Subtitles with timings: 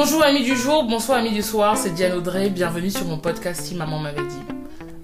[0.00, 3.62] Bonjour amis du jour, bonsoir amis du soir, c'est Diane Audrey, bienvenue sur mon podcast
[3.64, 4.54] Si Maman m'avait dit.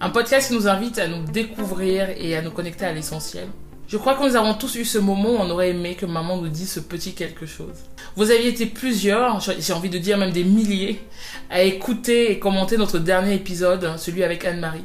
[0.01, 3.49] Un podcast qui nous invite à nous découvrir et à nous connecter à l'essentiel.
[3.89, 6.37] Je crois que nous avons tous eu ce moment où on aurait aimé que maman
[6.37, 7.75] nous dise ce petit quelque chose.
[8.15, 11.01] Vous aviez été plusieurs, j'ai envie de dire même des milliers,
[11.51, 14.85] à écouter et commenter notre dernier épisode, celui avec Anne-Marie.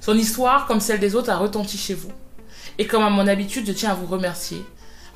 [0.00, 2.12] Son histoire, comme celle des autres, a retenti chez vous.
[2.78, 4.64] Et comme à mon habitude, je tiens à vous remercier.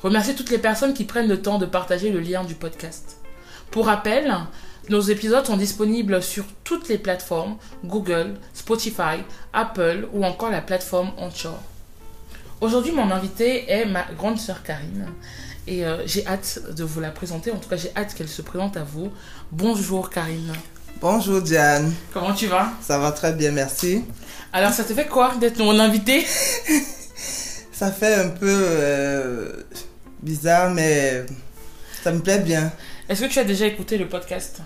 [0.03, 3.16] Remercier toutes les personnes qui prennent le temps de partager le lien du podcast.
[3.71, 4.33] Pour rappel,
[4.89, 11.11] nos épisodes sont disponibles sur toutes les plateformes Google, Spotify, Apple ou encore la plateforme
[11.17, 11.61] Anchor.
[12.61, 15.07] Aujourd'hui, mon invité est ma grande sœur Karine
[15.67, 17.51] et euh, j'ai hâte de vous la présenter.
[17.51, 19.11] En tout cas, j'ai hâte qu'elle se présente à vous.
[19.51, 20.53] Bonjour Karine.
[20.99, 21.93] Bonjour Diane.
[22.13, 22.71] Comment tu vas?
[22.81, 24.03] Ça va très bien, merci.
[24.53, 26.25] Alors, ça te fait quoi d'être mon invité
[27.71, 29.51] Ça fait un peu euh,
[30.23, 31.25] bizarre, mais
[32.03, 32.71] ça me plaît bien.
[33.09, 34.61] Est-ce que tu as déjà écouté le podcast?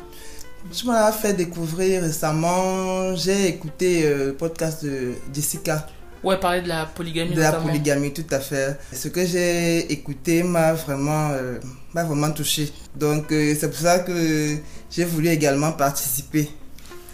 [0.71, 3.15] Je m'en fait découvrir récemment.
[3.15, 5.87] J'ai écouté euh, le podcast de Jessica.
[6.23, 7.35] Ouais, parler de la polygamie.
[7.35, 8.79] De la polygamie, tout à fait.
[8.91, 11.59] Ce que j'ai écouté m'a vraiment, euh,
[11.93, 12.71] m'a vraiment touché.
[12.95, 14.57] Donc, euh, c'est pour ça que
[14.89, 16.49] j'ai voulu également participer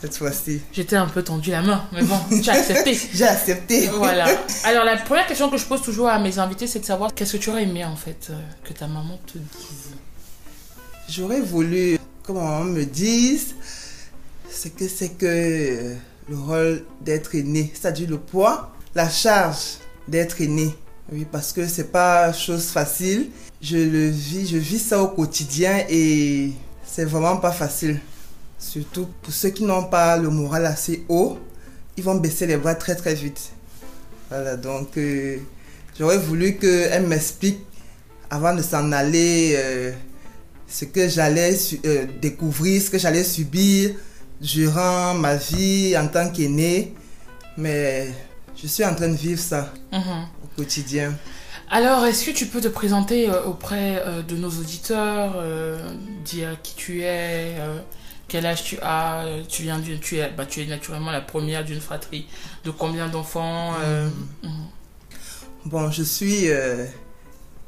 [0.02, 0.62] cette fois-ci.
[0.72, 2.97] J'étais un peu tendu la main, mais bon, tu as accepté.
[3.14, 3.88] J'ai accepté.
[3.88, 4.28] Voilà.
[4.64, 7.34] Alors, la première question que je pose toujours à mes invités, c'est de savoir qu'est-ce
[7.34, 9.95] que tu aurais aimé, en fait, euh, que ta maman te dise?
[11.09, 13.55] J'aurais voulu, comment on me dise,
[14.50, 15.95] c'est que c'est que euh,
[16.30, 19.78] le rôle d'être aîné, c'est-à-dire le poids, la charge
[20.09, 20.75] d'être aîné.
[21.09, 23.29] Oui, parce que c'est pas chose facile.
[23.62, 26.51] Je le vis, je vis ça au quotidien et
[26.85, 28.01] c'est vraiment pas facile.
[28.59, 31.38] Surtout pour ceux qui n'ont pas le moral assez haut,
[31.96, 33.51] ils vont baisser les bras très très vite.
[34.29, 35.38] Voilà, donc euh,
[35.97, 37.59] j'aurais voulu qu'elle m'explique
[38.29, 39.94] avant de s'en aller euh,
[40.67, 43.91] ce que j'allais euh, découvrir, ce que j'allais subir
[44.41, 46.94] durant ma vie en tant qu'aîné.
[47.57, 48.09] Mais
[48.61, 50.28] je suis en train de vivre ça Mhm.
[50.44, 51.13] au quotidien.
[51.69, 55.78] Alors, est-ce que tu peux te présenter euh, auprès euh, de nos auditeurs, euh,
[56.23, 57.79] dire qui tu es, euh,
[58.29, 61.66] quel âge tu as, tu viens d'une, tu es, bah, tu es naturellement la première
[61.66, 62.28] d'une fratrie
[62.63, 64.07] de combien d'enfants euh,
[64.44, 64.51] mhm.
[65.66, 66.45] Bon, je suis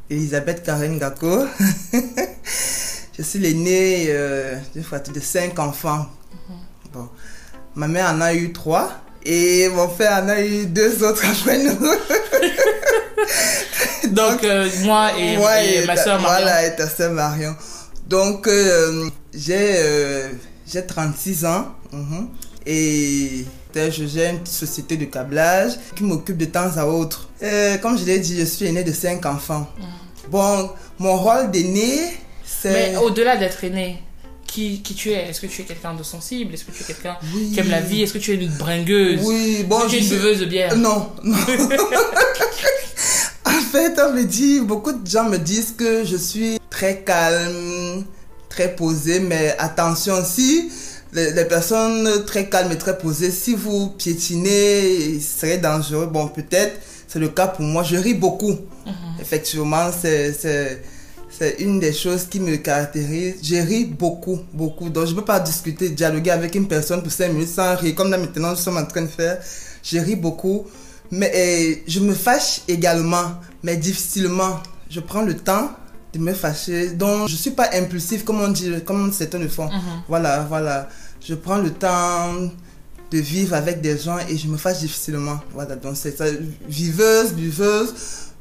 [0.09, 1.45] Elisabeth Karen Gako.
[3.17, 6.07] je suis l'aînée euh, d'une fratrie de cinq enfants.
[6.93, 7.07] Bon,
[7.75, 8.91] ma mère en a eu trois
[9.23, 11.77] et mon frère en a eu deux autres après nous.
[14.11, 16.41] Donc, euh, moi et, ma ta- soeur Marion.
[16.41, 17.55] Voilà, et ta soeur Marion.
[18.07, 20.29] Donc, euh, j'ai euh,
[20.65, 21.67] j'ai 36 ans.
[21.91, 22.29] mhm,
[22.65, 27.29] et je gère une société de câblage qui m'occupe de temps à autre.
[27.43, 29.67] Euh, comme je l'ai dit, je suis aîné de 5 enfants.
[30.29, 31.99] Bon, mon rôle d'aîné,
[32.45, 32.71] c'est...
[32.71, 34.01] Mais au-delà d'être aîné,
[34.45, 35.29] qui, qui tu es?
[35.29, 36.53] Est-ce que tu es quelqu'un de sensible?
[36.53, 37.51] Est-ce que tu es quelqu'un Oui.
[37.53, 38.01] qui aime la vie?
[38.01, 39.21] Est-ce que tu es une bringueuse?
[39.23, 40.75] Oui, bon, Est-ce que tu es une buveuse de bière?
[40.75, 41.37] Non, non.
[43.45, 48.05] en fait, on me dit, beaucoup de gens me disent que je suis très calme,
[48.49, 50.71] très posée, mais attention, si
[51.13, 56.07] les, les personnes très calmes et très posées, si vous piétinez, serait dangereux.
[56.07, 57.83] Bon, peut-être, c'est le cas pour moi.
[57.83, 58.55] Je ris beaucoup.
[59.19, 60.81] Effectivement, c'est, c'est,
[61.59, 63.35] une des choses qui me caractérise.
[63.41, 64.89] Je ris beaucoup, beaucoup.
[64.89, 67.95] Donc, je ne peux pas discuter, dialoguer avec une personne pour 5 minutes sans rire,
[67.95, 69.39] comme là maintenant nous sommes en train de faire.
[69.83, 70.65] Je ris beaucoup.
[71.11, 73.31] Mais je me fâche également,
[73.63, 74.59] mais difficilement.
[74.89, 75.71] Je prends le temps
[76.13, 76.91] de me fâcher.
[76.91, 79.65] Donc, je suis pas impulsif, comme on dit, comme certains le font.
[79.67, 79.81] Mhm.
[80.07, 80.89] Voilà, voilà.
[81.25, 82.33] Je prends le temps
[83.11, 85.39] de vivre avec des gens et je me fâche difficilement.
[85.53, 86.25] Voilà, donc c'est ça.
[86.67, 87.93] Viveuse, buveuse,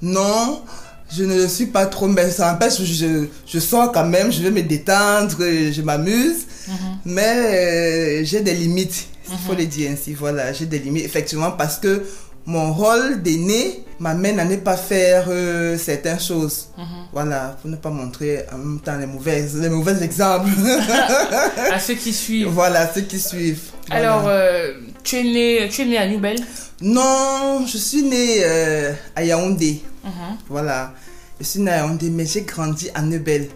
[0.03, 0.63] non.
[1.11, 4.43] Je ne le suis pas trop, mais ça empêche, je, je sors quand même, je
[4.43, 6.45] vais me détendre, je m'amuse.
[6.69, 6.75] Mhm.
[7.07, 9.59] Mais euh, j'ai des limites, il faut Mhm.
[9.59, 10.13] le dire ainsi.
[10.13, 12.03] Voilà, j'ai des limites, effectivement, parce que
[12.49, 16.69] mon rôle d'aîné m'amène à ne pas faire euh, certaines choses.
[16.79, 16.85] Mhm.
[17.13, 20.49] Voilà, pour ne pas montrer en même temps les mauvais, les mauvais exemples.
[21.71, 22.49] À ceux qui suivent.
[22.49, 23.61] voilà, ceux qui suivent.
[23.89, 24.15] Voilà.
[24.15, 24.73] Alors, euh,
[25.05, 26.39] tu, es né, tu es né à Nubel
[26.81, 29.83] Non, je suis née euh, à Yaoundé.
[30.03, 30.11] Mhm.
[30.49, 30.95] Voilà.
[31.39, 33.49] Je suis née à Yaoundé, mais j'ai grandi à Nebel.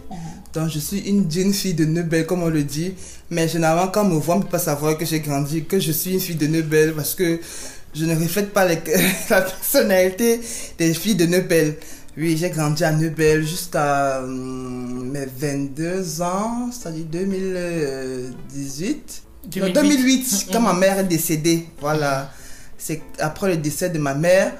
[0.53, 2.93] Donc, je suis une jeune fille de Neubel, comme on le dit.
[3.31, 5.79] Mais généralement, quand on me voit, on ne peut pas savoir que j'ai grandi, que
[5.79, 7.39] je suis une fille de Neubel, parce que
[7.95, 8.79] je ne reflète pas les-
[9.29, 10.39] la personnalité
[10.77, 11.75] des filles de Neubel.
[12.15, 19.23] Oui, j'ai grandi à Neubel jusqu'à hum, mes 22 ans, c'est-à-dire 2018.
[19.57, 19.73] Non, 2008.
[19.73, 21.67] 2008, quand ma mère est décédée.
[21.81, 22.29] Voilà.
[22.77, 24.53] C'est après le décès de ma mère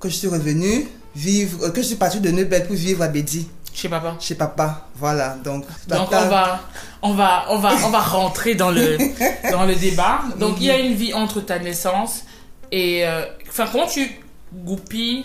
[0.00, 3.08] que je suis revenue vivre, euh, que je suis partie de Neubel pour vivre à
[3.08, 4.16] Bédi, Chez papa.
[4.20, 4.88] chez papa.
[4.96, 5.36] Voilà.
[5.42, 6.60] Donc, on va,
[7.02, 8.96] on va, on va, on va rentrer dans le,
[9.50, 10.20] dans le débat.
[10.38, 12.24] Donc il y a une vie entre ta naissance
[12.72, 14.10] et, euh, enfin, comment tu
[14.52, 15.24] goupilles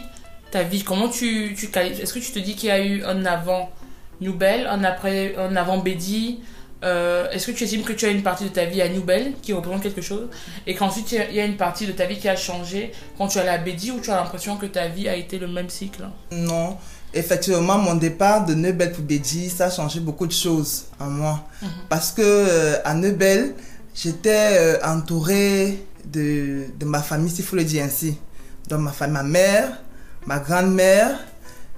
[0.51, 0.83] ta vie?
[0.83, 3.71] Comment tu, tu Est-ce que tu te dis qu'il y a eu un avant
[4.21, 6.39] Nouvelle, un après, un avant Bédi
[6.85, 9.31] Euh, Est-ce que tu estimes que tu as une partie de ta vie à Nouvelle
[9.41, 10.27] qui représente quelque chose?
[10.67, 13.37] Et qu'ensuite il y a- une partie de ta vie qui a changé quand tu
[13.37, 15.69] es allé à Bédi ou tu as l'impression que ta vie a été le même
[15.69, 16.03] cycle?
[16.33, 16.75] Non.
[17.13, 21.47] Effectivement, mon départ de Neubel pour Bédi, ça a changé beaucoup de choses en moi.
[21.87, 23.55] Parce que euh, à Neubel,
[23.95, 25.77] j'étais euh, entourée
[26.13, 28.17] de, de ma famille, s'il faut le dire ainsi.
[28.69, 29.81] Donc ma famille, ma mère,
[30.25, 31.17] ma grand-mère,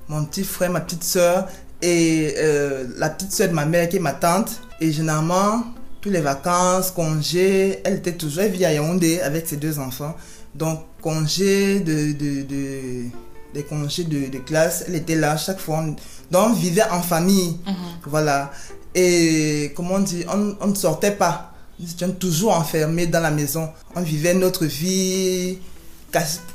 [0.08, 1.48] mon petit frère, ma petite soeur
[1.82, 4.62] et euh, la petite soeur de ma mère qui est ma tante.
[4.82, 5.64] Et généralement,
[6.02, 10.16] tous les vacances, congés, elle était toujours, elle vit à Yaoundé avec ses deux enfants.
[10.54, 13.06] Donc congés de, de, de-
[13.54, 15.78] des congés de, de classe, elle était là chaque fois.
[15.80, 15.96] On-
[16.32, 17.58] Donc on vivait en famille.
[18.06, 18.52] Voilà.
[18.94, 21.55] Et comment on dit, on, on ne sortait pas.
[21.80, 23.70] Nous étions toujours enfermés dans la maison.
[23.96, 25.58] On vivait notre vie,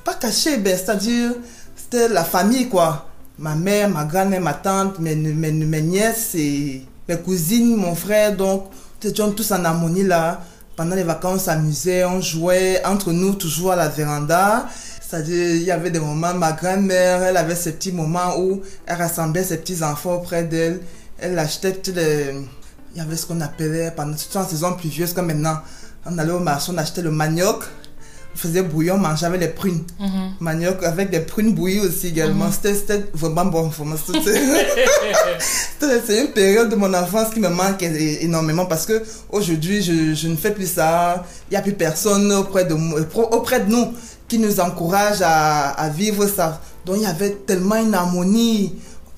[0.04, 1.32] pas cachée, ben, c'est-à-dire,
[1.76, 3.06] c'était la famille, quoi.
[3.38, 8.36] Ma mère, ma grand-mère, ma tante, mes, mes, mes nièces, et mes cousines, mon frère.
[8.36, 8.70] Donc,
[9.02, 10.40] nous étions tous en harmonie là.
[10.76, 14.66] Pendant les vacances, on s'amusait, on jouait entre nous, toujours à la véranda.
[15.00, 18.96] C'est-à-dire, il y avait des moments, ma grand-mère, elle avait ces petits moments où elle
[18.96, 20.80] rassemblait ses petits-enfants auprès d'elle.
[21.18, 22.34] Elle achetait les...
[22.94, 25.58] Il y avait ce qu'on appelait, pendant, surtout en saison pluvieuse comme maintenant,
[26.06, 27.62] on allait au marché, on achetait le manioc,
[28.34, 29.84] on faisait bouillon, on mangeait avec les prunes.
[30.40, 32.50] Manioc avec des prunes bouillies aussi également.
[32.50, 33.70] C'était- C'était vraiment bon.
[35.78, 40.28] C'est une période de mon enfance qui me manque énormément parce que aujourd'hui je, je
[40.28, 41.24] ne fais plus ça.
[41.50, 42.74] Il n'y a plus personne auprès de,
[43.34, 43.92] auprès de nous
[44.28, 46.60] qui nous encourage à, à vivre ça.
[46.86, 48.74] Donc il y avait tellement une harmonie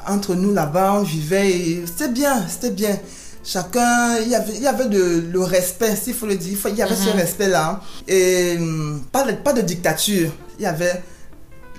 [0.09, 0.95] entre nous là-bas.
[0.95, 2.99] On vivait et c'était bien, c'était bien.
[3.45, 6.57] Chacun, il y avait, il y avait de, le respect, s'il faut le dire.
[6.69, 7.81] Il y avait ce respect-là.
[8.07, 10.31] Et hum, pas de, pas de dictature.
[10.59, 11.03] Il y avait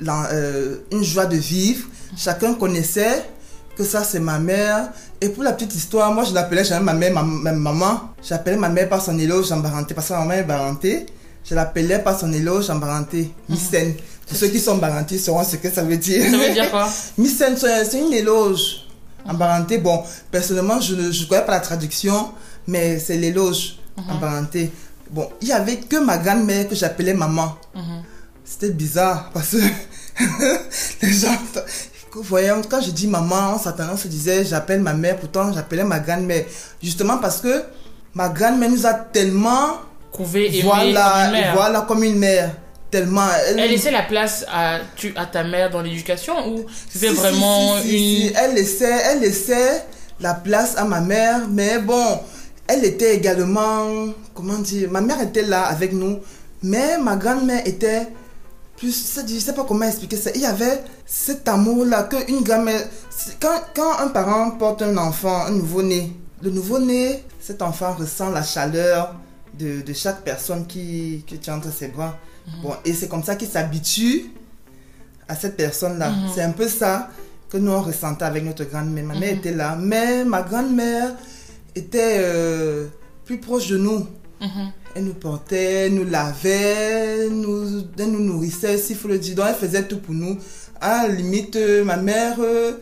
[0.01, 1.87] la- euh, une joie de vivre.
[2.17, 3.23] Chacun connaissait
[3.77, 4.89] que ça c'est ma mère.
[5.21, 8.01] Et pour la petite histoire, moi je l'appelais jamais ma mère, ma, ma maman.
[8.21, 11.05] J'appelais ma mère par son éloge en baranté parce que ma maman est barantée.
[11.49, 13.93] Je l'appelais par son éloge en baranté, Missen.
[14.27, 16.23] Pour ceux qui sont barantés sauront ce que ça veut dire.
[16.29, 16.87] Ça veut dire quoi
[17.25, 18.82] c'est c'est une éloge
[19.25, 19.77] en baranté.
[19.77, 22.31] Bon, personnellement, je ne je connais pas la traduction,
[22.67, 23.77] mais c'est l'éloge
[24.09, 24.71] en baranté.
[25.11, 27.55] Bon, il y avait que ma grand-mère que j'appelais maman.
[28.45, 29.57] C'était bizarre parce que
[31.01, 31.37] les gens,
[32.13, 35.51] vous voyez, quand je dis maman, on s'attendait, on se disait j'appelle ma mère, pourtant
[35.53, 36.45] j'appelais ma grand-mère.
[36.81, 37.63] Justement parce que
[38.13, 39.77] ma grand-mère nous a tellement,
[40.11, 41.55] Couver, aimer voilà, comme une mère.
[41.55, 42.51] voilà, comme une mère.
[42.93, 43.27] Tellement.
[43.57, 47.81] Elle laissait la place à, tu, à ta mère dans l'éducation ou c'était Si, vraiment
[47.81, 48.35] si, si, une...
[48.35, 49.83] Elle laissait, elle laissait
[50.19, 52.19] la place à ma mère, mais bon,
[52.67, 56.19] elle était également, comment dire, ma mère était là avec nous,
[56.61, 58.07] mais ma grand-mère était
[58.77, 58.93] plus,
[59.27, 60.29] je sais pas comment expliquer ça.
[60.35, 65.45] Il y avait cet amour-là qu'une grand-mère, c'est- quand, quand un parent porte un enfant,
[65.47, 66.11] un nouveau-né,
[66.43, 69.15] le nouveau-né, cet enfant ressent la chaleur
[69.57, 72.15] de, de chaque personne qui, qui tient entre ses bras.
[72.61, 74.25] Bon, et c'est comme ça qu'il s'habitue
[75.27, 76.11] à cette personne-là.
[76.33, 77.09] C'est un peu ça
[77.49, 79.05] que nous on ressentait avec notre grand-mère.
[79.05, 81.13] Ma mère était là, mais ma grand-mère
[81.75, 82.87] était euh,
[83.25, 84.07] plus proche de nous.
[84.41, 84.71] Mhm.
[84.95, 89.35] Elle nous portait, nous lavait, nous, elle nous nourrissait, s'il faut le dire.
[89.35, 90.37] Donc elle faisait tout pour nous.
[90.81, 92.73] À la limite, euh, ma mère, euh,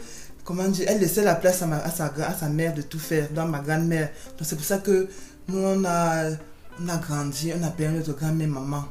[0.44, 3.00] comment dire, elle laissait la place à, ma- à sa, à sa mère de tout
[3.00, 4.10] faire, dans ma grand-mère.
[4.38, 5.08] Donc c'est pour ça que
[5.48, 6.32] nous on a,
[6.84, 8.84] on a grandi, on appelait notre grand-mère maman.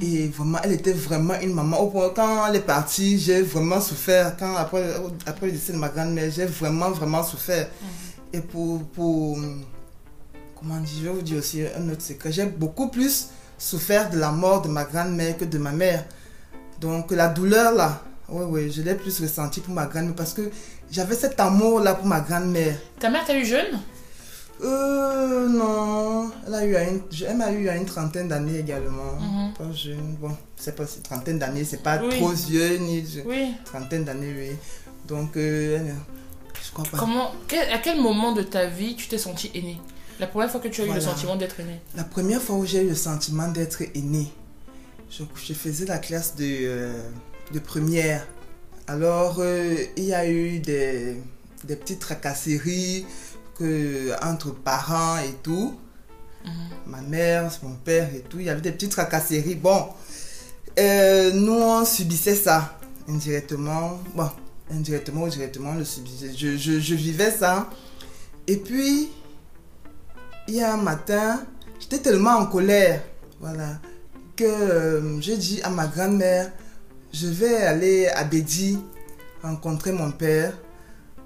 [0.00, 1.78] Et vraiment, elle était vraiment une maman.
[1.80, 4.36] Au point, quand elle est partie, j'ai vraiment souffert.
[4.38, 4.84] Quand, après,
[5.26, 7.68] après le décès de ma grand-mère, j'ai vraiment, vraiment souffert.
[8.32, 9.38] Et pour, pour,
[10.58, 12.32] comment dire, je vais vous dire aussi un autre secret.
[12.32, 13.28] J'ai beaucoup plus
[13.58, 16.04] souffert de la mort de ma grand-mère que de ma mère.
[16.80, 20.50] Donc la douleur là, oui, oui, je l'ai plus ressenti pour ma grand-mère parce que
[20.90, 22.76] j'avais cet amour là pour ma grand-mère.
[22.98, 23.78] Ta mère t'a eu jeune?
[24.62, 29.14] Euh, non, elle a eu à une, elle m'a eu à une trentaine d'années également.
[29.20, 29.52] Mhm.
[29.54, 32.08] Pas jeune, bon, c'est pas trentaine d'années, c'est pas Oui.
[32.16, 33.52] trop vieux ni je- Oui.
[33.64, 34.56] trentaine d'années, oui.
[35.06, 35.94] Donc, euh, elle-
[36.66, 36.98] Je crois pas.
[36.98, 39.78] Comment, quel- à quel moment de ta vie tu t'es senti aîné
[40.18, 42.64] La première fois que tu as eu le sentiment d'être aîné La première fois où
[42.64, 44.32] j'ai eu le sentiment d'être aîné,
[45.10, 47.02] je, je faisais la classe de, euh,
[47.52, 48.26] de première.
[48.88, 51.16] Alors, euh, il y a eu des,
[51.64, 53.04] des petites tracasseries
[53.58, 55.78] que, entre parents et tout.
[56.44, 56.52] Mhm.
[56.86, 58.38] Ma mère, mon père et tout.
[58.38, 59.56] Il y avait des petites tracasseries.
[59.56, 59.88] Bon,
[60.78, 63.98] euh, nous, on subissait ça indirectement.
[64.14, 64.30] Bon,
[64.70, 66.32] indirectement ou directement, on le subissait.
[66.36, 67.68] Je, je, je vivais ça.
[68.46, 69.08] Et puis,
[70.48, 71.44] il y a un matin,
[71.80, 73.02] j'étais tellement en colère,
[73.40, 73.80] voilà,
[74.36, 76.52] que euh, j'ai dit à ma grand-mère,
[77.12, 78.78] je vais aller à Bédi
[79.42, 80.56] rencontrer mon père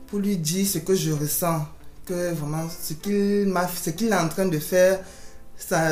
[0.07, 1.67] pour lui dire ce que je ressens,
[2.11, 4.99] que vraiment ce qu'il m'a, ce qu'il est en train de faire,
[5.57, 5.91] ça,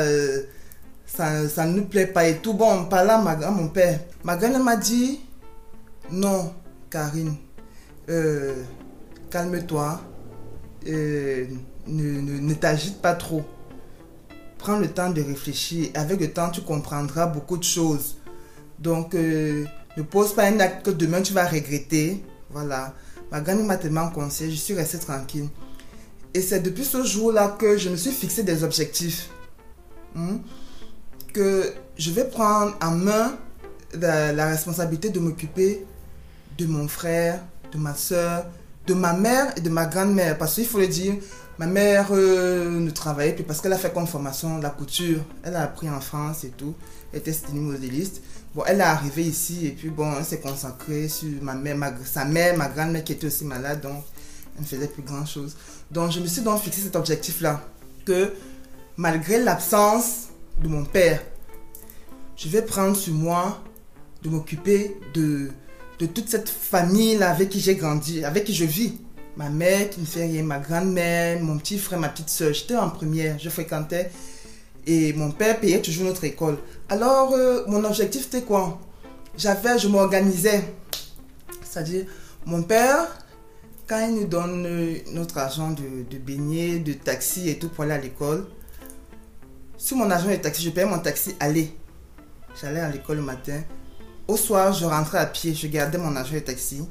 [1.05, 2.53] ça, ça ne nous plaît pas et tout.
[2.53, 5.21] Bon, par là, ma, à mon père, ma grand-mère m'a dit,
[6.11, 6.53] non,
[6.89, 7.35] Karine,
[8.09, 8.53] euh,
[9.29, 10.01] calme-toi,
[10.85, 11.45] ne,
[11.87, 13.43] ne, ne t'agite pas trop.
[14.57, 15.89] Prends le temps de réfléchir.
[15.93, 18.17] Avec le temps, tu comprendras beaucoup de choses.
[18.77, 19.63] Donc, euh,
[19.95, 22.23] ne pose pas un acte que demain tu vas regretter.
[22.49, 22.93] Voilà.
[23.31, 25.47] Ma grand m'a tellement conseillé, je suis restée tranquille.
[26.33, 29.29] Et c'est depuis ce jour-là que je me suis fixé des objectifs.
[30.15, 30.37] Hmm?
[31.33, 33.37] Que je vais prendre en main
[33.93, 35.85] la, responsabilité de m'occuper
[36.57, 38.45] de mon frère, de ma soeur,
[38.85, 40.37] de ma mère et de ma grand-mère.
[40.37, 41.15] Parce qu'il faut le dire,
[41.57, 45.21] ma mère euh, ne travaillait plus parce qu'elle a fait comme formation la couture.
[45.43, 46.75] Elle a appris en France et tout.
[47.11, 48.21] Elle était modéliste.
[48.53, 52.25] Bon, elle est arrivée ici et puis bon, elle s'est consacrée sur ma mère, sa
[52.25, 53.81] mère, ma grand-mère qui était aussi malade.
[53.81, 54.03] Donc,
[54.55, 55.55] elle ne faisait plus grand-chose.
[55.91, 57.61] Donc, je me suis donc fixé cet objectif-là.
[58.05, 58.33] Que
[58.97, 60.27] malgré l'absence
[60.61, 61.21] de mon père,
[62.35, 63.61] je vais prendre sur moi
[64.23, 65.49] de m'occuper de,
[65.99, 68.93] de toute cette famille-là avec qui j'ai grandi, avec qui je vis.
[69.37, 72.53] Ma mère qui ne fait rien, ma grand-mère, mon petit frère, ma petite soeur.
[72.53, 74.11] J'étais en première, je fréquentais.
[74.85, 76.57] Et mon père payait toujours notre école.
[76.89, 78.81] Alors, euh, mon objectif, c'était quoi?
[79.37, 80.73] J'avais, je m'organisais.
[81.63, 82.05] C'est-à-dire,
[82.45, 83.07] mon père,
[83.89, 87.83] quand il nous donne euh, notre argent de, de beignets, de taxi et tout pour
[87.83, 88.45] aller à l'école,
[89.77, 91.73] sur mon argent de taxi, je payais mon taxi aller.
[92.61, 93.61] J'allais à l'école le matin.
[94.27, 96.83] Au soir, je rentrais à pied, je gardais mon argent de taxi.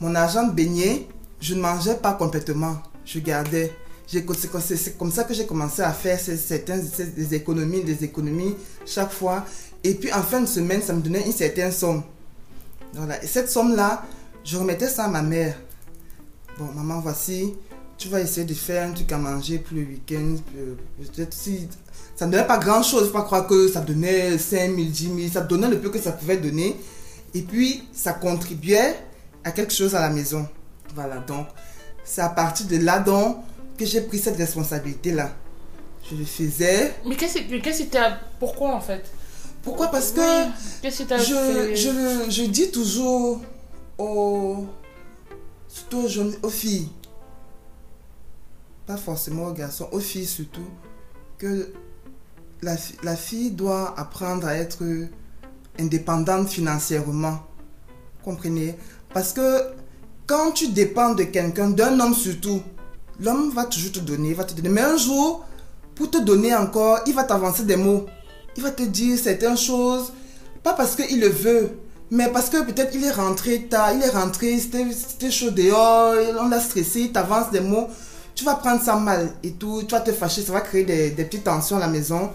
[0.00, 1.08] Mon argent de beignet,
[1.40, 2.76] je ne mangeais pas complètement.
[3.04, 3.72] Je gardais.
[4.06, 4.24] C'est
[4.96, 6.86] comme- ça que j'ai commencé à faire certaines
[7.16, 9.44] des économies, des économies chaque fois.
[9.82, 12.04] Et puis en fin de semaine, ça me donnait une certaine somme.
[12.94, 13.20] Voilà.
[13.24, 14.04] Et cette somme-là,
[14.44, 15.56] je remettais ça à ma mère.
[16.58, 17.54] Bon, maman, voici,
[17.98, 20.36] tu vas essayer de faire un truc à manger pour le week-end.
[20.98, 21.68] Peut-être si.
[22.14, 23.08] Ça ne donnait pas grand-chose.
[23.08, 25.18] Faut pas croire que ça donnait 5 000, 10 000.
[25.32, 26.76] Ça donnait le peu que ça pouvait donner.
[27.34, 28.96] Et puis, ça contribuait
[29.44, 30.46] à quelque chose à la maison.
[30.94, 31.46] Voilà, donc,
[32.04, 33.36] c'est à partir de là donc
[33.76, 35.32] que j'ai pris cette responsabilité-là.
[36.10, 36.94] Je le faisais.
[37.06, 38.16] Mais qu'est-ce que que t'as.
[38.38, 39.04] Pourquoi en fait?
[39.62, 39.88] Pourquoi?
[39.88, 40.52] Parce que Oui.
[40.80, 43.40] Qu'est-ce que je, je, je dis toujours
[43.98, 44.66] aux,
[45.76, 46.88] surtout aux, jeunes, aux filles,
[48.86, 50.68] pas forcément aux garçons, aux filles surtout,
[51.36, 51.70] que
[52.62, 54.82] la, la fille doit apprendre à être
[55.78, 57.40] indépendante financièrement.
[58.24, 58.76] Comprenez?
[59.12, 59.64] Parce que
[60.26, 62.62] quand tu dépends de quelqu'un, d'un homme surtout,
[63.20, 64.70] l'homme va toujours te donner, va te donner.
[64.70, 65.44] Mais un jour,
[65.94, 68.06] pour te donner encore, il va t'avancer des mots.
[68.56, 70.10] Il va te dire certaines choses,
[70.62, 71.70] pas parce qu'il le veut,
[72.10, 76.48] mais parce que peut-être il est rentré tard, il est rentré, c'était chaud dehors, on
[76.48, 77.88] l'a stressé, il t'avance des mots.
[78.34, 81.10] Tu vas prendre ça mal et tout, tu vas te fâcher, ça va créer des,
[81.10, 82.30] des petites tensions à la maison.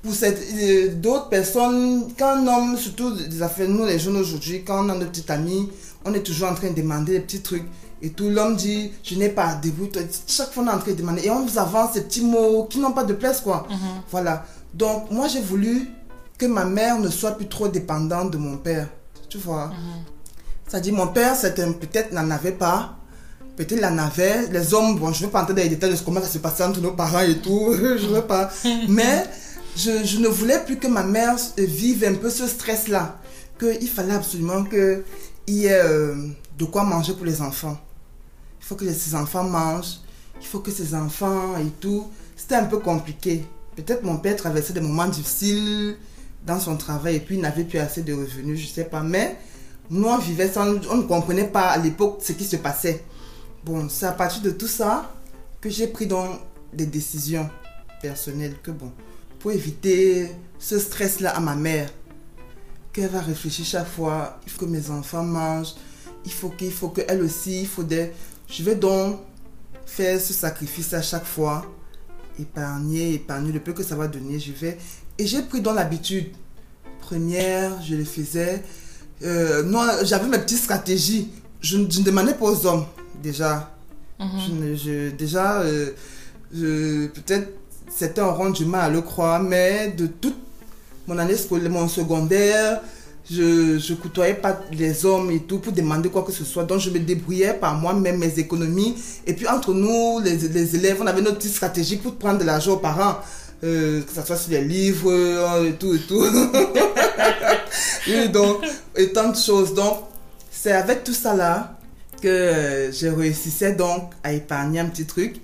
[0.00, 4.86] Pour euh, d'autres personnes, quand un homme, surtout des affaires, nous les jeunes aujourd'hui, quand
[4.86, 5.68] on a notre petit ami,
[6.04, 7.66] on est toujours en train de demander des petits trucs.
[8.00, 10.02] Et tout, l'homme dit, je n'ai pas, débrouille-toi.
[10.28, 11.26] Chaque fois, on est en train de demander.
[11.26, 13.66] Et on vous avance ces petits mots qui n'ont pas de place, quoi.
[13.68, 13.76] Mhm.
[14.12, 14.44] Voilà.
[14.72, 15.90] Donc, moi, j'ai voulu
[16.38, 18.88] que ma mère ne soit plus trop dépendante de mon père.
[19.28, 19.66] Tu vois?
[19.66, 19.74] Mhm.
[20.66, 22.96] C'est-à-dire, mon père, peut-être n'en avait pas.
[23.56, 24.46] Peut-être il en avait.
[24.48, 26.38] Les hommes, bon, je ne veux pas entrer dans les détails de comment ça se
[26.38, 27.74] passait entre nos parents et tout.
[27.76, 28.50] je ne veux pas.
[28.88, 29.24] Mais
[29.76, 33.18] je, je ne voulais plus que ma mère euh, vive un peu ce stress-là.
[33.58, 35.02] Qu'il fallait absolument qu'il
[35.48, 36.14] y ait euh,
[36.56, 37.76] de quoi manger pour les enfants.
[38.60, 39.98] Il faut que ces enfants mangent.
[40.40, 42.06] Il faut que ces enfants et tout.
[42.36, 43.44] C'était un peu compliqué.
[43.74, 45.96] Peut-être mon père traversait des moments difficiles
[46.48, 49.02] dans son travail et puis n'avait plus assez de revenus, je sais pas.
[49.02, 49.36] Mais
[49.90, 53.04] nous, on vivait sans, on ne comprenait pas à l'époque ce qui se passait.
[53.64, 55.14] Bon, c'est à partir de tout ça
[55.60, 56.40] que j'ai pris donc
[56.72, 57.48] des décisions
[58.02, 58.92] personnelles que bon,
[59.38, 61.90] pour éviter ce stress-là à ma mère,
[62.92, 65.74] qu'elle va réfléchir chaque fois, il faut que mes enfants mangent,
[66.24, 68.10] il faut qu'il faut qu'elle aussi, il faut des...
[68.48, 69.20] Je vais donc
[69.84, 71.64] faire ce sacrifice à chaque fois.
[72.38, 74.38] Épargner, épargner le peu que ça va donner.
[74.38, 74.78] Je vais.
[75.18, 76.28] Et j'ai pris dans l'habitude.
[77.00, 78.62] Première, je le faisais.
[79.24, 81.28] Euh, non, j'avais mes petites stratégies.
[81.60, 82.84] Je, je ne demandais pas aux hommes,
[83.20, 83.74] déjà.
[84.20, 84.76] Mhm.
[84.76, 85.92] Je déjà, euh,
[86.52, 87.48] peut-être
[87.88, 90.36] c'était un rond du mal à le croire, mais de toute
[91.06, 92.80] mon année scolaire, mon secondaire,
[93.30, 96.64] je je côtoyais pas les hommes et tout pour demander quoi que ce soit.
[96.64, 98.94] Donc je me débrouillais par moi-même mes économies.
[99.26, 102.44] Et puis entre nous, les, les élèves, on avait notre petite stratégie pour prendre de
[102.44, 103.16] l'argent aux parents.
[103.64, 106.24] Euh, que ce soit sur les livres euh, et tout et tout.
[108.32, 108.64] donc,
[108.96, 109.74] et tant de choses.
[109.74, 110.04] Donc,
[110.48, 111.76] c'est avec tout ça là
[112.22, 115.40] que euh, je réussissais donc à épargner un petit truc.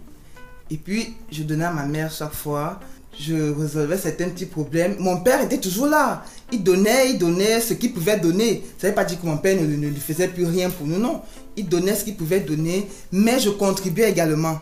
[0.71, 2.79] Et puis, je donnais à ma mère chaque fois.
[3.19, 4.95] Je résolvais certains petits problèmes.
[5.01, 6.25] Mon père était toujours là.
[6.53, 8.65] Il donnait, il donnait ce qu'il pouvait donner.
[8.79, 10.87] Ça ne veut pas dire que mon père ne, ne lui faisait plus rien pour
[10.87, 11.21] nous, non.
[11.57, 14.61] Il donnait ce qu'il pouvait donner, mais je contribuais également.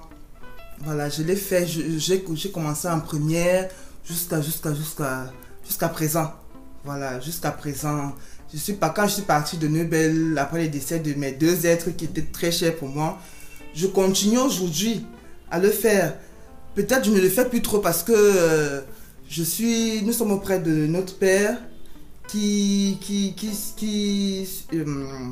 [0.81, 1.67] Voilà, je l'ai fait.
[1.67, 3.69] J'ai commencé en première
[4.05, 5.33] jusqu'à jusqu'à jusqu'à
[5.65, 6.33] jusqu'à présent.
[6.85, 8.13] Voilà, jusqu'à présent.
[8.53, 11.65] Je suis pas quand je suis partie de Neubel après le décès de mes deux
[11.67, 13.19] êtres qui étaient très chers pour moi.
[13.75, 15.07] Je continue aujourd'hui
[15.51, 16.17] à le faire.
[16.75, 18.81] Peut-être je ne le fais plus trop parce que euh,
[19.29, 21.57] je suis, nous sommes auprès de notre père
[22.29, 25.31] qui qui qui, qui euh,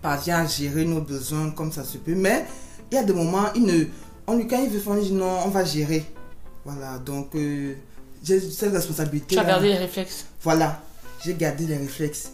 [0.00, 2.14] parvient à gérer nos besoins comme ça se peut.
[2.14, 2.46] Mais
[2.90, 3.84] il y a des moments, il ne,
[4.26, 6.04] on lui quand il veut faire, il dit non, on va gérer.
[6.64, 7.74] Voilà, donc euh,
[8.22, 9.34] j'ai cette responsabilité.
[9.36, 10.26] Tu as gardé les réflexes.
[10.42, 10.80] Voilà,
[11.24, 12.30] j'ai gardé les réflexes.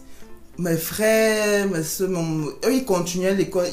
[0.57, 3.67] Mes frères, mes soeurs, mon- eux, ils continuaient l'école.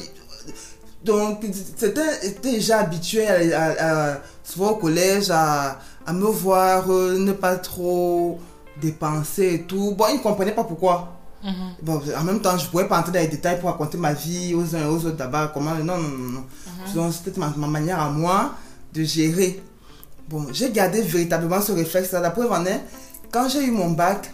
[1.03, 1.45] Donc,
[1.77, 1.93] c'était
[2.41, 7.55] déjà habitués à, à- à- souvent au collège à, à me voir euh, ne pas
[7.55, 8.39] trop
[8.81, 9.93] dépenser et tout.
[9.97, 11.15] Bon, ils ne comprenaient pas pourquoi.
[11.41, 11.53] Mhm.
[11.83, 14.11] Bon, en même temps, je ne pouvais pas entrer dans les détails pour raconter ma
[14.11, 15.53] vie aux uns et aux autres d'abord.
[15.53, 16.31] Comment Non, non, non.
[16.31, 16.43] non.
[16.95, 18.55] Donc, c'était ma, ma manière à moi
[18.93, 19.61] de gérer.
[20.27, 22.19] Bon, j'ai gardé véritablement ce réflexe-là.
[22.19, 22.81] La preuve en est,
[23.31, 24.31] quand j'ai eu mon bac,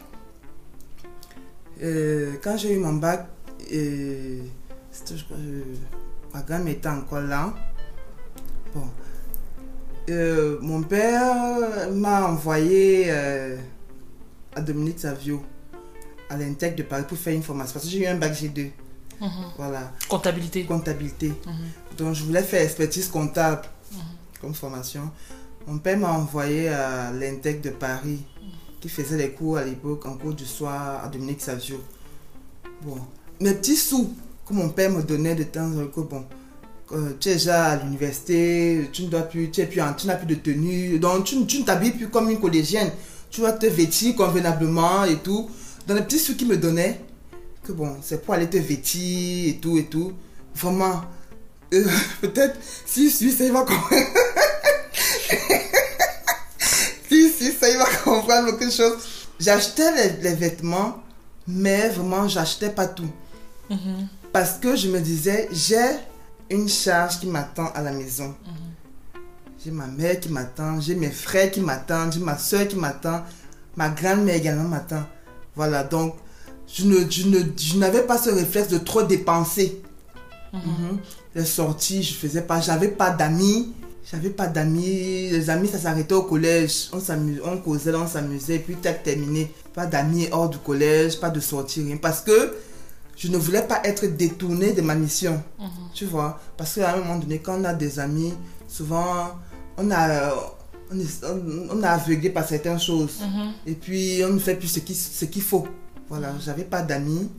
[1.82, 3.28] euh, quand j'ai eu mon bac,
[3.74, 4.41] euh,
[6.34, 7.54] ma grand-mère était encore là.
[8.74, 8.88] Bon.
[10.10, 15.43] Euh, mon père m'a envoyé à Dominique Savio,
[16.30, 17.74] à l'Intec de Paris, pour faire une formation.
[17.74, 18.72] Parce que j'ai eu un bac G2.
[19.21, 19.30] Mhm.
[19.58, 20.63] Voilà, Comptabilité.
[20.65, 21.30] comptabilité.
[21.45, 21.97] Mhm.
[21.97, 23.62] Donc, je voulais faire expertise comptable
[24.41, 25.10] comme formation.
[25.67, 28.23] Mon père m'a envoyé à l'Intec de Paris,
[28.82, 31.82] qui faisait les cours à l'époque, en cours du soir, à Dominique Savio.
[32.84, 32.97] Bon,
[33.39, 34.13] mes petits sous
[34.47, 36.25] que mon père me donnait de temps en temps, bon,
[36.91, 40.06] euh, tu es déjà à l'université, tu ne dois plus, tu es plus en- tu
[40.06, 42.91] n'as plus de tenue, donc tu, ne- tu ne t'habilles plus comme une collégienne.
[43.32, 45.49] Tu vas te vêtir convenablement et tout.
[45.88, 47.01] Dans les petits sous qu'il me donnait,
[47.65, 50.13] que bon, c'est pour aller te vêtir et tout et tout.
[50.54, 51.01] Vraiment,
[51.73, 51.86] euh,
[52.21, 53.89] peut-être, si, si, ça, il va comprendre.
[57.10, 58.97] si, si, ça, il va comprendre quelque chose.
[59.39, 61.04] J'achetais les, les vêtements,
[61.47, 63.12] mais vraiment, j'achetais pas tout.
[63.69, 64.08] Mhm.
[64.32, 65.89] Parce que je me disais, j'ai
[66.49, 68.36] une charge qui m'attend à la maison.
[69.63, 73.23] J'ai ma mère qui m'attend, j'ai mes frères qui m'attendent, j'ai ma soeur qui m'attend,
[73.75, 75.04] ma grand-mère également m'attend.
[75.56, 76.15] Voilà, donc
[76.76, 79.82] je ne, je ne, je n'avais pas ce réflexe de trop dépenser.
[80.54, 81.00] Mhm.
[81.34, 83.74] Les sorties, je faisais pas, j'avais pas d'amis.
[84.12, 85.30] J'avais pas d'amis.
[85.32, 86.90] Les amis, ça s'arrêtait au collège.
[86.92, 89.52] On s'amusait, on causait, on s'amusait, puis tac, terminé.
[89.74, 91.98] Pas d'amis hors du collège, pas de sortie, rien.
[91.98, 92.54] Parce que
[93.16, 95.42] je ne voulais pas être détourné de ma mission.
[95.58, 95.68] Mhm.
[95.94, 96.40] Tu vois?
[96.58, 98.34] Parce qu'à un moment donné, quand on a des amis,
[98.68, 99.32] souvent,
[99.78, 100.34] on a,
[100.92, 101.26] on est,
[101.72, 103.22] on, aveuglé par certaines choses.
[103.22, 103.52] Mhm.
[103.66, 105.66] Et puis, on ne fait plus ce qu'il ce qu'il faut.
[106.10, 107.30] Voilà, j'avais pas d'amis.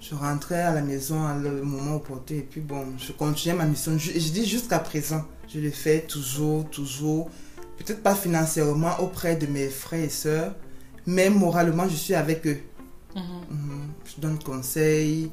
[0.00, 2.34] Je rentrais à la maison à le moment opportun.
[2.36, 3.98] Et puis, bon, je continuais ma mission.
[3.98, 7.30] Je, je dis jusqu'à présent, je le fais toujours, toujours.
[7.78, 10.54] Peut-être pas financièrement auprès de mes frères et sœurs,
[11.06, 12.58] mais moralement, je suis avec eux.
[13.14, 13.22] Mhm.
[13.50, 13.80] Mhm.
[14.04, 15.30] Je donne conseils,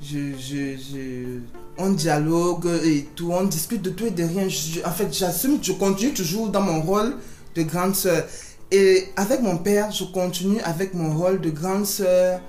[0.00, 1.40] je, je, je-
[1.78, 4.48] on dialogue et tout, on discute de tout et de rien.
[4.48, 7.16] Je- en fait, j'assume, je continue toujours dans mon rôle
[7.54, 8.24] de grande sœur.
[8.70, 12.40] Et avec mon père, je continue avec mon rôle de grande sœur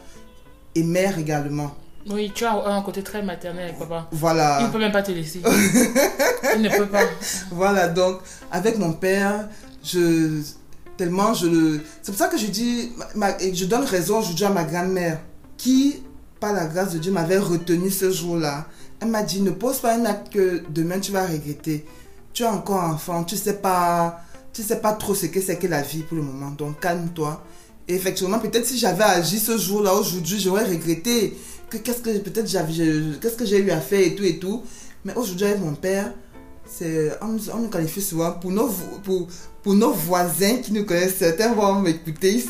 [0.76, 1.76] et mère également.
[2.10, 4.08] Oui, tu as un côté très maternel avec papa.
[4.12, 4.70] Il ne Voilà.
[4.72, 5.42] peut même pas te laisser.
[6.56, 7.04] Il ne peut pas.
[7.52, 8.20] Voilà, donc
[8.52, 9.50] avec mon père,
[9.84, 10.42] je
[10.96, 11.82] tellement je le.
[12.02, 15.20] C'est pour ça que je dis, ma- je donne raison aujourd'hui à ma grand-mère,
[15.58, 16.02] qui,
[16.40, 18.66] par la grâce de Dieu, m'avait retenu ce jour-là.
[19.02, 21.86] Elle m'a dit, ne pose pas un acte que demain tu vas regretter.
[22.34, 24.22] Tu es encore enfant, tu sais pas,
[24.58, 26.50] tu sais pas trop ce que c'est que la vie pour le moment.
[26.50, 27.44] Donc calme-toi.
[27.88, 31.38] Et effectivement, peut-être si j'avais agi ce jour-là, aujourd'hui, j'aurais regretté
[31.70, 32.52] que qu'est-ce que peut-être
[33.22, 34.64] qu'est-ce que j'ai eu à faire et tout et tout.
[35.06, 36.12] Mais aujourd'hui, avec mon père,
[36.66, 38.68] c'est, on, on nous qualifie souvent pour nos,
[39.04, 39.28] pour,
[39.62, 41.18] pour nos voisins qui nous connaissent.
[41.18, 42.44] Certains vont m'écouter, ils,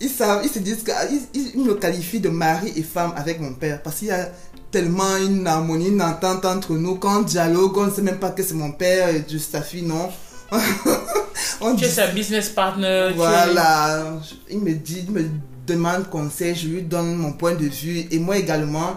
[0.00, 3.52] ils savent, ils se disent qu'ils ils, me qualifient de mari et femme avec mon
[3.54, 3.82] père.
[3.82, 4.30] Parce qu'il y a
[4.70, 6.94] tellement une harmonie, une entente entre nous.
[6.94, 9.82] Quand on dialogue, on ne sait même pas que c'est mon père et sa fille,
[9.82, 10.08] non.
[11.62, 13.08] on Tu es dit sa business partner.
[13.10, 14.20] es- voilà,
[14.50, 15.28] il me dit, il me
[15.66, 18.96] demande conseil, je lui donne mon point de vue et moi également,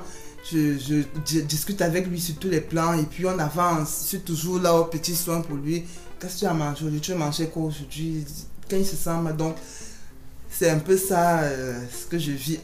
[0.52, 4.02] je, je, je discute avec lui sur tous les plans et puis on avance.
[4.04, 5.84] Je suis toujours là au petit soin pour lui.
[6.20, 7.02] Qu'est-ce que tu as mangé aujourd'hui?
[7.02, 8.24] Tu as mangé quoi aujourd'hui?
[8.70, 9.36] Quand il se sent mal.
[9.36, 9.56] Donc,
[10.50, 12.60] c'est un peu ça euh, ce que je vis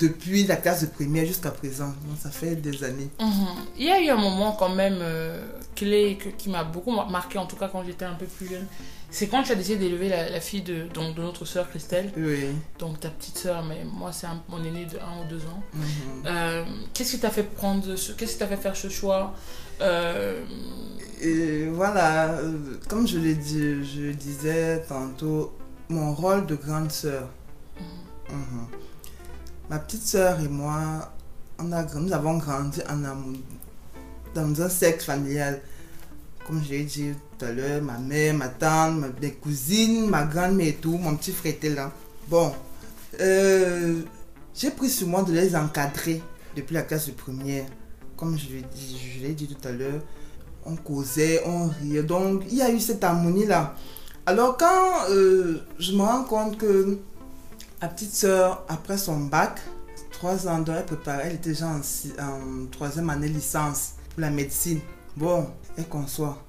[0.00, 1.88] depuis la classe de première jusqu'à présent.
[1.88, 3.10] Donc, ça fait des années.
[3.20, 3.46] Mhm.
[3.78, 5.44] Il y a eu un moment quand même euh,
[5.76, 8.48] clé que- qui m'a beaucoup mar- marqué, en tout cas quand j'étais un peu plus
[8.48, 8.66] jeune.
[9.10, 12.12] C'est quand tu as décidé d'élever la, la fille de, donc, de notre sœur Christelle,
[12.16, 12.46] Oui.
[12.78, 15.62] donc ta petite sœur, mais moi c'est mon aîné de 1 ou 2 ans.
[15.72, 15.82] Mhm.
[16.26, 19.34] Euh, Qu'est-ce qui t'a fait prendre ce, qu'est-ce qui t'a fait faire ce choix
[19.80, 20.44] Euh,
[21.22, 22.52] Et voilà, euh,
[22.88, 25.56] comme je le, dis, je disais tantôt,
[25.88, 27.28] mon rôle de grande sœur.
[28.28, 28.66] Mhm.
[29.70, 31.12] Ma petite sœur et moi,
[31.58, 33.38] on a, nous avons grandi en amour,
[34.34, 35.60] dans un cercle familial.
[36.46, 40.24] Comme je l'ai dit tout à l'heure, ma mère, ma tante, ma- mes cousines, ma
[40.24, 41.92] grand-mère et tout, mon petit frère était là.
[42.28, 42.52] Bon,
[43.20, 44.00] euh,
[44.54, 46.20] j'ai pris sur moi de les encadrer
[46.56, 47.66] depuis la classe de première.
[48.16, 50.00] Comme je l'ai dit, je l'ai dit tout à l'heure,
[50.64, 52.02] on causait, on riait.
[52.02, 53.76] Donc, il y a eu cette harmonie-là.
[54.26, 56.98] Alors, quand euh, je me rends compte que
[57.80, 59.60] ma petite soeur, après son bac,
[60.10, 64.80] trois ans, elle préparait, elle était déjà en, en troisième année licence pour la médecine.
[65.16, 65.46] Bon,
[65.76, 66.42] elle conçoit.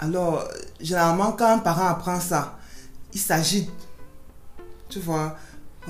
[0.00, 0.48] Alors,
[0.80, 2.58] généralement, quand un parent apprend ça,
[3.12, 3.70] il s'agite.
[4.88, 5.36] Tu vois,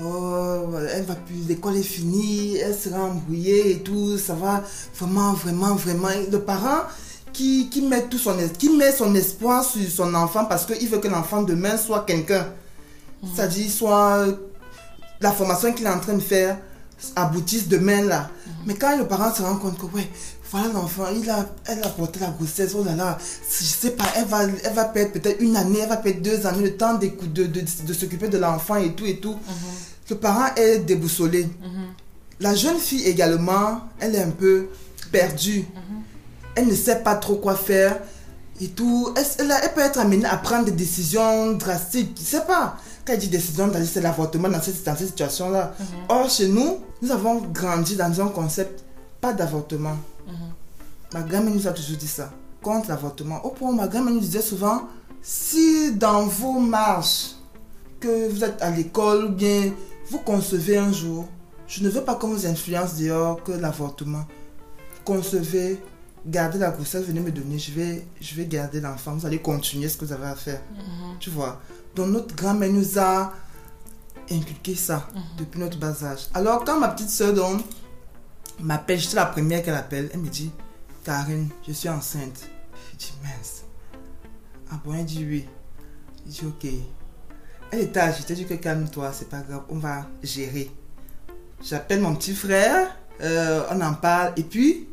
[0.03, 4.63] oh, elle va plus, l'école est finie, elle sera embrouillée et tout, ça va
[4.95, 6.09] vraiment, vraiment, vraiment.
[6.29, 6.81] Le parent
[7.33, 10.99] qui, qui, met tout son, qui met son espoir sur son enfant parce qu'il veut
[10.99, 12.47] que l'enfant demain soit quelqu'un.
[13.33, 14.25] C'est-à-dire, soit
[15.21, 16.57] la formation qu'il est en train de faire
[17.15, 18.29] aboutisse demain là.
[18.65, 20.09] Mais quand le parent se rend compte que, ouais,
[20.51, 23.17] voilà l'enfant, il a, elle a porté la grossesse, oh là là,
[23.49, 26.45] je sais pas, elle va, elle va perdre peut-être une année, elle va perdre deux
[26.45, 27.45] années, le temps de, de,
[27.85, 29.37] de s'occuper de l'enfant et tout et tout.
[30.09, 31.43] Le parent est déboussolé.
[31.45, 31.93] mhm,
[32.41, 34.67] La jeune fille également, elle est un peu
[35.11, 35.65] perdue.
[36.55, 37.97] Elle ne sait pas trop quoi faire
[38.59, 39.13] et tout.
[39.15, 42.17] Elle, elle- elle peut être amenée à prendre des décisions drastiques?
[42.19, 42.75] Je sais pas.
[43.05, 45.73] Quand elle dit décision c'est l'avortement dans cette, dans cette situation-là.
[46.09, 48.83] Or, chez nous, nous avons grandi dans un concept
[49.21, 49.95] pas d'avortement.
[51.13, 51.19] Mhm.
[51.19, 52.31] Ma grand-mère nous a toujours dit ça.
[52.61, 53.43] Contre l'avortement.
[53.45, 54.87] Au point où ma grand-mère nous disait souvent,
[55.21, 57.35] si dans vos marches,
[58.01, 59.71] que vous êtes à l'école ou bien
[60.09, 61.29] vous concevez un jour,
[61.67, 64.25] je ne veux pas qu'on vous influence dehors que l'avortement.
[65.05, 65.79] Concevez,
[66.25, 69.87] gardez la grossesse, venez me donner, je vais, je vais garder l'enfant, vous allez continuer
[69.87, 70.61] ce que vous avez à faire.
[71.19, 71.61] Tu vois.
[71.95, 73.31] Donc notre grand-mère nous a
[74.29, 76.27] inculqué ça depuis notre bas âge.
[76.33, 77.61] Alors quand ma petite soeur donc
[78.59, 80.51] m'appelle, j'étais la première qu'elle appelle, elle me dit,
[81.03, 82.47] Karine, je suis enceinte.
[82.91, 83.63] Je dis, mince.
[84.71, 85.47] Ah bon, elle dit oui.
[86.25, 86.71] Je dis, ok.
[87.71, 90.69] Elle était agitée, je dis que calme-toi, c'est pas grave, on va gérer.
[91.63, 94.89] J'appelle mon petit frère, euh, on en parle, et puis,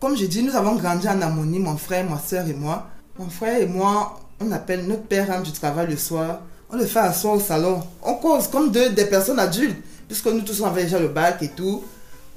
[0.00, 2.88] comme je dis, nous avons grandi en harmonie, mon frère, ma soeur et moi.
[3.18, 6.40] Mon frère et moi, on appelle notre père rentre du travail le soir,
[6.70, 7.82] on le fait asseoir au salon.
[8.02, 9.76] On cause comme deux, des personnes adultes,
[10.08, 11.84] puisque nous tous on avait déjà le bac et tout.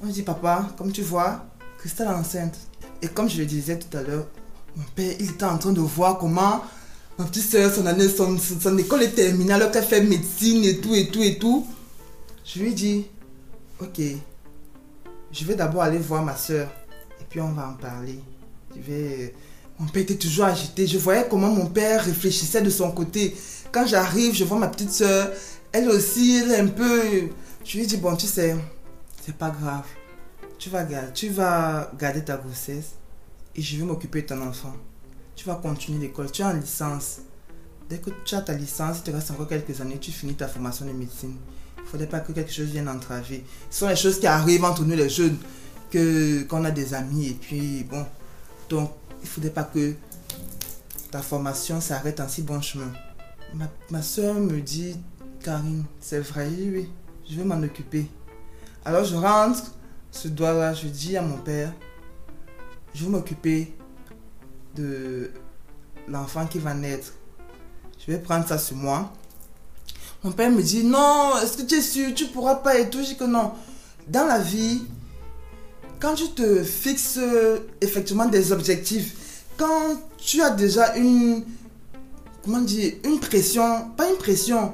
[0.02, 1.46] On dit, papa, comme tu vois,
[1.78, 2.67] Christelle est enceinte.
[3.02, 4.26] Et comme je le disais tout à l'heure,
[4.76, 6.62] mon père, il était en train de voir comment
[7.18, 10.78] ma petite soeur, son année, son, son, école est terminée, alors qu'elle fait médecine et
[10.78, 11.66] tout, et tout, et tout.
[12.44, 13.06] Je lui dis,
[13.80, 14.00] ok,
[15.32, 16.68] je vais d'abord aller voir ma soeur,
[17.20, 18.20] et puis on va en parler.
[18.74, 19.34] Je vais...
[19.78, 20.86] Mon père était toujours agité.
[20.86, 23.36] Je voyais comment mon père réfléchissait de son côté.
[23.70, 25.30] Quand j'arrive, je vois ma petite soeur.
[25.70, 27.00] Elle aussi, elle est un peu...
[27.64, 28.56] Je lui dis, bon, tu sais,
[29.24, 29.84] c'est pas grave.
[30.58, 32.94] Tu vas, garder, tu vas garder ta grossesse
[33.54, 34.74] et je vais m'occuper de ton enfant.
[35.36, 36.32] Tu vas continuer l'école.
[36.32, 37.18] Tu es en licence.
[37.88, 40.48] Dès que tu as ta licence, il te reste encore quelques années, tu finis ta
[40.48, 41.36] formation de médecine.
[41.76, 43.44] Il ne faudrait pas que quelque chose vienne entraver.
[43.70, 45.38] Ce sont les choses qui arrivent entre nous les jeunes,
[45.90, 48.04] que qu'on a des amis et puis bon.
[48.68, 48.90] Donc,
[49.20, 49.94] il ne faudrait pas que
[51.10, 52.92] ta formation s'arrête en si bon chemin.
[53.54, 54.96] Ma, ma soeur me dit,
[55.42, 56.90] Karine, c'est vrai, oui,
[57.30, 58.06] je vais m'en occuper.
[58.84, 59.72] Alors je rentre,
[60.10, 61.72] ce doigt-là, je dis à mon père,
[62.94, 63.74] je vais m'occuper
[64.74, 65.30] de
[66.08, 67.12] l'enfant qui va naître.
[67.98, 69.12] Je vais prendre ça sur moi.
[70.24, 72.98] Mon père me dit, non, est-ce que tu es sûr, tu pourras pas et tout.
[72.98, 73.52] Je dis que non.
[74.08, 74.82] Dans la vie,
[76.00, 77.20] quand tu te fixes
[77.80, 81.44] effectivement des objectifs, quand tu as déjà une,
[82.44, 84.72] comment dire, une pression, pas une pression,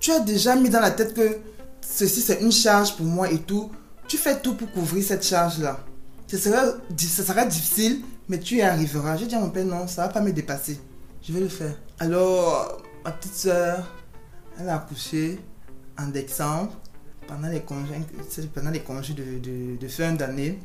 [0.00, 1.38] tu as déjà mis dans la tête que
[1.80, 3.70] ceci c'est une charge pour moi et tout,
[4.08, 5.78] tu fais tout pour couvrir cette charge-là.
[6.26, 6.64] Ce sera,
[6.96, 9.16] ça sera difficile, mais tu y arriveras.
[9.16, 10.80] J'ai dit à mon père, non, ça va pas me dépasser.
[11.22, 11.74] Je vais le faire.
[11.98, 13.86] Alors, ma petite soeur,
[14.58, 15.38] elle a accouché
[15.98, 16.72] en décembre,
[17.26, 17.94] pendant les congés,
[18.54, 20.58] pendant les congés de, de, de fin d'année.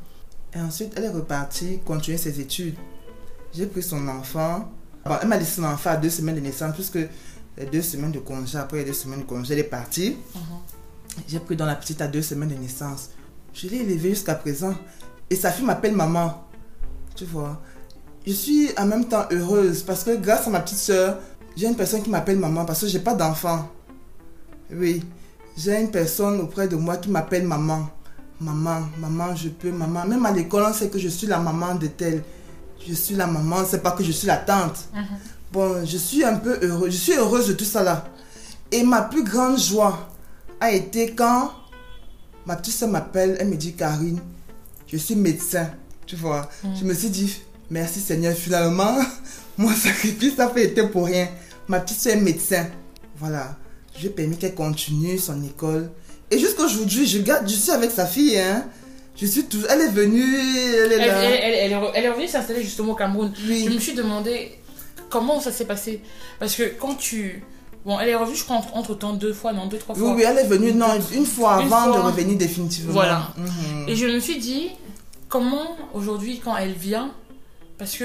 [0.54, 2.76] Et ensuite, elle est repartie continuer ses études.
[3.54, 4.70] J'ai pris son enfant.
[5.04, 6.98] Bon, elle m'a laissé son enfant à deux semaines de naissance, puisque
[7.56, 10.16] les deux semaines de congé, après les deux semaines de congé, elle est partie.
[11.28, 13.10] J'ai pris dans la petite à deux semaines de naissance.
[13.52, 14.74] Je l'ai élevée jusqu'à présent.
[15.28, 16.46] Et sa fille m'appelle maman.
[17.14, 17.60] Tu vois.
[18.26, 21.18] Je suis en même temps heureuse parce que grâce à ma petite soeur,
[21.56, 23.68] j'ai une personne qui m'appelle maman parce que j'ai pas d'enfant.
[24.72, 25.02] Oui.
[25.56, 27.88] J'ai une personne auprès de moi qui m'appelle maman.
[28.40, 30.06] Maman, maman, je peux, maman.
[30.06, 32.22] Même à l'école, on sait que je suis la maman de telle.
[32.86, 34.88] Je suis la maman, c'est pas que je suis la tante.
[35.52, 36.92] Bon, je suis un peu heureuse.
[36.92, 38.04] Je suis heureuse de tout ça là.
[38.72, 40.08] Et ma plus grande joie
[40.60, 41.50] a été quand
[42.50, 44.18] ma petite soeur m'appelle, elle me dit Karine,
[44.88, 45.70] je suis médecin.
[46.04, 47.32] Tu vois, je me suis dit
[47.70, 48.96] merci Seigneur, finalement,
[49.56, 51.28] mon sacrifice ça fait été pour rien.
[51.68, 52.66] Ma petite soeur est médecin.
[53.16, 53.56] Voilà,
[53.96, 55.90] j'ai permis qu'elle continue son école.
[56.32, 58.64] Et jusqu'à aujourd'hui, je garde, je suis avec sa fille, hein.
[59.16, 60.24] Je suis toujours, elle est venue,
[60.74, 61.22] elle est là.
[61.22, 63.32] elle- elle- elle elle est revenue s'installer justement au Cameroun.
[63.46, 63.66] Oui.
[63.68, 64.58] Je me suis demandé
[65.10, 66.00] comment ça s'est passé.
[66.40, 67.44] Parce que quand tu.
[67.86, 70.00] Bon, elle est revenue, je crois, entre, entre temps deux fois, non, deux, trois Oui,
[70.02, 70.14] fois.
[70.14, 72.92] oui, elle est venue, non, une fois Une avant de revenir définitivement.
[72.92, 73.28] Voilà.
[73.38, 73.88] Mhm.
[73.88, 74.68] Et je me suis dit,
[75.28, 77.10] comment aujourd'hui, quand elle vient,
[77.78, 78.04] parce que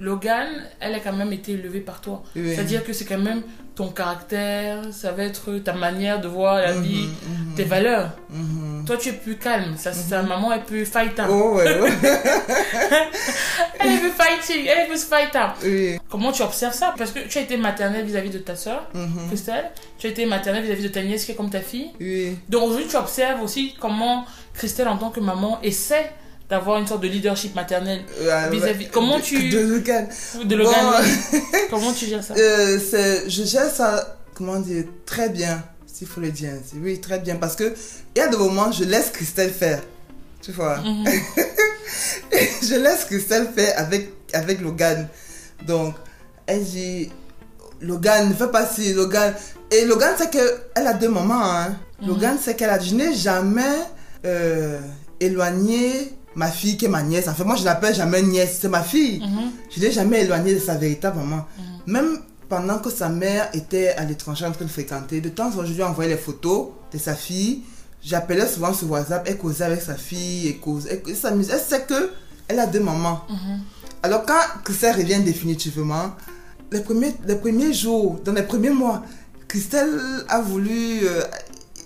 [0.00, 0.46] Logan,
[0.80, 2.22] elle a quand même été élevée par toi.
[2.36, 2.54] Oui.
[2.54, 3.42] C'est-à-dire que c'est quand même
[3.74, 8.10] ton caractère, ça va être ta manière de voir la Mhm, vie, mhm, tes valeurs.
[8.30, 8.84] mhm.
[8.86, 9.74] Toi, tu es plus calme.
[9.76, 11.24] Sa, sa maman est plus fighter.
[11.28, 11.90] Oh, ouais, ouais.
[13.80, 15.46] Elle est plus fighting, elle est plus fighter.
[15.64, 15.98] oui.
[16.10, 16.94] Comment tu observes ça?
[16.96, 18.88] Parce que tu as été maternelle vis-à-vis de ta soeur,
[19.28, 19.70] Christelle.
[19.98, 21.90] Tu as été maternelle vis-à-vis de ta nièce qui est comme ta fille.
[22.00, 22.36] Oui.
[22.48, 26.10] Donc aujourd'hui, tu observes aussi comment Christelle, en tant que maman, essaie
[26.50, 30.08] d'avoir une sorte de leadership maternel Euh, Vis-à-vis- ouais, comment de- tu- De Logan.
[30.44, 30.72] de Logan.
[31.32, 31.38] Bon,
[31.70, 32.78] Comment tu gères ça euh,
[33.28, 36.50] je gère ça, comment dire, très bien, s'il faut le dire.
[36.52, 36.76] ainsi.
[36.82, 37.36] Oui, très bien.
[37.36, 37.74] Parce que
[38.16, 39.82] il y a des moments, je laisse Christelle faire.
[40.40, 40.78] Tu vois.
[40.78, 41.04] Mhm.
[42.62, 45.08] je laisse Christelle faire avec, avec Logan.
[45.66, 45.94] Donc,
[46.46, 47.10] elle dit,
[47.80, 49.34] Logan, ne fais pas ci, Logan.
[49.70, 51.42] Et Logan sait qu'elle a deux mamans.
[51.44, 51.76] Hein.
[52.00, 52.08] Mhm.
[52.08, 53.62] Logan sait qu'elle a je n'ai jamais
[54.24, 54.80] euh,
[55.20, 57.26] éloigné ma fille qui est ma nièce.
[57.26, 59.18] En fait, moi, je l'appelle jamais nièce, c'est ma fille.
[59.18, 59.50] Mhm.
[59.74, 61.44] Je l'ai jamais éloignée de sa véritable maman.
[61.86, 65.50] Même pendant que sa mère était à l'étranger en train de fréquenter, de temps en
[65.50, 67.62] temps, je lui envoyais les photos de sa fille.
[68.00, 71.50] J'appelais souvent sur WhatsApp, elle causait avec sa fille, elle cause, elle, elle s'amuse.
[71.50, 72.10] Elle sait que
[72.46, 73.22] elle a deux mamans.
[73.28, 73.60] Mhm.
[74.04, 76.14] Alors quand Christelle revient définitivement,
[76.70, 79.02] les premiers, les premiers jours, dans les premiers mois,
[79.48, 79.98] Christelle
[80.28, 81.22] a voulu euh,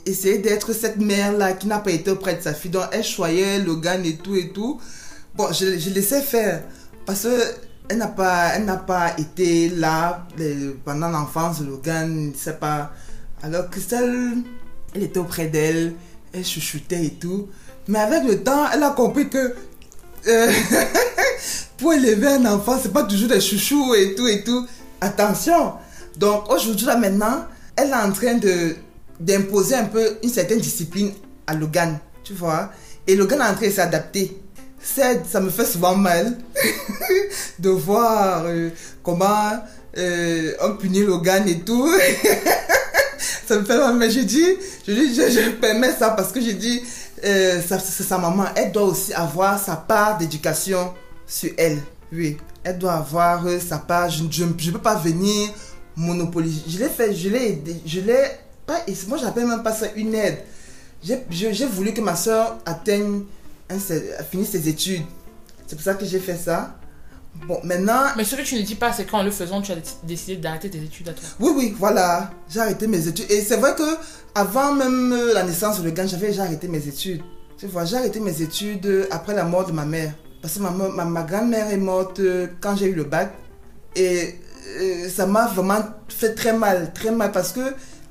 [0.06, 2.70] essayer d'être cette mère-là qui n'a pas été auprès de sa fille.
[2.70, 4.80] Donc elle choyait Logan et tout et tout.
[5.34, 6.62] Bon, je, je laissais faire
[7.06, 7.42] parce que
[7.88, 8.52] elle n'a pas,
[8.86, 12.92] pas été là les- pendant l'enfance Logan, c'est pas.
[13.42, 14.38] Alors Christelle,
[14.94, 15.94] elle était auprès d'elle,
[16.32, 17.48] elle chuchotait et tout.
[17.88, 19.54] Mais avec le temps, elle a compris que
[20.28, 20.52] euh,
[21.78, 24.66] pour élever un enfant, c'est pas toujours des chouchous et tout et tout.
[25.00, 25.72] Attention.
[26.16, 27.44] Donc aujourd'hui là maintenant,
[27.76, 28.76] elle est en train de
[29.22, 31.12] d'imposer un peu une certaine discipline
[31.46, 32.70] à Logan, tu vois.
[33.06, 34.38] Et Logan est en train de s'adapter.
[34.82, 36.36] Ça me fait souvent mal
[37.58, 38.70] de voir euh,
[39.02, 39.52] comment
[39.96, 41.88] euh, on punit Logan et tout.
[43.46, 44.56] ça me fait mal, mais je dis,
[44.86, 46.82] je dis, je, je permets ça parce que je dis,
[47.24, 50.92] euh, c'est sa maman, elle doit aussi avoir sa part d'éducation
[51.26, 51.78] sur elle.
[52.12, 54.10] Oui, elle doit avoir euh, sa part.
[54.10, 55.50] Je ne peux pas venir
[55.96, 56.62] monopoliser.
[56.68, 58.24] Je l'ai fait, je l'ai aidé, je l'ai
[58.66, 58.80] pas.
[59.08, 60.38] Moi, j'appelle même pas ça une aide.
[61.02, 63.22] J'ai voulu que ma soeur atteigne,
[64.30, 65.02] finisse ses études.
[65.66, 66.76] C'est pour ça que j'ai fait ça.
[67.46, 69.76] Bon, maintenant, Mais ce que tu ne dis pas, c'est qu'en le faisant, tu as
[70.02, 71.24] décidé d'arrêter tes études à toi.
[71.40, 72.30] oui, oui, voilà.
[72.48, 73.30] J'ai arrêté mes études.
[73.30, 73.96] Et c'est vrai que
[74.34, 77.22] avant même euh, la naissance de Logan, j'avais déjà arrêté mes études.
[77.58, 80.12] Tu vois, j'ai arrêté mes études euh, après la mort de ma mère.
[80.42, 83.32] Parce que ma, ma, ma grand-mère est morte euh, quand j'ai eu le bac.
[83.96, 84.34] Et
[84.80, 87.32] euh, ça m'a vraiment fait très mal, très mal.
[87.32, 87.60] Parce que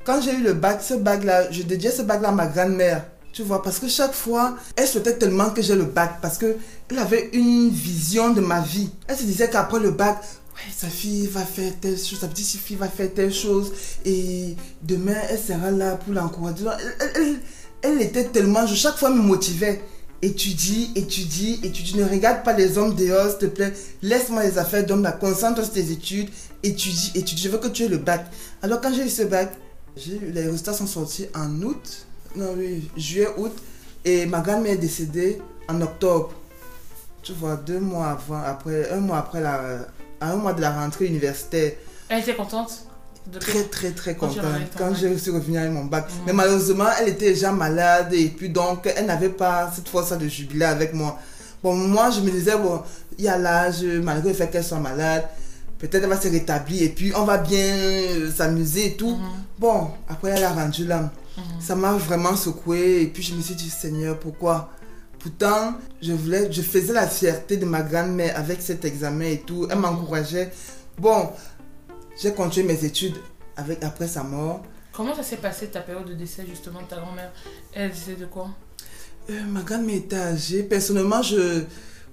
[0.05, 3.05] quand j'ai eu le bac, ce bac-là, je dédiais ce bac-là à ma grand-mère.
[3.33, 6.15] Tu vois, parce que chaque fois, elle souhaitait tellement que j'ai le bac.
[6.21, 6.57] Parce que
[6.89, 8.89] elle avait une vision de ma vie.
[9.07, 10.17] Elle se disait qu'après le bac,
[10.55, 13.71] ouais, sa fille va faire telle chose, sa petite fille va faire telle chose.
[14.03, 16.65] Et demain, elle sera là pour l'encourager.
[16.99, 17.39] Elle, elle-
[17.83, 19.81] elle- était tellement, je, chaque fois, elle me motivait.
[20.23, 21.97] étudie, étudie, étudie.
[21.97, 23.73] Ne regarde pas les hommes dehors, s'il te plaît.
[24.03, 25.13] Laisse-moi les affaires d'homme, là.
[25.13, 26.29] Concentre sur tes études.
[26.63, 27.41] Étudie, étudie.
[27.43, 28.25] Je veux que tu aies le bac.
[28.61, 29.51] Alors, quand j'ai eu ce bac,
[29.95, 32.05] les résultats sont sortis en août.
[32.35, 33.51] Non, oui, juillet, août.
[34.05, 36.31] Et ma grand-mère est décédée en octobre.
[37.21, 39.85] Tu vois, deux mois avant, après, un mois après la,
[40.19, 41.73] à un mois de la rentrée universitaire.
[42.09, 42.85] Elle était contente
[43.31, 44.43] de Très, très, très contente
[44.77, 46.05] quand je suis revenue avec mon bac.
[46.09, 46.21] Mhm.
[46.25, 50.27] Mais malheureusement, elle était déjà malade et puis donc, elle n'avait pas cette force de
[50.27, 51.19] jubiler avec moi.
[51.61, 52.81] Bon, moi, je me disais, bon,
[53.19, 55.23] il y a l'âge, malgré le fait qu'elle soit malade,
[55.81, 59.15] peut-être elle va se rétablir et puis on va bien euh, s'amuser et tout.
[59.15, 59.29] Mhm.
[59.57, 61.09] Bon, après, elle a rendu l'âme.
[61.35, 61.43] Mhm.
[61.59, 64.69] Ça m'a vraiment secoué et puis je me suis dit, Seigneur, pourquoi?
[65.17, 69.67] Pourtant, je voulais, je faisais la fierté de ma grand-mère avec cet examen et tout.
[69.71, 70.51] Elle m'encourageait.
[70.99, 71.31] Bon,
[72.21, 73.17] j'ai continué mes études
[73.57, 74.63] avec, après sa mort.
[74.93, 77.31] Comment ça s'est passé ta période de décès justement de ta grand-mère?
[77.73, 78.49] Elle disait de quoi?
[79.31, 80.61] Euh, ma grand-mère était âgée.
[80.61, 81.63] Personnellement, je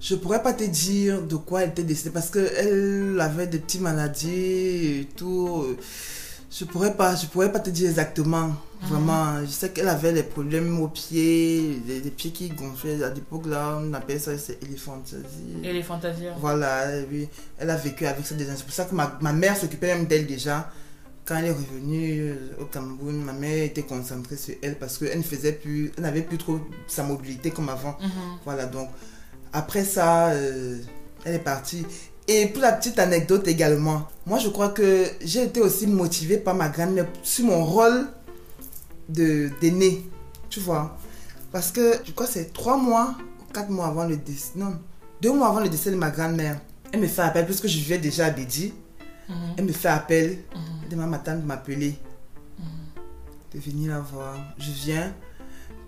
[0.01, 3.81] je pourrais pas te dire de quoi elle était décédée parce qu'elle avait des petites
[3.81, 5.75] maladies et tout.
[6.51, 8.51] Je pourrais pas, je pourrais pas te dire exactement.
[8.81, 13.03] Vraiment, je sais qu'elle avait des problèmes aux pieds, des, des pieds qui gonflaient.
[13.03, 15.83] À l'époque là, on appelait ça c'est éléphantasie.
[15.83, 17.27] Fantasies Voilà, oui.
[17.57, 18.55] Elle a vécu avec ça déjà.
[18.55, 20.71] C'est pour ça que ma, ma mère s'occupait même d'elle déjà.
[21.25, 25.17] Quand elle est revenue euh, au Cameroun, ma mère était concentrée sur elle parce qu'elle
[25.19, 27.97] ne faisait plus, elle n'avait plus trop sa mobilité comme avant.
[28.01, 28.09] Mhm.
[28.45, 28.89] Voilà, donc
[29.53, 30.77] après ça, euh,
[31.25, 31.85] elle est partie.
[32.27, 36.53] Et pour la petite anecdote également, moi je crois que j'ai été aussi motivée par
[36.55, 38.07] ma grand-mère sur mon rôle
[39.09, 40.07] de d'aîné,
[40.49, 40.95] tu vois.
[41.51, 44.77] Parce que je crois que c'est trois mois ou quatre mois avant le décès, non,
[45.21, 46.59] deux mois avant le décès de ma grand-mère.
[46.91, 48.73] Elle me fait appel, puisque je vivais déjà à Bédi,
[49.27, 49.35] Mhm.
[49.57, 50.61] elle me fait appel, Mhm.
[50.83, 51.97] elle demande ma tante de m'appeler,
[53.53, 54.35] de venir la voir.
[54.59, 55.13] Je viens.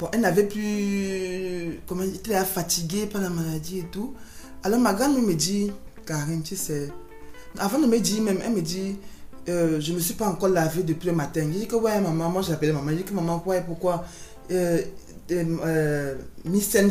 [0.02, 1.80] Bon, elle n'avait plus.
[1.86, 4.16] Comment elle était fatiguée par la maladie et tout.
[4.64, 5.72] Alors ma grand-mère me dit,
[6.08, 6.92] Karine, tu sais.
[7.60, 8.96] Avant de me dire même, elle me dit,
[9.48, 11.42] euh, je ne me suis pas encore lavé depuis le matin.
[11.54, 12.90] Je dis que ouais, maman, moi j'appelais maman.
[12.90, 14.04] Je dis que maman, ouais, pourquoi
[14.50, 14.82] euh,
[15.32, 16.16] euh, euh,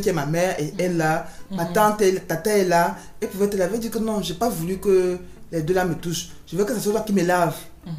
[0.00, 1.72] qui est ma mère, et elle là, ma Mhm.
[1.72, 3.78] tante, elle, tata est là, elle pouvait te laver.
[3.78, 5.18] Dis que non, j'ai pas voulu que
[5.50, 6.28] les deux là me touchent.
[6.46, 7.56] Je veux que ce soit toi qui me lave.
[7.84, 7.92] Mhm.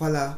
[0.00, 0.36] Voilà.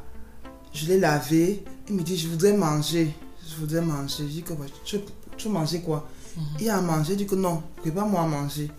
[0.75, 1.65] Je l'ai lavé.
[1.89, 3.15] Il me dit, je voudrais manger.
[3.61, 4.25] Je voudrais manger.
[4.25, 4.53] Je dis que
[4.85, 5.03] tu, veux-
[5.37, 6.09] tu veux manger quoi?
[6.37, 6.43] Mhm.
[6.61, 7.13] Il a à manger.
[7.13, 8.71] Je dis que non, prépare-moi à manger.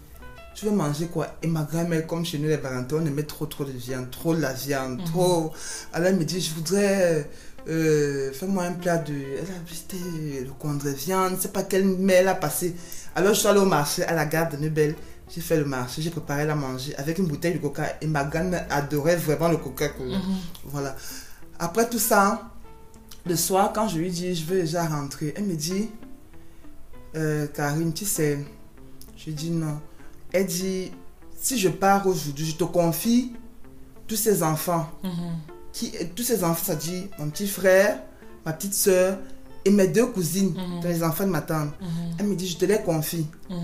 [0.56, 1.28] Tu veux manger quoi?
[1.44, 4.36] Et ma grand-mère, comme chez nous les Valentins, on aimait trop trop de viande, trop
[4.36, 5.06] de la viande, Mhm.
[5.06, 5.52] trop.
[5.94, 7.30] Alors elle me dit, je voudrais
[7.70, 9.14] euh, fais-moi un plat de.
[9.14, 9.98] Elle a visité
[10.44, 12.76] le condré viande, je sais pas quelle mais elle a passé.
[13.16, 14.96] Alors je suis allée au marché à la gare de Nebel.
[15.34, 18.24] J'ai fait le marché, j'ai préparé la manger avec une bouteille de coca et ma
[18.26, 20.18] grand-mère adorait vraiment le coca-cola.
[20.18, 20.24] Mhm.
[20.66, 20.96] Voilà.
[21.60, 22.51] Après tout ça,
[23.26, 25.90] le soir, quand je lui dis je veux déjà rentrer, elle me dit
[27.16, 28.40] Euh, Karine, tu sais,
[29.18, 29.80] je dis non.
[30.32, 30.92] Elle dit
[31.38, 33.34] si je pars aujourd'hui, je te confie
[34.08, 34.90] tous ces enfants.
[35.04, 35.12] Mhm.
[35.74, 38.00] Qui, tous ces enfants, ça dit mon petit frère,
[38.46, 39.18] ma petite soeur
[39.66, 40.84] et mes deux cousines, Mhm.
[40.84, 41.74] les enfants de ma tante.
[42.18, 43.28] Elle me dit je te les confie.
[43.50, 43.58] Mhm.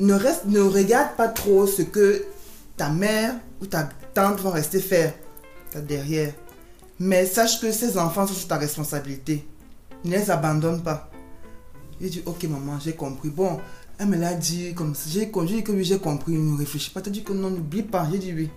[0.00, 2.24] Ne, reste, ne regarde pas trop ce que
[2.76, 5.14] ta mère ou ta tante vont rester faire
[5.88, 6.32] derrière.
[6.98, 9.46] Mais sache que ces enfants sont sous ta responsabilité.
[10.04, 11.10] Ne les abandonne pas.
[12.00, 13.30] J'ai dit, ok maman, j'ai compris.
[13.30, 13.58] Bon,
[13.98, 15.08] elle me l'a dit comme ça.
[15.08, 16.32] J'ai dit que oui, j'ai compris.
[16.32, 17.00] Ne réfléchis pas.
[17.00, 18.06] Tu as dit que non, n'oublie pas.
[18.10, 18.50] J'ai dit oui.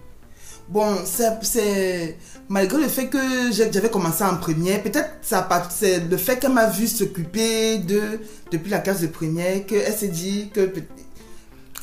[0.67, 2.17] Bon, c'est-.
[2.47, 6.67] Malgré le fait que j'avais commencé en première, peut-être ça c'est le fait qu'elle m'a
[6.67, 8.19] vu s'occuper de...
[8.52, 10.71] Depuis la classe de première, qu'elle s'est dit que...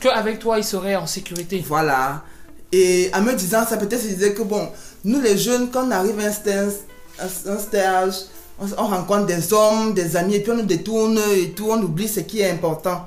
[0.00, 1.64] Que avec toi, il serait en sécurité.
[1.66, 2.24] Voilà.
[2.70, 4.68] Et en me disant ça, peut-être se disait que bon,
[5.06, 8.14] nous les jeunes, quand on arrive à un stage,
[8.58, 11.80] on, on rencontre des hommes, des amis, et puis on nous détourne et tout, on
[11.80, 13.06] oublie ce qui est important.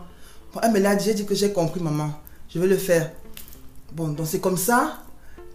[0.54, 2.12] Bon, me l'a dit, j'ai dit que j'ai compris, maman.
[2.50, 3.12] Je vais le faire.
[3.92, 5.04] Bon, donc c'est comme ça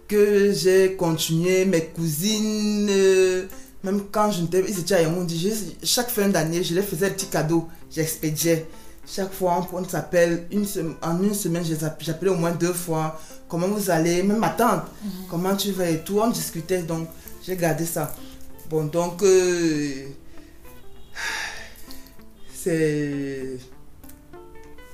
[0.07, 1.65] que j'ai continué.
[1.65, 3.47] Mes cousines, euh,
[3.83, 5.35] même quand je n'étais ils étaient à Yaoundé,
[5.83, 7.67] chaque fin d'année, je les faisais des petits cadeaux.
[7.89, 8.67] J'expédiais.
[9.07, 10.65] Chaque fois, on, s'appelle, une
[11.01, 11.63] en une semaine,
[11.99, 13.19] j'appelais au moins deux fois.
[13.47, 14.23] Comment vous allez?
[14.23, 14.83] Même ma tante,
[15.29, 16.19] comment tu vas et tout?
[16.19, 17.07] On discutait, donc
[17.45, 18.13] j'ai gardé ça.
[18.69, 20.07] Bon, donc, euh,
[22.53, 23.57] c'est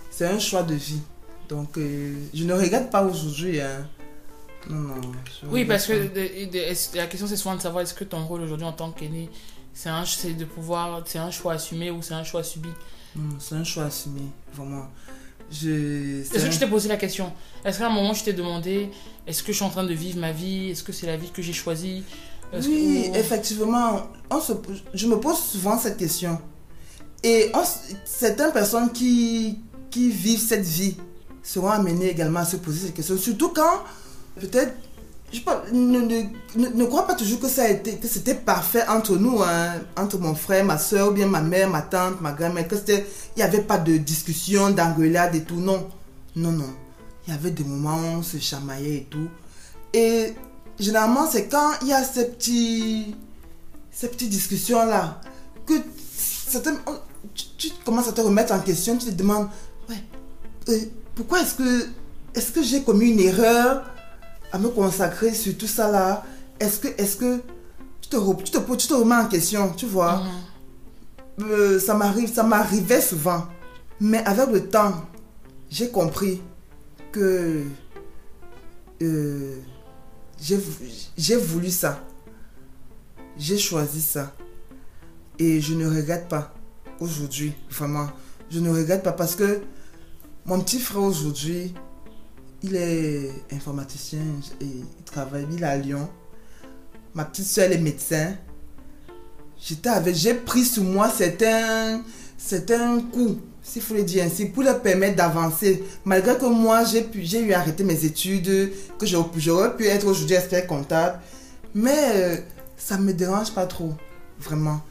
[0.10, 1.00] c'est un choix de vie.
[1.48, 3.60] Donc, euh, je ne regrette pas aujourd'hui.
[3.62, 3.88] Hein.
[4.70, 5.02] Non, non.
[5.50, 8.42] Oui, parce que de- de- la question c'est souvent de savoir est-ce que ton rôle
[8.42, 9.30] aujourd'hui en tant qu'aîné,
[9.74, 12.70] c'est de pouvoir, c'est un choix assumé ou c'est un choix subi?
[13.16, 14.22] Non, c'est un choix assumé,
[14.54, 14.88] vraiment.
[15.52, 17.34] Je, Est-ce que un- tu t'es posé la question
[17.66, 18.90] Est-ce qu'à un moment je t'ai demandé
[19.28, 21.30] est-ce que je suis en train de vivre ma vie Est-ce que c'est la vie
[21.30, 22.04] que j'ai choisie
[22.54, 24.04] Oui, que- effectivement.
[24.30, 24.54] On se,
[24.94, 26.40] je me pose souvent cette question.
[27.24, 27.64] Et on-
[28.06, 29.60] certaines personnes qui,
[29.90, 30.96] qui vivent cette vie
[31.44, 33.18] seront amenées également à se poser ces questions.
[33.18, 33.84] Surtout quand,
[34.40, 34.74] peut-être,
[35.32, 35.40] je
[35.74, 36.24] ne, ne,
[36.56, 40.18] ne, ne crois pas toujours que ça a été, c'était parfait entre nous, hein, entre
[40.18, 43.06] mon frère, ma soeur, ou bien ma mère, ma tante, ma grand-mère, que c'était,
[43.36, 45.56] il n'y avait pas de discussion, d'engueulade et tout.
[45.56, 45.88] Non,
[46.36, 46.74] non, non.
[47.26, 49.30] Il y avait des moments où on se chamaillait et tout.
[49.94, 50.34] Et
[50.78, 53.16] généralement, c'est quand il y a ces petits,
[53.90, 55.22] ces petites discussions-là
[55.66, 55.74] que
[57.34, 59.48] tu, tu commences à te remettre en question, tu te demandes,
[59.88, 60.04] ouais,
[60.70, 60.80] euh,
[61.16, 61.88] pourquoi est-ce que,
[62.36, 63.86] est-ce que j'ai commis une erreur
[64.52, 66.24] à me consacrer sur tout ça là
[66.60, 67.42] Est-ce que, est-ce que
[68.02, 70.22] tu te, tu, te, poses- tu te remets en question, tu vois
[71.42, 73.46] Euh, Ça m'arrive, ça m'arrivait souvent.
[74.00, 75.06] Mais avec le temps,
[75.70, 76.42] j'ai compris
[77.12, 77.64] que
[79.02, 79.56] euh,
[80.42, 80.60] j'ai
[81.18, 82.00] j'ai voulu ça.
[83.38, 84.34] J'ai choisi ça.
[85.40, 86.54] Et je ne regrette pas
[87.00, 88.08] aujourd'hui, vraiment.
[88.50, 89.62] Je ne regrette pas parce que
[90.46, 91.74] mon petit frère aujourd'hui,
[92.64, 94.20] il est informaticien
[94.60, 96.10] et il travaille, il à Lyon.
[97.14, 98.34] Ma petite soeur, est médecin.
[99.60, 102.02] J'étais j'ai pris sur moi certains,
[102.38, 103.02] certains
[103.64, 105.84] s'il faut le dire ainsi, pour leur permettre d'avancer.
[106.04, 110.08] Malgré que moi, j'ai pu, j'ai eu à arrêter mes études, que j'aurais pu être
[110.08, 111.20] aujourd'hui expert comptable.
[111.76, 112.38] Mais euh,
[112.78, 113.94] ça me dérange pas trop,
[114.40, 114.82] vraiment.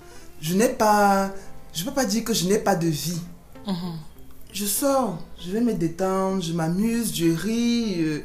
[0.40, 1.30] Je n'ai pas,
[1.72, 3.20] je peux pas dire que je n'ai pas de vie.
[3.66, 4.09] Mhm.
[4.53, 8.18] Je sors, je vais me détendre, je m'amuse, je ris, euh,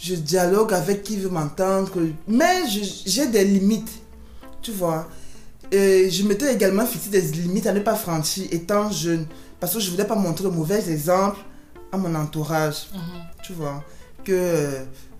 [0.00, 1.90] je dialogue avec qui veut m'entendre.
[2.28, 2.62] Mais
[3.06, 3.90] j'ai des limites,
[4.62, 5.08] tu vois.
[5.72, 9.26] Et je m'étais également fixé des limites à ne pas franchir étant jeune.
[9.60, 11.38] Parce que je voulais pas montrer le mauvais exemple
[11.92, 13.00] à mon entourage, Mhm.
[13.42, 13.82] tu vois.
[14.24, 14.32] Que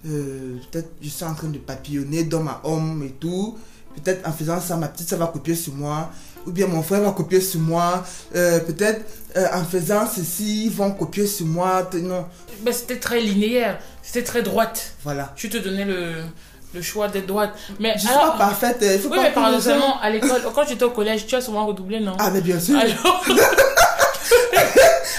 [0.07, 3.57] euh, peut-être je suis en train de papillonner dans ma homme et tout.
[3.97, 6.11] Peut-être en faisant ça, ma petite soeur va copier sur moi.
[6.49, 8.03] Ou bien mon frère va copier sur moi.
[8.35, 9.03] Euh, peut-être
[9.37, 11.89] euh, en faisant ceci, ils vont copier sur moi.
[11.95, 12.27] Non,
[12.63, 14.93] Ben, c'était très linéaire, c'était très droite.
[15.05, 15.33] voilà.
[15.37, 16.15] Tu te donnais le,
[16.75, 17.51] le choix d'être droite.
[17.79, 18.79] Mais Je suis alors- pas parfaite.
[18.81, 21.67] Il faut Oui, pas mais paradoxalement, à l'école, quand j'étais au collège, tu as souvent
[21.67, 22.17] redoublé, non?
[22.19, 22.77] Ah, mais bien sûr.
[22.79, 23.25] Alors,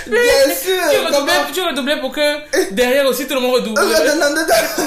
[0.08, 0.82] bien sûr.
[0.92, 3.80] tu, comment- redoublais, tu redoublais pour que derrière aussi tout le monde redouble.
[3.80, 4.86] Euh, non, non, non, non.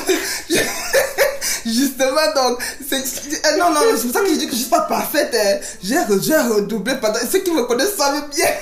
[1.67, 2.97] Justement, donc, c'est.
[3.47, 5.35] euh, Non, non, c'est pour ça que je dis que je suis pas parfaite.
[5.35, 5.59] hein.
[5.83, 7.19] J'ai re- j'ai redoublé pendant.
[7.31, 8.47] Ceux qui me connaissent savent bien.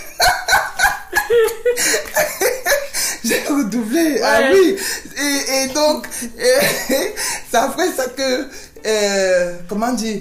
[3.24, 4.20] j'ai redoublé.
[4.22, 4.76] Ah oui.
[5.18, 6.06] Et, et donc,
[7.50, 8.46] c'est après ça que.
[8.86, 10.20] euh, comment dire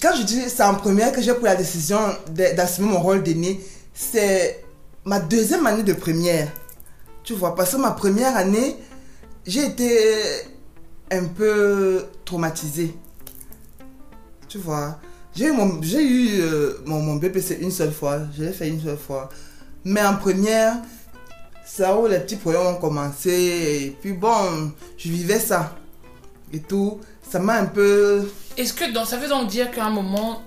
[0.00, 1.98] Quand je dis c'est en première que j'ai pris la décision
[2.30, 3.60] d'assumer mon rôle d'aîné,
[3.94, 4.64] c'est
[5.04, 6.48] ma deuxième année de première.
[7.22, 8.76] Tu vois, parce que ma première année,
[9.46, 9.98] j'ai été
[11.10, 12.94] un peu traumatisée.
[14.48, 14.98] Tu vois,
[15.34, 18.80] j'ai eu mon, eu, euh, mon, mon BPC une seule fois, je l'ai fait une
[18.80, 19.28] seule fois.
[19.84, 20.76] Mais en première,
[21.78, 23.96] là où les petits problèmes ont commencé.
[24.00, 25.76] Puis bon, je vivais ça.
[26.52, 28.28] Et tout, ça m'a un peu...
[28.56, 30.42] Est-ce que dans, ça veut donc dire qu'à un moment,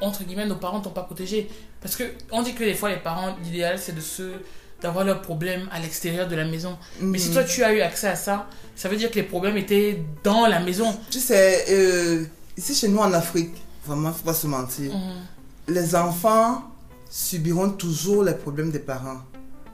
[0.00, 1.48] entre guillemets, nos parents t'ont pas protégé?
[1.80, 4.32] Parce que on dit que des fois, les parents, l'idéal, c'est de se
[4.80, 6.76] d'avoir leurs problèmes à l'extérieur de la maison.
[7.00, 7.34] Mais si Mhm.
[7.34, 10.46] toi, tu as eu accès à ça, ça veut dire que les problèmes étaient dans
[10.46, 10.94] la maison.
[11.10, 12.24] Tu sais, euh,
[12.56, 13.54] ici chez nous en Afrique,
[13.86, 14.92] vraiment, faut pas se mentir.
[14.92, 15.74] Mhm.
[15.74, 16.62] les enfants
[17.10, 19.20] subiront toujours les problèmes des parents.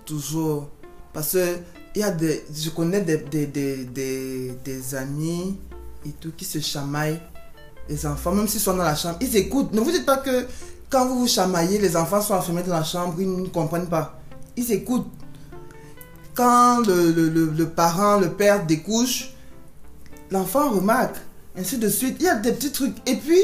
[0.05, 0.69] Toujours.
[1.13, 1.59] Parce que
[1.95, 5.57] il y a des, je connais des, des, des, des, des amis
[6.05, 7.21] et tout qui se chamaillent.
[7.89, 9.73] Les enfants, même s'ils sont dans la chambre, ils écoutent.
[9.73, 10.47] Ne vous dites pas que
[10.91, 14.19] quand vous vous chamaillez, les enfants sont enfermés dans la chambre, ils ne comprennent pas.
[14.57, 15.11] Ils écoutent.
[16.35, 19.31] Quand le, le, le, le parent, le père découche,
[20.31, 21.17] l'enfant remarque.
[21.57, 22.17] Ainsi de suite.
[22.21, 22.97] Il y a des petits trucs.
[23.09, 23.39] Et puis,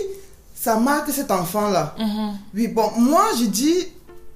[0.54, 1.94] ça marque cet enfant-là.
[1.98, 2.32] Mhm.
[2.54, 3.86] Oui, bon, moi, je dis,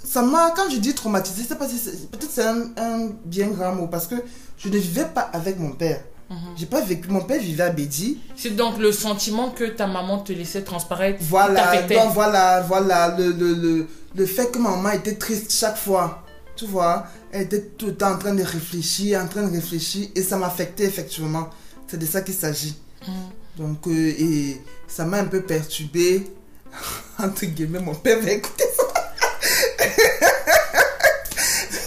[0.03, 3.75] ça m'a, quand je dis traumatisé, c'est si c'est- peut-être c'est un, un bien grand
[3.75, 4.15] mot parce que
[4.59, 6.01] je ne vivais pas avec mon père.
[6.31, 6.37] Mhm.
[6.57, 8.21] J'ai pas vécu, mon père vivait à Bédi.
[8.37, 13.33] C'est donc le sentiment que ta maman te laissait transparaître Voilà, donc voilà, voilà, le,
[13.33, 16.24] le, le, le fait que maman était triste chaque fois,
[16.57, 20.09] tu vois, elle était tout le temps en train de réfléchir, en train de réfléchir,
[20.15, 21.51] et ça m'affectait effectivement.
[21.89, 22.77] C'est de ça qu'il s'agit.
[23.07, 23.15] Mhm.
[23.59, 26.27] Donc, euh, et ça m'a un peu perturbé.
[27.19, 28.85] Entre guillemets, mon père va écouter ça.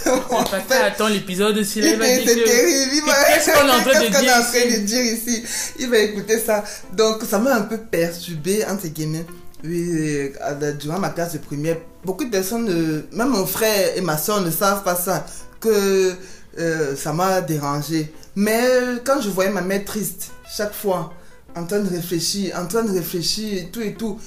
[0.30, 2.04] Mon Papa père- attend l'épisode c'est terrible.
[2.04, 5.42] il va- Qu'est-ce qu'on est en train de dire en train de dire ici?
[5.78, 6.64] Il va écouter ça.
[6.92, 9.26] Donc, ça m'a un peu perturbé, entre guillemets.
[9.64, 10.30] Oui, euh,
[10.60, 14.16] la- durant ma classe de première, beaucoup de personnes, euh, même mon frère et ma
[14.16, 15.26] soeur ne savent pas ça,
[15.60, 16.14] que
[16.58, 18.12] euh, ça m'a dérangé.
[18.36, 21.12] Mais euh, quand je voyais ma mère triste, chaque fois,
[21.56, 24.20] en train de réfléchir, en train de réfléchir tout et tout,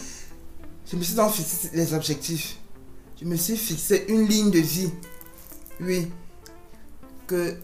[0.92, 2.58] je me suis donc fixé les objectifs.
[3.22, 4.90] je me suis fixé une ligne de vie.
[5.80, 6.12] Oui.
[7.28, 7.56] Que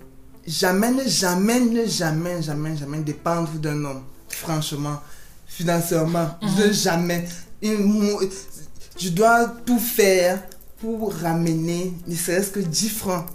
[0.47, 4.03] jamais, ne jamais, ne jamais, jamais, jamais dépendre d'un homme.
[4.29, 5.01] Franchement.
[5.45, 6.29] Financièrement.
[6.57, 7.25] Ne jamais.
[7.61, 10.41] Je dois tout faire
[10.79, 13.25] pour ramener ne serait-ce que 10 francs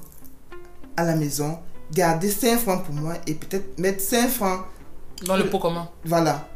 [0.96, 1.58] à la maison.
[1.92, 4.60] Garder 5 francs pour moi et peut-être mettre 5 francs
[5.26, 5.88] Dans le pot commun.
[6.04, 6.48] voilà.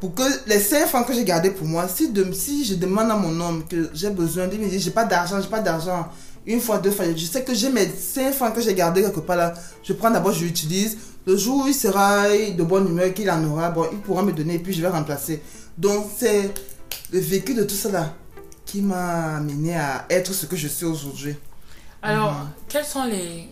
[0.00, 3.10] Pour que les 5 francs que j'ai gardés pour moi, si, de, si je demande
[3.10, 6.08] à mon homme que j'ai besoin, il me dit j'ai pas d'argent, j'ai pas d'argent,
[6.44, 9.20] une fois, deux fois, je sais que j'ai mes 5 francs que j'ai gardés quelque
[9.20, 10.98] part là, je prends d'abord, je l'utilise.
[11.24, 14.32] Le jour où il sera de bonne humeur, qu'il en aura, bon, il pourra me
[14.32, 15.40] donner et puis je vais remplacer.
[15.78, 16.52] Donc c'est
[17.12, 18.14] le vécu de tout cela
[18.66, 21.34] qui m'a amené à être ce que je suis aujourd'hui.
[22.02, 22.48] Alors, Mhm.
[22.68, 23.48] quels sont les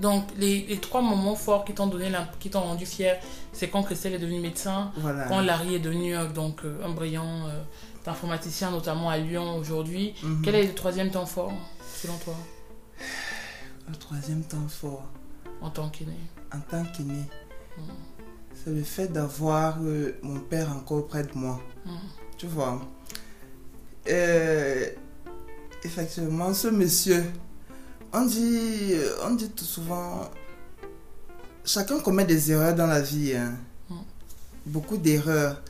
[0.00, 3.18] donc les, les trois moments forts qui t'ont donné l'imp- qui t'ont rendu fier?
[3.52, 5.24] C'est quand Christelle est devenue médecin, Voilà.
[5.26, 7.62] quand Larry est devenu euh, donc euh, un brillant euh,
[8.06, 10.14] informaticien notamment à Lyon aujourd'hui.
[10.22, 10.42] Mhm.
[10.44, 11.52] Quel est le troisième temps fort
[12.00, 12.34] selon toi?
[13.88, 15.04] Le troisième temps fort.
[15.60, 16.12] en tant qu'aîné
[16.54, 17.22] en tant qu'aîné,
[17.76, 17.82] Mm.
[18.54, 21.60] c'est le fait d'avoir euh, mon père encore près de moi.
[22.38, 22.80] Tu vois.
[24.08, 24.86] Euh,
[25.84, 27.24] effectivement, ce monsieur,
[28.12, 30.30] on dit, on dit tout souvent,
[31.64, 33.34] chacun commet des erreurs dans la vie.
[33.34, 33.54] hein.
[33.90, 33.94] Mm.
[34.66, 35.62] Beaucoup d'erreurs.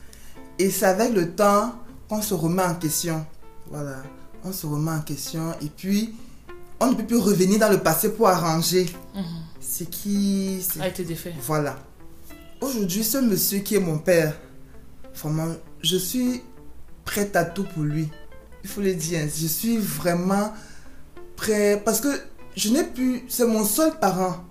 [0.57, 1.73] Et c'est avec le temps
[2.07, 3.25] qu'on se remet en question.
[3.69, 4.03] Voilà.
[4.43, 5.53] On se remet en question.
[5.61, 6.13] Et puis,
[6.79, 9.23] on ne peut plus revenir dans le passé pour arranger Mhm.
[9.59, 10.65] ce qui...
[10.79, 11.33] A été défait.
[11.41, 11.77] voilà.
[12.61, 14.33] Aujourd'hui, ce monsieur qui est mon père,
[15.15, 15.47] vraiment,
[15.81, 16.41] je suis
[17.09, 18.07] prête à tout pour lui.
[18.63, 19.21] Il faut le dire.
[19.35, 20.53] Je suis vraiment
[21.35, 22.09] prêt parce que
[22.55, 23.23] je n'ai plus.
[23.27, 24.43] C'est mon seul parent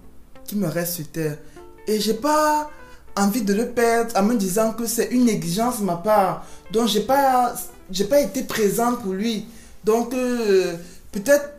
[0.44, 1.38] qui me reste sur terre.
[1.86, 2.68] Et j'ai pas
[3.16, 6.46] envie de le perdre en me disant que c'est une négligence de ma part.
[6.72, 7.54] Donc, j'ai pas,
[7.92, 9.46] j'ai pas été présente pour lui.
[9.84, 10.74] Donc, euh,
[11.12, 11.50] peut-être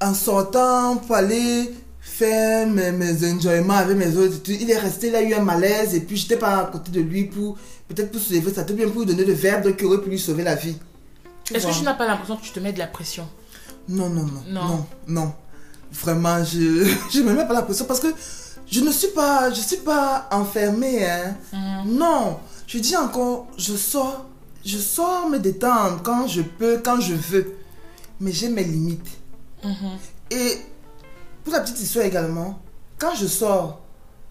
[0.00, 5.34] en sortant pour aller faire mes, enjoyments avec mes autres il est resté là, il
[5.34, 7.58] a eu un malaise et puis j'étais pas à côté de lui pour
[7.88, 10.18] peut-être pour soulever ça, peut-être bien pour lui donner le verbe qui aurait pu lui
[10.18, 10.76] sauver la vie.
[11.54, 13.28] Est-ce que tu n'as pas l'impression que tu te mets de la pression?
[13.88, 14.64] Non, non, non, Non.
[14.66, 15.34] non, non.
[15.92, 18.08] Vraiment, je je me mets pas la pression parce que
[18.70, 21.36] je ne suis pas, je suis pas enfermée, hein.
[21.52, 21.96] Mhm.
[21.96, 24.26] Non, je dis encore, je sors,
[24.64, 27.54] je sors me détendre quand je peux, quand je veux.
[28.20, 29.06] Mais j'ai mes limites.
[29.62, 29.72] Mhm.
[30.32, 30.56] Et
[31.44, 32.58] pour la petite histoire également,
[32.98, 33.80] quand je sors,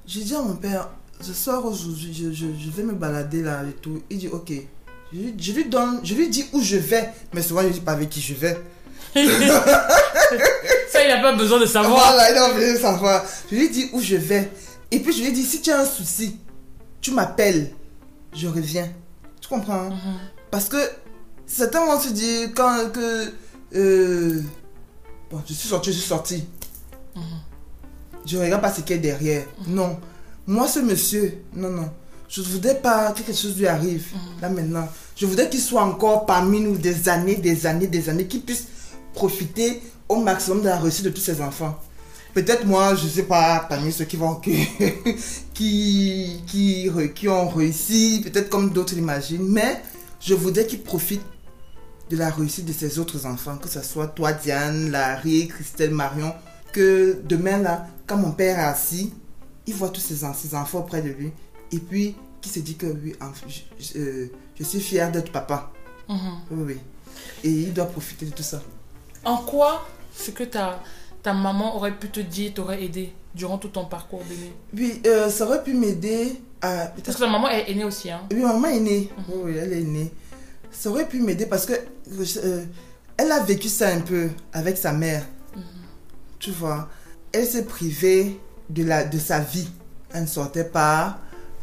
[0.06, 0.90] je dis à mon père,
[1.26, 4.02] je sors aujourd'hui, je, je, je vais me balader là et tout.
[4.10, 4.52] Il dit ok.
[5.14, 7.80] Je, lui- je lui donne, je lui dis où je vais, mais souvent je dis
[7.82, 8.58] pas avec qui je vais.
[9.16, 11.98] Ça, il n'a pas besoin de savoir.
[11.98, 13.24] Voilà, il a envie de savoir.
[13.52, 14.52] Je lui dis où je vais.
[14.92, 16.38] Et puis je lui dis si tu as un souci,
[17.02, 17.72] tu m'appelles,
[18.34, 18.90] je reviens.
[19.42, 19.90] Tu comprends hein?
[19.90, 20.18] Mhm.
[20.52, 20.78] Parce que
[21.46, 23.32] certains vont se dire quand que
[23.76, 24.42] euh,
[25.30, 26.46] bon, je suis sorti, je suis sorti.
[27.16, 27.24] Mhm.
[28.26, 29.46] Je regarde pas ce qu'il y a derrière.
[29.68, 30.00] Non.
[30.48, 31.90] Moi, ce monsieur, non, non.
[32.28, 34.08] Je ne voudrais pas que quelque chose lui arrive.
[34.42, 34.88] Là maintenant.
[35.16, 38.68] Je voudrais qu'il soit encore parmi nous des années, des années, des années, qu'il puisse
[39.14, 41.80] profiter au maximum de la réussite de tous ses enfants.
[42.34, 44.36] Peut-être moi, je sais pas, parmi ceux qui vont
[45.54, 49.82] qui, qui, qui ont réussi, peut-être comme d'autres l'imaginent, mais
[50.20, 51.22] je voudrais qu'il profite
[52.10, 56.34] de la réussite de ses autres enfants, que ce soit toi, Diane, Larry, Christelle, Marion,
[56.74, 59.14] que demain là, quand mon père est assis,
[59.68, 61.32] il voit tous ses, ses enfants auprès de lui,
[61.72, 63.16] et puis qu'il se dit que oui,
[63.48, 65.72] je, je- euh, je suis fier d'être papa.
[66.08, 66.18] Mhm.
[66.52, 66.78] Oui, oui.
[67.44, 68.62] Et il doit profiter de tout ça.
[69.24, 70.82] En quoi ce que ta,
[71.24, 75.30] ta maman aurait pu te dire t'aurait aidé durant tout ton parcours d'aîné Oui, euh,
[75.30, 76.88] ça aurait pu m'aider à...
[77.04, 78.22] Parce que ta maman est aînée aussi, hein.
[78.32, 79.10] Oui, maman est née.
[79.30, 80.14] Oui, oui, elle est née.
[80.72, 82.64] Ça aurait pu m'aider parce que euh,
[83.18, 85.26] elle a vécu ça un peu avec sa mère.
[86.38, 86.90] Tu vois,
[87.32, 88.40] elle s'est privée
[88.70, 89.70] de, la, de sa vie.
[90.14, 91.20] Elle ne sortait pas,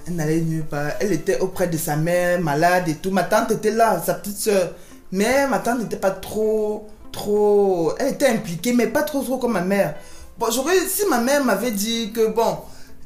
[0.07, 0.93] elle n'allait nulle part.
[1.01, 3.11] Elle était auprès de sa mère, malade et tout.
[3.11, 4.73] Ma tante était là, sa petite soeur.
[5.11, 7.95] Mais ma tante n'était pas trop, trop...
[7.99, 9.95] Elle était impliquée, mais pas trop, trop comme ma mère.
[10.39, 10.79] Bon, j'aurais...
[10.89, 12.59] Si ma mère m'avait dit que, bon,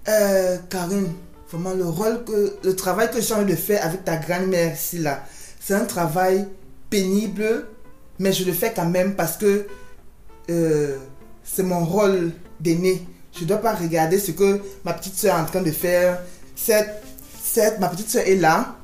[0.08, 1.12] euh, Karine,
[1.50, 2.56] vraiment le rôle que...
[2.62, 5.24] Le travail que j'ai envie de faire avec ta grand-mère ici, là,
[5.60, 6.46] c'est un travail
[6.88, 7.66] pénible,
[8.18, 9.66] mais je le fais quand même parce que
[10.48, 10.96] euh,
[11.42, 12.30] c'est mon rôle
[12.60, 13.04] d'aîné.
[13.36, 16.20] Je ne dois pas regarder ce que ma petite soeur est en train de faire.
[16.54, 17.02] Cette,
[17.42, 18.76] cette, ma petite soeur est là,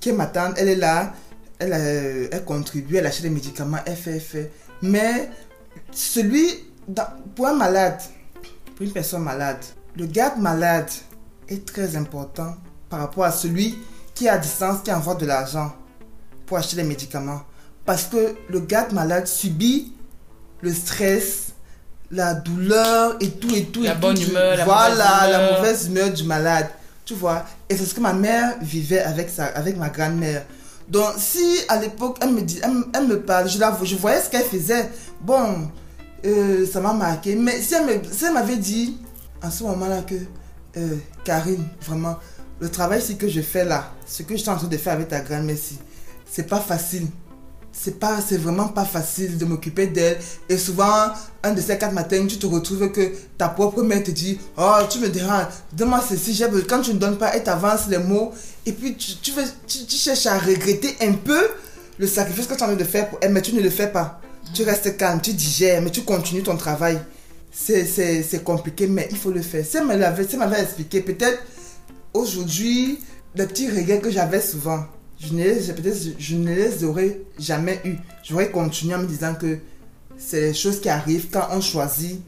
[0.00, 1.12] qui est ma tante, elle est là,
[1.58, 4.52] elle, euh, elle contribue, elle achète des médicaments, elle fait, elle fait.
[4.80, 5.28] Mais
[5.90, 6.48] celui,
[6.86, 8.00] dans- pour un malade,
[8.76, 9.58] pour une personne malade,
[9.96, 10.88] le garde malade
[11.48, 12.56] est très important
[12.88, 13.76] par rapport à celui
[14.14, 15.72] qui est à distance, qui envoie de l'argent
[16.46, 17.42] pour acheter les médicaments.
[17.84, 19.94] parce que le gars malade subit
[20.60, 21.47] le stress,
[22.10, 23.82] la douleur et tout et tout.
[23.82, 26.68] La et tout bonne du- humeur, la Voilà, mauvaise la mauvaise humeur du malade.
[27.04, 30.44] Tu vois Et c'est ce que ma mère vivait avec, sa, avec ma grand-mère.
[30.88, 33.96] Donc, si à l'époque, elle me dit, elle, me- elle me parle, je, la, je
[33.96, 34.88] voyais ce qu'elle faisait.
[35.20, 35.68] Bon,
[36.24, 37.34] euh, ça m'a marqué.
[37.34, 38.96] Mais si elle si m'avait dit,
[39.42, 40.14] en ce moment-là, que
[40.78, 42.16] euh, Karine, vraiment,
[42.60, 45.08] le travail que je fais là, ce que je suis en train de faire avec
[45.08, 45.56] ta grand-mère
[46.30, 47.06] c'est pas facile.
[47.80, 50.18] C'est pas, c'est vraiment pas facile de m'occuper d'elle.
[50.48, 51.12] Et souvent,
[51.44, 54.74] un de ces quatre matins, tu te retrouves que ta propre mère te dit, oh,
[54.90, 56.46] tu me déranges, donne-moi ceci, j'ai.
[56.68, 58.32] Quand tu ne donnes pas, elle t'avance les mots.
[58.66, 61.40] Et puis, tu, veux- tu, cherches à regretter un peu
[61.98, 63.70] le sacrifice que tu es en train de faire pour elle, mais tu ne le
[63.70, 64.20] fais pas.
[64.54, 66.98] Tu restes calme, tu digères, mais tu continues ton travail.
[67.52, 69.64] C'est- C'est c'est compliqué, mais il faut le faire.
[69.72, 71.38] Elle m'avait expliqué, peut-être
[72.12, 72.98] aujourd'hui,
[73.34, 74.84] les petits regrets que j'avais souvent,
[75.20, 77.96] je ne les, peut-être, je ne les aurais jamais eu.
[78.22, 79.58] J'aurais continué en me disant que
[80.16, 82.20] c'est les choses qui arrivent quand on choisit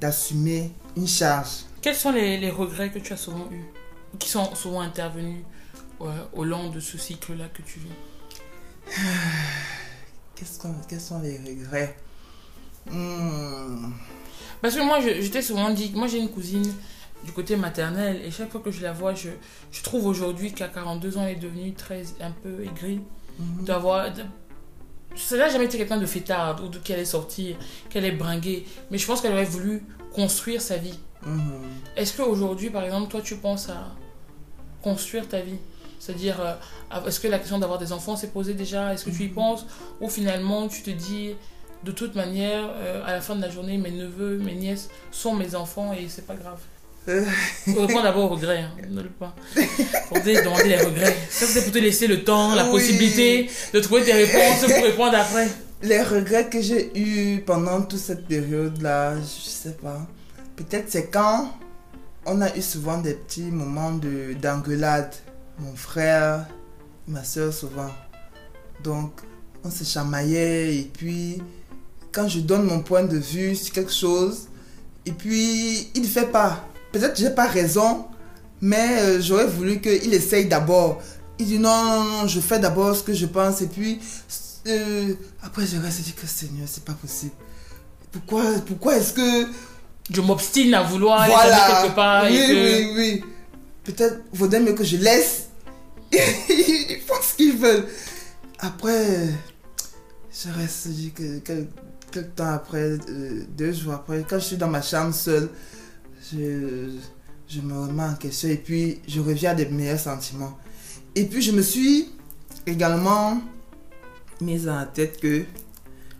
[0.00, 1.64] d'assumer une charge.
[1.80, 3.64] Quels sont les, les regrets que tu as souvent eus
[4.14, 5.42] ou qui sont souvent intervenus
[6.00, 8.94] ouais, au long de ce cycle-là que tu vis?
[10.34, 11.96] Qu'est-ce qu'on- quels sont les regrets?
[12.90, 13.92] Hmm.
[14.60, 16.72] Parce que moi, je, je t'ai souvent dit, moi j'ai une cousine
[17.24, 19.30] du côté maternel et chaque fois que je la vois, je,
[19.70, 23.00] je trouve aujourd'hui qu'à 42 ans, elle est devenue très, un peu aigrie.
[23.38, 23.64] Mhm.
[23.64, 24.12] D'avoir.
[24.12, 24.22] de-
[25.16, 27.54] Ça n'a jamais été quelqu'un de fêtard ou de qu'elle est sortie,
[27.90, 28.66] qu'elle est bringuée.
[28.90, 30.98] Mais je pense qu'elle aurait voulu construire sa vie.
[31.24, 31.40] Mhm.
[31.96, 33.94] Est-ce qu'aujourd'hui, par exemple, toi, tu penses à
[34.82, 35.58] construire ta vie?
[35.98, 38.92] C'est-à-dire, euh, est-ce que la question d'avoir des enfants s'est posée déjà?
[38.92, 39.64] Est-ce que tu y penses?
[40.00, 41.34] Ou finalement, tu te dis,
[41.84, 45.34] de toute manière, euh, à la fin de la journée, mes neveux, mes nièces sont
[45.34, 46.58] mes enfants et c'est pas grave?
[47.08, 47.24] Euh.
[47.64, 48.70] Faut répondre d'abord aux regrets, hein.
[48.88, 49.34] ne le pas.
[49.54, 51.16] Te demander les regrets.
[51.30, 52.70] Ça, c'est pour te laisser le temps, la Oui.
[52.70, 55.48] possibilité de trouver tes réponses pour répondre après.
[55.82, 60.06] Les regrets que j'ai eus pendant toute cette période-là, je sais pas.
[60.54, 61.52] Peut-être c'est quand
[62.24, 65.12] on a eu souvent des petits moments de d'engueulade.
[65.58, 66.46] Mon frère,
[67.08, 67.90] ma soeur souvent.
[68.84, 69.20] Donc,
[69.64, 71.42] on se chamaillait et puis
[72.12, 74.48] quand je donne mon point de vue sur quelque chose,
[75.04, 76.64] et puis il ne fait pas.
[76.92, 78.06] Peut-être que j'ai pas raison,
[78.60, 81.00] mais euh, j'aurais voulu qu'il essaye d'abord.
[81.38, 83.98] Il dit non, non, non, je fais d'abord ce que je pense et puis
[84.68, 87.32] euh, après je reste et dis que Seigneur, c'est pas possible.
[88.12, 89.46] Pourquoi, pourquoi est-ce que
[90.10, 92.52] Je m'obstine à vouloir aller voilà, quelque part oui, et que...
[92.52, 93.24] oui, oui.
[93.84, 95.48] Peut-être vaudrait mieux que je laisse.
[96.12, 97.86] Ils font ce qu'ils veulent.
[98.58, 99.28] Après,
[100.30, 101.66] je reste, je dis que quel-
[102.12, 105.48] quelques temps après, euh, deux jours après, quand je suis dans ma chambre seule,
[106.32, 110.58] je, me remets en question et puis je reviens à des meilleurs sentiments.
[111.14, 112.10] Et puis je me suis
[112.66, 113.40] également
[114.40, 115.44] mise en tête que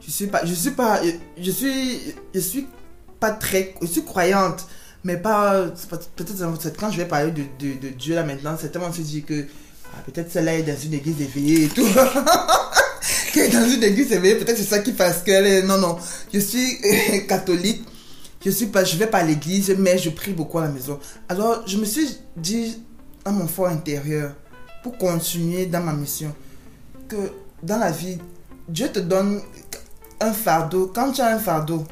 [0.05, 1.01] je suis pas, je suis pas,
[1.39, 2.01] je suis,
[2.35, 2.67] je suis
[3.19, 4.67] pas très, je suis croyante,
[5.05, 5.67] mais pas,
[6.17, 9.23] peut-être quand je vais parler de, de, de Dieu là maintenant, c'est tellement se dit
[9.23, 9.47] que
[9.95, 11.87] ah, peut-être celle-là est dans une église éveillée et tout.
[13.33, 15.97] Qu'elle est dans une église éveillée, peut-être c'est ça qui passe qu'elle est, non, non,
[16.33, 16.79] je suis
[17.29, 17.83] catholique,
[18.45, 20.99] je suis pas, je vais pas à l'église, mais je prie beaucoup à la maison.
[21.29, 22.83] Alors, je me suis dit
[23.25, 24.35] à mon fort intérieur,
[24.83, 26.35] pour continuer dans ma mission,
[27.09, 27.17] que
[27.63, 28.19] dans la vie,
[28.69, 29.41] Dieu te donne
[30.21, 30.91] un fardeau.
[30.93, 31.85] Quand tu as un fardeau,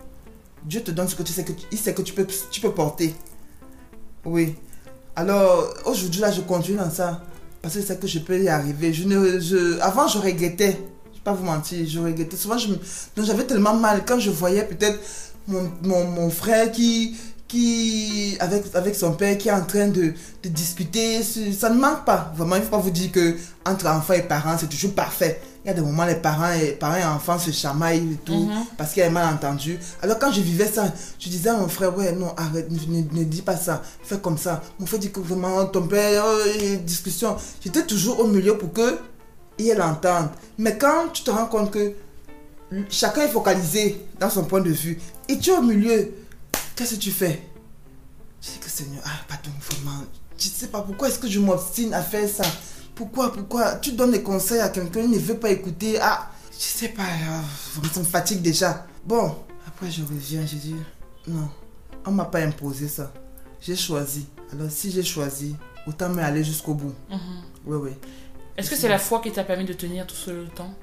[0.64, 2.60] Dieu te donne ce que tu sais que tu, il sait que tu peux, tu
[2.60, 3.14] peux porter.
[4.24, 4.54] Oui.
[5.16, 7.22] Alors, aujourd'hui, là, je continue dans ça.
[7.62, 8.92] Parce que c'est que je peux y arriver.
[8.92, 10.78] Je ne, je, avant, je regrettais.
[11.12, 11.86] Je vais pas vous mentir.
[11.86, 12.36] Je regrettais.
[12.36, 12.56] Souvent,
[13.16, 14.04] j'avais tellement mal.
[14.06, 14.98] Quand je voyais peut-être
[15.48, 17.16] mon, mon, mon frère qui,
[17.48, 20.12] qui avec, avec son père, qui est en train de,
[20.42, 22.32] de discuter, ça ne manque pas.
[22.36, 23.36] Vraiment, il ne faut pas vous dire que
[23.66, 25.40] entre enfants et parents, c'est toujours parfait.
[25.64, 28.32] Il y a des moments, les parents et, parents et enfants se chamaillent et tout
[28.46, 28.64] Mhm.
[28.78, 29.78] parce qu'il y a un malentendu.
[30.00, 30.84] Alors quand je vivais ça,
[31.18, 34.62] je disais à mon frère, ouais, non, arrête, ne, dis pas ça, fais comme ça.
[34.78, 37.36] Mon frère dit que vraiment, ton père, oh, discussion.
[37.62, 38.98] J'étais toujours au milieu pour que
[39.58, 40.30] il y ait l'entente.
[40.56, 41.92] Mais quand tu te rends compte que
[42.88, 46.12] chacun est focalisé dans son point de vue et tu es au milieu,
[46.76, 47.42] qu'est-ce que tu fais?
[48.42, 50.04] Je dis que Seigneur, ah, pardon, vraiment,
[50.38, 52.44] je ne sais pas pourquoi est-ce que je m'obstine à faire ça.
[52.94, 53.76] Pourquoi, pourquoi?
[53.76, 55.98] Tu donnes des conseils à quelqu'un, il ne veut pas écouter.
[56.00, 58.86] Ah, je sais pas, euh, ça me fatigue déjà.
[59.04, 60.76] Bon, après je reviens, je dis,
[61.26, 61.48] non,
[62.06, 63.12] on m'a pas imposé ça.
[63.60, 64.26] J'ai choisi.
[64.52, 65.56] Alors si j'ai choisi,
[65.86, 66.94] autant me aller jusqu'au bout.
[67.10, 67.18] Mhm.
[67.66, 67.90] Oui, oui.
[68.56, 70.74] Est-ce que c'est la foi qui t'a permis de tenir tout ce temps?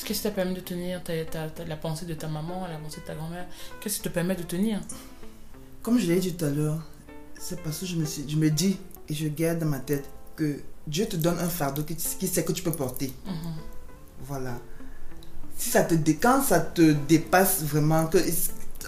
[0.00, 3.02] Est-ce que ça t'a permis de tenir ta- la pensée de ta maman, la pensée
[3.02, 3.44] de ta grand-mère?
[3.82, 4.80] Qu'est-ce qui te permet de tenir?
[5.82, 6.80] Comme je l'ai dit tout à l'heure,
[7.38, 8.78] c'est parce que je me, suis, je me dis
[9.10, 12.42] et je garde dans ma tête que Dieu te donne un fardeau qui, qui sait
[12.44, 13.12] que tu peux porter.
[13.26, 13.52] Mhm.
[14.22, 14.56] Voilà.
[15.58, 18.16] si ça te quand ça te dépasse vraiment, que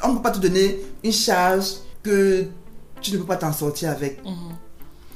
[0.05, 2.47] on ne peut pas te donner une charge que
[3.03, 4.25] tu ne peux pas t'en sortir avec.
[4.25, 4.57] Mhm.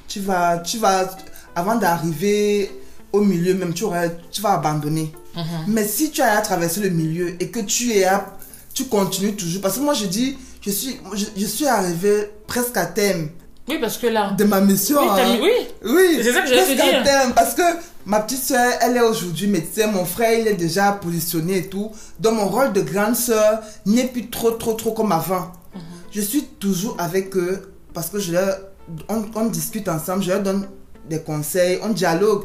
[0.08, 1.16] Tu vas, tu vas,
[1.54, 2.70] avant d'arriver
[3.14, 5.10] au milieu même, tu, aurais, tu vas abandonner.
[5.36, 5.44] Mhm.
[5.68, 8.36] Mais si tu as à traverser le milieu et que tu es à,
[8.74, 12.76] tu continues toujours, parce que moi je dis, je suis, je, je suis arrivé presque
[12.76, 13.28] à terme
[13.68, 14.32] Oui, parce que là.
[14.36, 14.98] de ma mission.
[15.02, 15.38] Oui, hein.
[15.42, 15.50] oui.
[15.84, 17.34] Oui, C'est ça que j'allais te dire.
[17.34, 17.62] parce que
[18.06, 21.90] ma petite soeur, elle est aujourd'hui médecin, mon frère, il est déjà positionné et tout.
[22.18, 25.52] Donc mon rôle de grande soeur n'est plus trop, trop, trop comme avant.
[25.74, 25.80] Mhm.
[26.12, 28.56] Je suis toujours avec eux parce que je leur,
[29.08, 30.66] on, on discute ensemble, je leur donne
[31.08, 32.44] des conseils, on dialogue.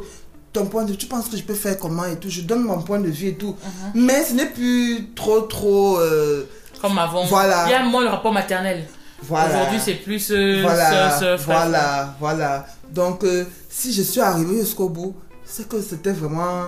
[0.54, 2.64] Ton point de vue, tu penses que je peux faire comment et tout, je donne
[2.64, 3.56] mon point de vue et tout.
[3.96, 4.04] Mhm.
[4.06, 5.98] Mais ce n'est plus trop, trop.
[6.00, 6.46] euh,
[6.82, 7.24] Comme avant.
[7.26, 7.64] Voilà.
[7.68, 8.86] Il y a moins le rapport maternel.
[9.22, 9.48] voilà.
[9.50, 11.38] Aujourd'hui, c'est plus euh, voilà, frère.
[11.46, 12.66] voilà, voilà.
[12.90, 16.66] Donc, euh, si je suis arrivé jusqu'au bout, c'est que c'était vraiment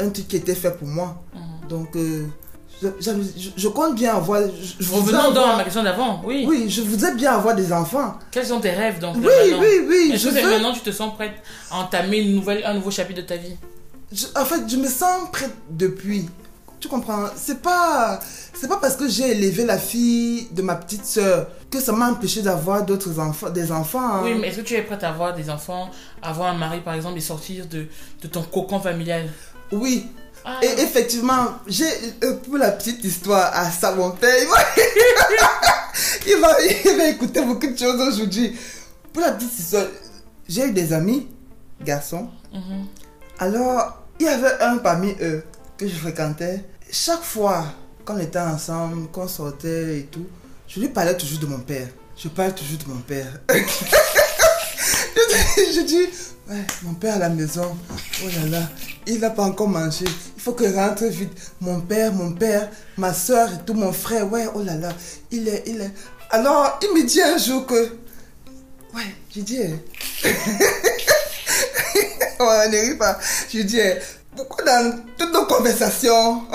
[0.00, 1.22] un truc qui était fait pour moi.
[1.34, 1.68] Mhm.
[1.68, 2.26] Donc, euh,
[2.82, 4.42] je, j'avais- je- je compte bien avoir.
[4.42, 6.22] je- Revenons donc avoir- à ma question d'avant.
[6.24, 6.44] Oui.
[6.48, 8.18] Oui, je voudrais bien avoir des enfants.
[8.30, 9.24] Quels sont tes rêves donc Oui,
[9.58, 10.10] oui, oui.
[10.14, 11.34] Est-ce que veux, maintenant tu te sens prête
[11.70, 13.56] à entamer une nouvelle, un nouveau chapitre de ta vie?
[14.36, 16.28] En fait, je me sens prête depuis.
[16.80, 17.24] Tu comprends?
[17.34, 18.20] C'est pas,
[18.52, 22.10] c'est pas parce que j'ai élevé la fille de ma petite soeur que ça m'a
[22.10, 24.06] empêché d'avoir d'autres enfants, des enfants.
[24.16, 24.20] hein.
[24.22, 25.88] Oui, mais est-ce que tu es prête à avoir des enfants,
[26.22, 27.86] avoir un mari par exemple et sortir de,
[28.22, 29.30] de ton cocon familial?
[29.72, 30.06] Oui,
[30.44, 31.86] Ah, Et effectivement, j'ai
[32.44, 34.56] pour la petite histoire à ça, mon père, il va,
[36.26, 36.56] il va,
[36.92, 38.54] il va écouter beaucoup de choses aujourd'hui.
[39.12, 39.86] Pour la petite histoire,
[40.48, 41.28] j'ai eu des amis,
[41.82, 42.28] garçons.
[42.52, 42.86] mhm.
[43.38, 45.42] Alors, il y avait un parmi eux
[45.78, 46.62] que je fréquentais.
[46.90, 47.64] Chaque fois
[48.04, 50.26] qu'on était ensemble, qu'on sortait et tout,
[50.68, 51.88] je lui parlais toujours de mon père.
[52.16, 53.26] Je parle toujours de mon père.
[55.56, 56.06] je dis,
[56.48, 57.76] ouais, mon père à la maison,
[58.22, 58.68] oh là là,
[59.06, 60.04] il n'a pas encore mangé.
[60.36, 61.32] Il faut que je rentre vite.
[61.60, 64.90] Mon père, mon père, ma soeur et tout, mon frère, ouais, oh là là,
[65.30, 65.90] il est, il est.
[66.30, 67.74] Alors, il me dit un jour que,
[68.94, 69.74] ouais, j'ai dit, eh,
[72.40, 73.18] on ne rit pas.
[73.52, 73.98] Je dis, eh,
[74.36, 76.42] pourquoi dans toutes nos conversations,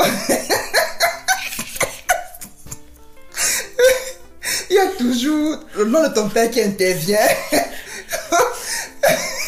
[4.69, 7.17] il y a toujours le nom de ton père qui intervient.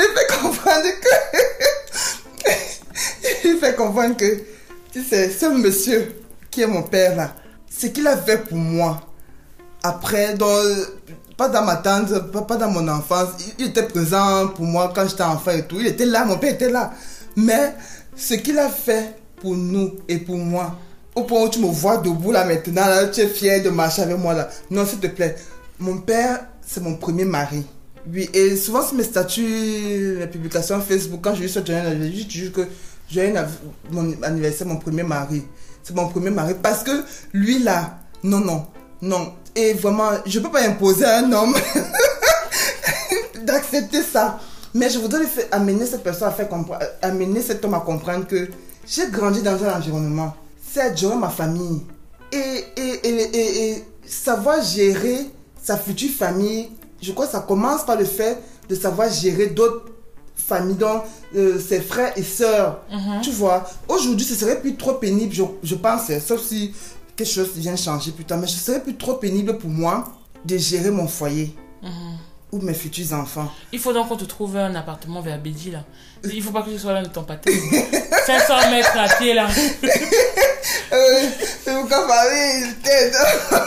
[0.00, 1.08] Lui fais comprendre que.
[3.60, 4.38] Fais comprendre que,
[4.94, 6.14] ce monsieur
[6.50, 7.34] qui est mon père là,
[7.68, 8.98] ce qu'il a fait pour moi,
[9.82, 10.62] après, dans,
[11.36, 13.28] pas dans ma tante, pas, dans mon enfance,
[13.58, 15.76] il, était présent pour moi quand j'étais enfant et tout.
[15.78, 16.92] Il était là, mon père était là.
[17.36, 17.74] Mais
[18.16, 20.78] ce qu'il a fait pour nous et pour moi,
[21.14, 24.16] au point où tu me vois debout là maintenant, tu es fier de marcher avec
[24.16, 24.48] moi là.
[24.70, 25.36] Non, s'il te plaît.
[25.78, 27.66] Mon père, c'est mon premier mari.
[28.12, 32.40] Oui, et souvent sur mes statuts, les publications Facebook, quand je suis joyeux anniversaire, je
[32.46, 32.62] dis que
[33.10, 33.48] anniv-
[33.90, 35.42] mon anniversaire, mon premier mari.
[35.82, 36.54] C'est mon premier mari.
[36.62, 36.90] Parce que
[37.32, 38.66] lui là, non, non,
[39.02, 39.34] non.
[39.54, 41.54] Et vraiment, je peux pas imposer à un homme
[43.44, 44.38] d'accepter ça.
[44.74, 48.48] Mais je voudrais amener cette personne à faire comprendre, amener cet homme à comprendre que
[48.86, 50.34] j'ai grandi dans un environnement.
[50.72, 51.82] C'est gérer ma famille.
[52.32, 55.26] Et, et, et, et savoir gérer
[55.60, 56.70] sa future famille,
[57.02, 58.38] je crois que ça commence par le fait
[58.68, 59.86] de savoir gérer d'autres
[60.36, 61.02] familles, dont
[61.36, 62.80] euh, ses frères et sœurs.
[62.90, 63.20] Mhm.
[63.22, 66.74] Tu vois, aujourd'hui, ce serait plus trop pénible, je, je pense, sauf si
[67.16, 70.08] quelque chose vient changer plus tard, mais ce serait plus trop pénible pour moi
[70.44, 71.90] de gérer mon foyer Mhm.
[72.52, 73.50] ou mes futurs enfants.
[73.72, 75.84] Il faut donc qu'on te trouve un appartement vers Bédi là.
[76.24, 77.52] Il faut pas que tu sois là de ton pâté.
[78.26, 79.48] 500 mètres à pied là.
[80.92, 81.20] Euh,
[81.64, 83.18] c'est pourquoi peut-être,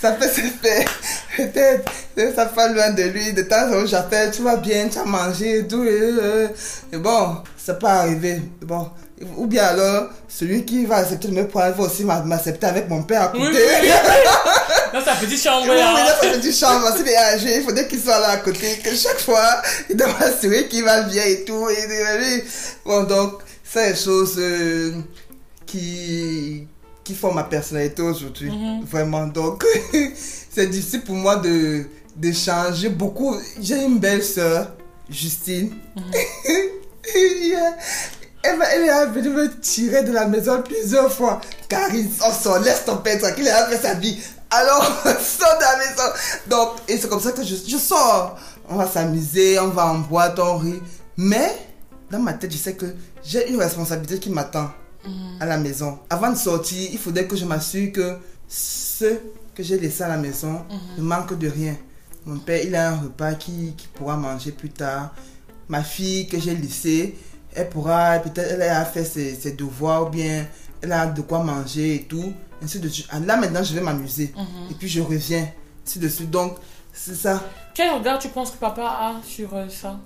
[0.00, 0.88] ça se faire.
[1.36, 3.32] Peut-être, euh, ça fait loin de lui.
[3.32, 5.84] De temps en temps, j'appelle, tu vas bien, tu as mangé et tout.
[5.84, 6.48] Et, euh,
[6.92, 8.42] et bon, ça peut arriver.
[8.62, 8.88] Bon.
[9.36, 12.88] Ou bien alors, celui qui va accepter de me prendre va aussi m'a- m'accepter avec
[12.88, 13.42] mon père à côté.
[13.42, 13.88] Oui, oui, oui.
[14.94, 15.94] Dans sa petite chambre Oui, là.
[16.06, 19.20] ça fait du charme, c'est âgés, il faudrait qu'il soit là à côté, que chaque
[19.20, 21.68] fois, il doit m'assurer qu'il va bien et tout.
[21.68, 22.44] Et, et- et-
[22.84, 24.92] bon, donc, c'est des choses euh,
[25.66, 26.66] qui,
[27.10, 28.50] qui font ma personnalité aujourd'hui.
[28.50, 28.84] Mhm.
[28.84, 29.26] Vraiment.
[29.26, 29.64] Donc,
[30.50, 31.84] c'est difficile pour moi de,
[32.16, 33.36] de changer beaucoup.
[33.60, 34.72] J'ai une belle sœur,
[35.08, 35.74] Justine.
[37.12, 37.70] Euh,
[38.42, 41.40] elle, elle est venue me tirer de la maison plusieurs fois.
[41.68, 44.16] Karine, on sort, laisse ton père tranquille, elle a fait sa vie.
[44.50, 46.02] Alors, sort de la maison.
[46.46, 48.38] Donc, et c'est comme ça que je, je sors.
[48.68, 50.80] On va s'amuser, on va en boîte, on rit.
[51.16, 51.56] Mais,
[52.10, 52.86] dans ma tête, je sais que
[53.24, 54.70] j'ai une responsabilité qui m'attend
[55.40, 55.98] à la maison.
[56.08, 58.16] Avant de sortir, il faudrait que je m'assure que
[58.48, 59.04] ce
[59.54, 60.62] que j'ai laissé à la maison
[60.96, 61.76] ne manque de rien.
[62.26, 65.14] Mon père, il a un repas qui, qui pourra manger plus tard.
[65.68, 67.16] Ma fille que j'ai laissée,
[67.54, 70.46] elle pourra, peut-être, elle a fait ses, ses devoirs, ou bien
[70.82, 72.32] elle a de quoi manger et tout.
[72.62, 73.06] Ainsi de suite.
[73.10, 74.32] Ah, Là, maintenant, je vais m'amuser.
[74.36, 74.70] Mhm.
[74.70, 75.48] Et puis, je reviens.
[75.86, 76.30] Ainsi de suite.
[76.30, 76.56] Donc,
[76.92, 77.42] c'est ça.
[77.74, 79.98] Quel regard tu penses que papa a sur euh, ça?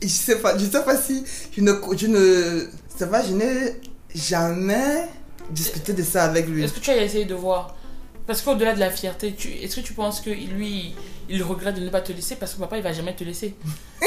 [0.00, 1.22] Je sais pas, je sais pas si
[1.56, 2.66] je ne, je ne,
[2.96, 3.80] ça va, je n'ai
[4.14, 5.08] jamais
[5.50, 6.64] discuté de ça avec lui.
[6.64, 7.74] Est-ce que tu as essayé de voir?
[8.26, 10.94] Parce qu'au-delà de la fierté, est-ce que tu penses que lui,
[11.28, 12.36] il regrette de ne pas te laisser?
[12.36, 13.54] Parce que papa, il va jamais te laisser.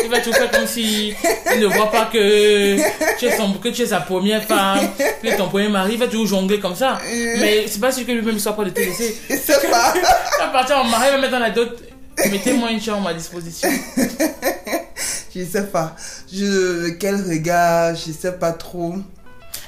[0.01, 1.13] Il va tout faire comme si
[1.53, 2.77] il ne voit pas que
[3.19, 5.93] tu es, son- que tu es sa première femme, que tu es ton premier mari.
[5.95, 6.97] Il va toujours jongler comme ça.
[7.39, 9.15] Mais c'est pas sûr que lui-même il soit prêt de te laisser.
[9.29, 9.93] Je sais pas.
[10.39, 11.77] Va partir en mari, il va mettre dans la dot.
[12.31, 13.67] Mettez-moi une chambre à disposition.
[15.35, 15.93] Je sais pas.
[16.31, 18.95] Je, quel regard, je sais pas trop.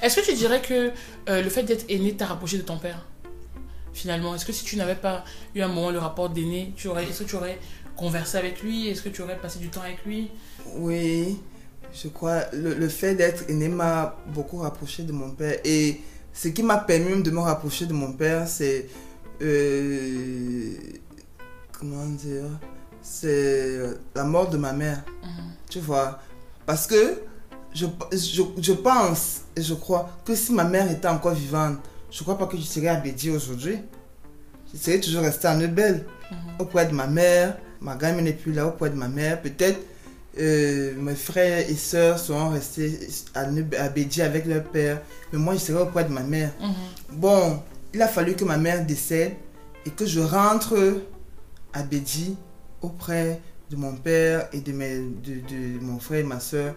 [0.01, 0.91] Est-ce que tu dirais que
[1.29, 3.05] euh, le fait d'être aîné t'a rapproché de ton père
[3.93, 5.23] Finalement, est-ce que si tu n'avais pas
[5.55, 7.59] eu un moment le rapport d'aîné, tu aurais, est-ce que tu aurais
[7.95, 8.87] conversé avec lui?
[8.89, 10.29] Est-ce que tu aurais passé du temps avec lui?
[10.75, 11.39] Oui,
[11.93, 15.57] je crois, le, le fait d'être aîné m'a beaucoup rapproché de mon père.
[15.65, 15.99] Et
[16.31, 18.87] ce qui m'a permis de me rapprocher de mon père, c'est.
[19.41, 20.73] euh,
[21.79, 22.45] comment dire?
[23.01, 23.79] C'est
[24.13, 25.03] la mort de ma mère.
[25.23, 25.51] Mhm.
[25.69, 26.19] Tu vois?
[26.65, 27.21] Parce que
[27.78, 31.78] je, je, je pense et je crois que si ma mère était encore vivante,
[32.11, 33.78] je crois pas que je serais à Bédi aujourd'hui.
[34.73, 36.38] Je serais toujours restée en Ebel, Mhm.
[36.59, 37.57] auprès de ma mère.
[37.80, 39.41] Ma grand-mère n'est plus là, auprès de ma mère.
[39.41, 39.80] Peut-être
[40.39, 42.99] euh, mes frères et sœurs seront restés
[43.34, 43.45] à,
[43.80, 45.01] à Bédi avec leur père.
[45.32, 46.51] Mais moi, je serais auprès de ma mère.
[46.59, 46.73] Mhm.
[47.13, 47.61] Bon,
[47.93, 49.34] il a fallu que ma mère décède
[49.86, 50.75] et que je rentre
[51.73, 52.36] à Bédi
[52.82, 53.39] auprès
[53.71, 56.73] de mon père et de, mes, de, de mon frère et ma soeur.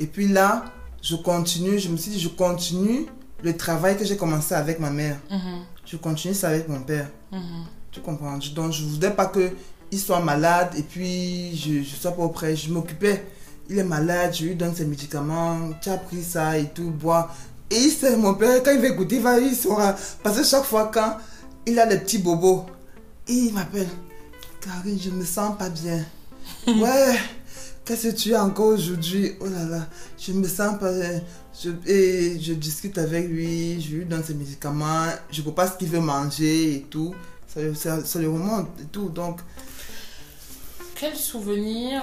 [0.00, 0.64] Et puis là,
[1.02, 3.06] je continue, je me suis dit, je continue
[3.42, 5.18] le travail que j'ai commencé avec ma mère.
[5.30, 5.62] Mhm.
[5.84, 7.08] Je continue ça avec mon père.
[7.30, 7.64] Mhm.
[7.92, 8.38] Tu comprends?
[8.54, 12.56] Donc, je ne voudrais pas qu'il soit malade et puis je ne sois pas auprès.
[12.56, 13.26] Je m'occupais.
[13.68, 15.70] Il est malade, je lui donne ses médicaments.
[15.80, 17.30] Tu as pris ça et tout, bois.
[17.70, 19.94] Et il sait, mon père, quand il va écouter, il va, il saura.
[20.22, 21.18] Parce que chaque fois, quand
[21.66, 22.66] il a les petits bobos,
[23.28, 23.88] il m'appelle.
[24.60, 26.04] Karine, je me sens pas bien.
[26.66, 27.18] ouais,
[27.84, 29.32] qu'est-ce que tu as encore aujourd'hui?
[29.40, 29.86] Oh là là,
[30.18, 31.20] je me sens pas bien.
[31.62, 35.66] Je, et je discute avec lui, je lui donne ses médicaments, je ne peux pas
[35.66, 37.14] ce qu'il veut manger et tout.
[37.48, 39.08] Ça, ça, ça le remonte et tout.
[39.08, 39.40] Donc,
[40.94, 42.02] Quel souvenir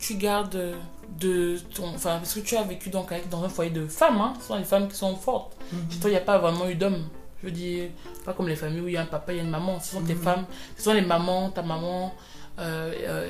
[0.00, 0.74] tu gardes
[1.20, 1.88] de ton.
[1.94, 4.34] Enfin, parce que tu as vécu donc avec, dans un foyer de femmes, hein.
[4.40, 5.56] Ce sont les femmes qui sont fortes.
[5.90, 7.04] Chez toi, il n'y a pas vraiment eu d'hommes.
[7.40, 7.90] Je veux dire,
[8.24, 9.78] pas comme les familles où il y a un papa, il y a une maman.
[9.80, 10.22] Ce sont tes Mhm.
[10.22, 10.44] femmes,
[10.76, 12.12] ce sont les mamans, ta maman euh, euh,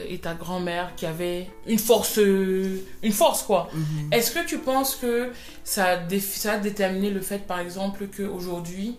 [0.09, 3.69] et ta grand-mère qui avaient une force, euh, une force quoi.
[3.75, 4.13] mhm.
[4.13, 5.31] Est-ce que tu penses que
[5.65, 8.97] ça a, ça a déterminé le fait, par exemple, qu'aujourd'hui,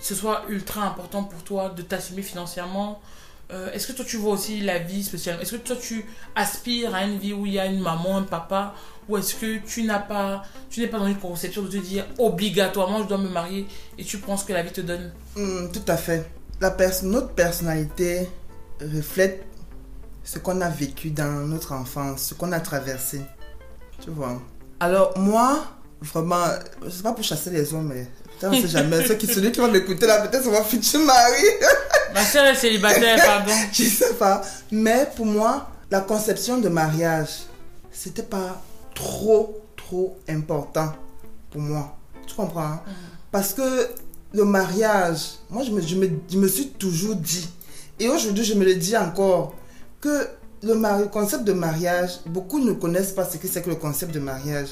[0.00, 3.00] ce soit ultra important pour toi de t'assumer financièrement?
[3.50, 5.40] Euh, Est-ce que toi, tu vois aussi la vie spécialement?
[5.42, 6.04] Est-ce que toi, tu
[6.36, 8.74] aspires à une vie où il y a une maman, un papa?
[9.08, 12.04] Ou est-ce que tu n'as pas, tu n'es pas dans une conception de te dire
[12.18, 15.10] obligatoirement je dois me marier et tu penses que la vie te donne?
[15.34, 16.30] Mm, tout à fait.
[16.60, 18.28] La pers- notre personnalité
[18.80, 19.44] reflète
[20.24, 23.20] ce qu'on a vécu dans notre enfance, ce qu'on a traversé.
[24.00, 24.40] Tu vois.
[24.80, 25.64] Alors, moi,
[26.00, 26.44] vraiment,
[26.90, 29.06] c'est pas pour chasser les hommes, mais putain, on sait jamais.
[29.06, 31.42] Ceux qui, celui qui va m'écouter là, peut-être c'est mon futur mari.
[32.14, 33.52] Ma soeur est célibataire, pardon.
[33.72, 34.42] Je sais pas.
[34.70, 37.30] Mais pour moi, la conception de mariage,
[37.90, 38.62] c'était pas
[38.94, 40.92] trop, trop important
[41.50, 41.96] pour moi.
[42.26, 42.60] Tu comprends?
[42.62, 42.80] hein?
[43.32, 43.88] Parce que
[44.34, 45.20] le mariage,
[45.50, 47.48] moi, je me, je, me, je me suis toujours dit,
[48.00, 49.54] et aujourd'hui, je me le dis encore,
[50.00, 50.26] que
[50.62, 54.12] le mari- concept de mariage, beaucoup ne connaissent pas ce que c'est que le concept
[54.14, 54.68] de mariage.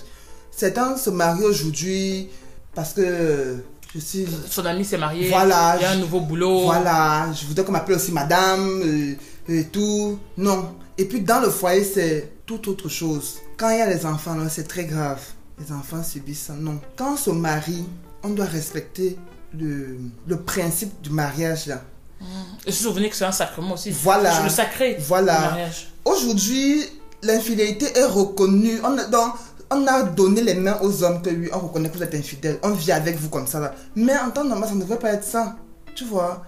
[0.51, 2.29] Certains se marient aujourd'hui
[2.74, 3.57] parce que
[3.95, 5.29] je suis Son ami s'est marié.
[5.29, 6.62] Voilà, Il y a un nouveau boulot.
[6.62, 9.14] voilà, je voudrais qu'on m'appelle aussi madame euh,
[9.49, 10.18] et tout.
[10.37, 10.74] Non.
[10.99, 13.37] Et puis dans le foyer, c'est tout autre chose.
[13.57, 15.20] Quand il y a les enfants, c'est très grave.
[15.59, 16.55] Les enfants subissent ça.
[16.55, 16.81] Non.
[16.97, 17.85] Quand on se marie,
[18.22, 19.18] on doit respecter
[19.57, 21.83] le, le principe du mariage là.
[22.67, 23.91] Et se souvenir que c'est un sacrement aussi.
[23.91, 24.43] Voilà.
[24.43, 25.57] Le sacré Voilà.
[26.05, 26.85] Aujourd'hui,
[27.23, 28.81] l'infidélité est reconnue.
[28.83, 29.35] On a, donc,
[29.71, 32.59] on a donné les mains aux hommes que oui, on reconnaît que vous êtes infidèle.
[32.62, 33.61] On vit avec vous comme ça.
[33.61, 33.75] Là.
[33.95, 35.57] Mais en temps normal, ça ne devrait pas être ça.
[35.95, 36.43] Tu vois?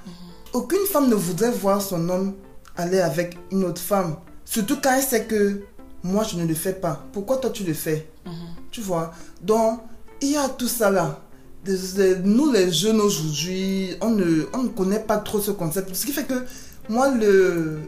[0.53, 2.35] Aucune femme ne voudrait voir son homme
[2.77, 4.17] aller avec une autre femme.
[4.45, 5.63] Surtout quand elle sait que
[6.03, 7.05] moi, je ne le fais pas.
[7.13, 8.09] Pourquoi toi, tu le fais?
[8.25, 8.33] Mhm.
[8.71, 9.13] Tu vois?
[9.43, 9.81] Donc,
[10.21, 11.21] il y a tout ça là.
[12.25, 15.95] Nous, les jeunes aujourd'hui, on ne, on ne connaît pas trop ce concept.
[15.95, 16.45] Ce qui fait que
[16.89, 17.81] moi, le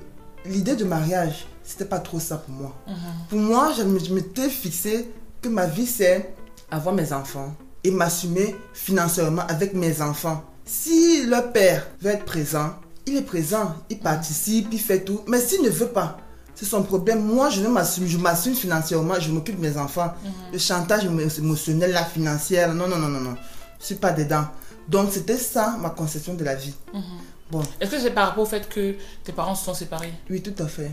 [0.46, 2.74] l'idée de mariage, c'était pas trop ça pour moi.
[2.86, 2.94] Mhm.
[3.28, 5.10] Pour moi, je m'étais fixé
[5.42, 6.34] que ma vie, c'est
[6.70, 7.54] avoir mes enfants
[7.84, 10.42] et m'assumer financièrement avec mes enfants.
[10.64, 12.74] Si leur père veut être présent,
[13.06, 15.20] il est présent, il participe, il fait tout.
[15.26, 16.18] Mais s'il ne veut pas,
[16.60, 17.22] C'est son problème.
[17.24, 20.12] Moi, je m'assume, je m'assume financièrement, je m'occupe de mes enfants.
[20.22, 20.30] Mhm.
[20.52, 21.04] Le chantage
[21.38, 23.34] émotionnel, la financière, non, non, non, non, non.
[23.80, 24.44] Je suis pas dedans.
[24.88, 26.74] Donc, c'était ça ma conception de la vie.
[26.92, 27.02] Mhm.
[27.50, 30.12] Bon, Est-ce que c'est par rapport au fait que tes parents se sont séparés?
[30.28, 30.90] Oui, tout à fait.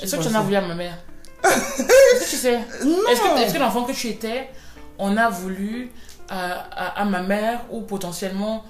[0.00, 0.98] Est-ce que tu en as voulu à ma mère?
[1.44, 2.58] Est-ce que tu sais?
[2.84, 2.96] Non.
[3.10, 4.48] Est-ce que, est-ce que l'enfant que tu étais,
[4.98, 5.90] on a voulu
[6.28, 8.64] à, à- à ma mère ou potentiellement.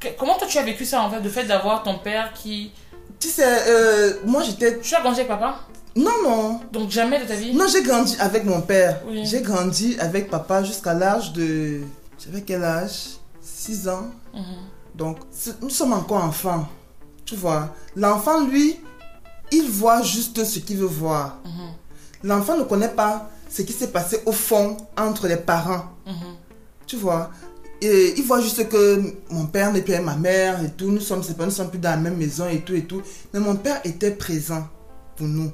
[0.00, 2.72] que- comment toi tu as vécu ça en fait, le fait d'avoir ton père qui.
[3.20, 4.78] Tu sais, euh, moi, j'étais...
[4.80, 5.60] Tu as grandi avec papa?
[5.96, 6.60] Non, non.
[6.72, 7.54] Donc jamais de ta vie?
[7.54, 9.00] Non, j'ai grandi avec mon père.
[9.06, 9.24] Oui.
[9.26, 11.80] J'ai grandi avec papa jusqu'à l'âge de...
[12.24, 13.18] J'avais quel âge?
[13.42, 14.10] 6 ans?
[14.32, 14.42] Mhm.
[14.94, 15.18] Donc,
[15.60, 16.68] nous sommes encore enfants.
[17.24, 18.80] Tu vois, l'enfant, lui,
[19.52, 21.38] il voit juste ce qu'il veut voir.
[21.44, 22.28] Mhm.
[22.28, 25.84] L'enfant ne connaît pas ce qui s'est passé au fond entre les parents.
[26.06, 26.36] Mhm.
[26.86, 27.30] Tu vois,
[27.80, 30.90] et il voit juste que mon père n'est plus ma mère et tout.
[30.90, 33.02] Nous sommes séparés, nous sommes plus dans la même maison et tout et tout.
[33.32, 34.66] Mais mon père était présent
[35.16, 35.52] pour nous.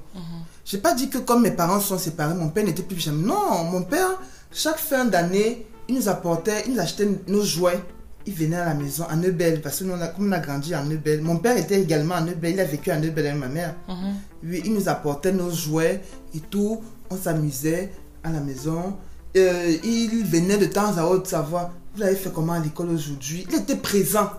[0.65, 3.27] J'ai pas dit que comme mes parents sont séparés, mon père n'était plus jamais.
[3.27, 4.21] Non, mon père,
[4.53, 7.81] chaque fin d'année, il nous apportait, il nous achetait nos jouets.
[8.25, 10.39] Il venait à la maison à Neubel parce que nous, on a, comme on a
[10.39, 11.21] grandi à Neubel.
[11.21, 13.75] Mon père était également à Neubel, il a vécu à Neubel avec ma mère.
[13.89, 14.15] Mhm.
[14.45, 16.01] Oui, il nous apportait nos jouets
[16.35, 16.81] et tout.
[17.11, 17.91] On s'amusait
[18.23, 18.97] à la maison.
[19.37, 23.47] Euh, il venait de temps à autre savoir, vous avez fait comment à l'école aujourd'hui?
[23.49, 24.31] Il était présent.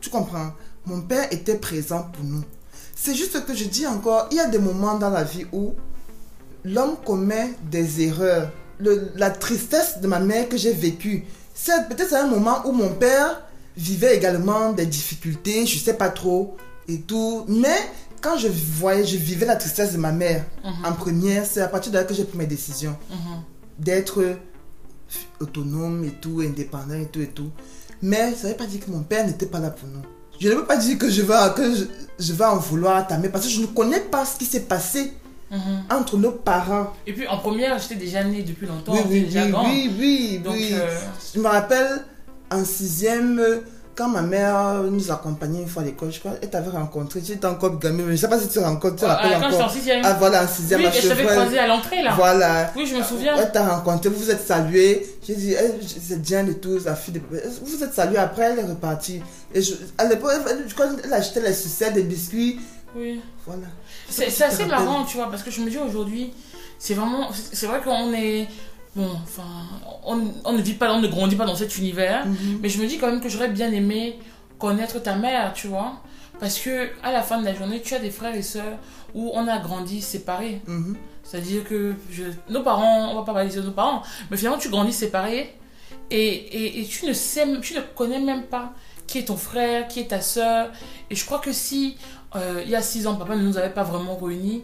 [0.00, 0.52] Tu comprends?
[0.84, 2.44] Mon père était présent pour nous.
[2.94, 5.74] C'est juste que je dis encore, il y a des moments dans la vie où
[6.64, 8.52] l'homme commet des erreurs.
[8.78, 11.24] Le- la tristesse de ma mère que j'ai vécue,
[11.54, 13.40] c'est peut-être un moment où mon père
[13.76, 16.56] vivait également des difficultés, je sais pas trop
[16.88, 17.44] et tout.
[17.48, 17.76] Mais
[18.20, 20.44] quand je voyais, je vivais la tristesse de ma mère
[20.84, 23.42] en première, c'est à partir de là que j'ai pris mes décisions Mhm.
[23.78, 24.22] d'être
[25.40, 27.50] autonome et tout, indépendant et tout et tout.
[28.02, 30.02] Mais ça ne veut pas dire que mon père n'était pas là pour nous.
[30.40, 31.84] Je ne veux pas dire que je vais, que je,
[32.18, 34.44] je vais en vouloir à ta mère parce que je ne connais pas ce qui
[34.44, 35.12] s'est passé
[35.50, 35.84] Mhm.
[35.90, 36.92] entre nos parents.
[37.06, 40.40] Et puis en première, j'étais déjà née depuis longtemps, Oui, oui, déjà oui, oui, oui,
[40.44, 40.70] Donc, oui.
[40.72, 40.86] euh,
[41.34, 42.02] Je me rappelle
[42.50, 43.40] en sixième,
[43.94, 47.32] quand ma mère nous accompagnait une fois à l'école, je crois, elle t'avait rencontré, tu
[47.32, 49.44] étais encore gamin, mais je ne sais pas si tu rencontres, tu ah, rappelles quand
[49.44, 49.70] j'étais en encore.
[49.72, 50.02] sixième.
[50.04, 52.12] Ah voilà, en sixième oui, à je t'avais croisé à l'entrée là.
[52.16, 52.72] Voilà.
[52.76, 53.36] Oui, je me souviens.
[53.38, 55.06] Elle t'a rencontré, vous vous êtes salués.
[55.26, 57.20] J'ai dit, eh, c'est Diane et tout, la fille de...
[57.20, 59.22] Vous vous êtes salués, après elle est repartie.
[59.54, 62.58] Et je, à l'époque, elle- qu'elle achetait les sucettes, des biscuits.
[62.94, 63.20] Oui.
[63.46, 63.66] Voilà.
[64.08, 66.32] C'est assez marrant, tu vois, parce que je me dis aujourd'hui,
[66.78, 67.30] c'est vraiment.
[67.32, 68.46] c'est- vrai qu'on est.
[68.94, 69.42] Bon, enfin,
[70.04, 72.60] on, on ne vit pas, on ne grandit pas dans cet univers, Mhm.
[72.62, 74.18] mais je me dis quand même que j'aurais bien aimé
[74.58, 76.00] connaître ta mère, tu vois,
[76.40, 78.78] parce que à la fin de la journée, tu as des frères et sœurs
[79.14, 80.62] où on a grandi séparés.
[80.66, 80.96] Mhm.
[81.22, 84.70] C'est-à-dire que je- nos parents, on va pas parler de nos parents, mais finalement tu
[84.70, 85.54] grandis séparés
[86.10, 88.72] et, et, et tu ne sais, tu ne connais même pas
[89.06, 90.70] qui est ton frère, qui est ta soeur.
[91.10, 91.96] Et je crois que si
[92.36, 94.62] euh, il y a six ans, papa ne nous avait pas vraiment réunis,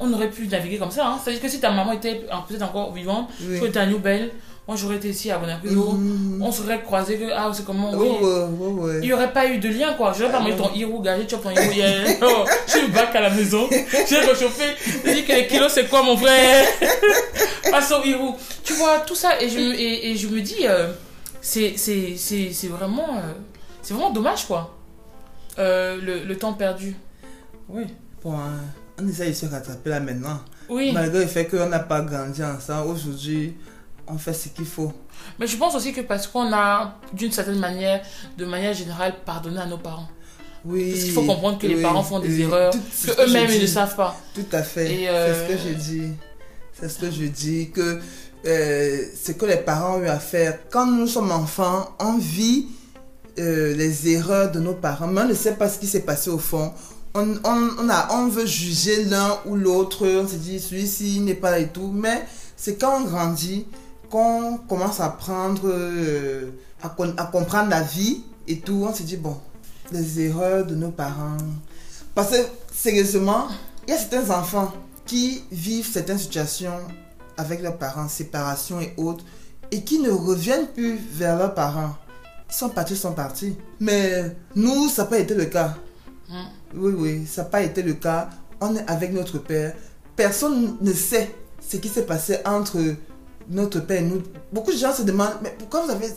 [0.00, 1.06] on aurait pu naviguer comme ça.
[1.06, 1.18] hein.
[1.22, 3.58] C'est-à-dire que si ta maman était peut-être encore vivante, Oui.
[3.60, 4.30] tu étais à New Belle,
[4.68, 6.42] moi j'aurais été ici à Bonacruzo, Mhm.
[6.42, 8.08] on serait croisés que ah c'est comment Oh, oui.
[8.26, 8.98] ouais, ouais, ouais.
[9.02, 10.12] Il n'y aurait pas eu de lien, quoi.
[10.12, 12.06] Je n'aurais pas mangé ton hiro gagé, tu as ton hiro hier.
[12.22, 13.68] Oh, je suis bac à la maison.
[14.08, 14.64] J'ai réchauffé.
[15.04, 16.64] J'ai dit que les kilos, c'est quoi, mon frère?
[17.70, 18.36] Passe au hiro.
[18.62, 19.40] Tu vois, tout ça.
[19.40, 20.92] Et je, me- et, et je me dis, euh,
[21.40, 23.32] c'est c'est- c'est- c'est vraiment, euh,
[23.82, 24.74] c'est vraiment dommage, quoi.
[25.58, 26.94] Euh, le, le temps perdu.
[27.68, 27.86] Oui.
[28.22, 28.60] Bon, hein,
[29.00, 30.40] on essaie de se rattraper là maintenant.
[30.68, 30.92] Oui.
[30.92, 33.54] Malgré le fait qu'on n'a pas grandi ensemble, aujourd'hui,
[34.06, 34.92] on fait ce qu'il faut.
[35.38, 38.02] Mais je pense aussi que parce qu'on a, d'une certaine manière,
[38.36, 40.08] de manière générale, pardonné à nos parents.
[40.64, 40.90] Oui.
[40.90, 42.42] Parce qu'il faut comprendre que les parents font des oui.
[42.42, 44.16] erreurs, c'est que eux-mêmes, ils ne savent pas.
[44.34, 44.86] Tout à fait.
[44.86, 46.12] C'est euh, ce que je dis.
[46.72, 48.00] C'est ce que je dis que
[48.46, 50.58] euh, ce que les parents ont eu à faire.
[50.70, 52.66] Quand nous sommes enfants, on vit
[53.38, 56.30] euh, les erreurs de nos parents, mais on ne sait pas ce qui s'est passé
[56.30, 56.72] au fond.
[57.44, 60.06] On, veut juger l'un ou l'autre.
[60.06, 61.90] On se dit celui-ci n'est pas là et tout.
[61.92, 62.24] Mais
[62.56, 63.66] c'est quand on grandit
[64.10, 65.16] qu'on commence à
[65.64, 66.50] euh,
[66.82, 68.86] à, comprendre la vie et tout.
[68.88, 69.36] On se dit bon,
[69.92, 71.36] les erreurs de nos parents.
[72.14, 72.36] Parce que
[72.72, 73.48] sérieusement,
[73.86, 74.72] il y a certains enfants
[75.06, 76.78] qui vivent certaines situations
[77.36, 79.24] avec leurs parents, séparation et autres,
[79.70, 81.96] et qui ne reviennent plus vers leurs parents.
[82.50, 83.56] Ils sont partis, ils sont partis.
[83.80, 85.74] Mais nous, ça n'a pas été le cas.
[86.28, 86.34] Mm.
[86.74, 88.28] Oui, oui, ça n'a pas été le cas.
[88.60, 89.74] On est avec notre père.
[90.16, 91.34] Personne ne sait
[91.66, 92.78] ce qui s'est passé entre
[93.48, 94.22] notre père et nous.
[94.52, 96.08] Beaucoup de gens se demandent, mais pourquoi vous avez...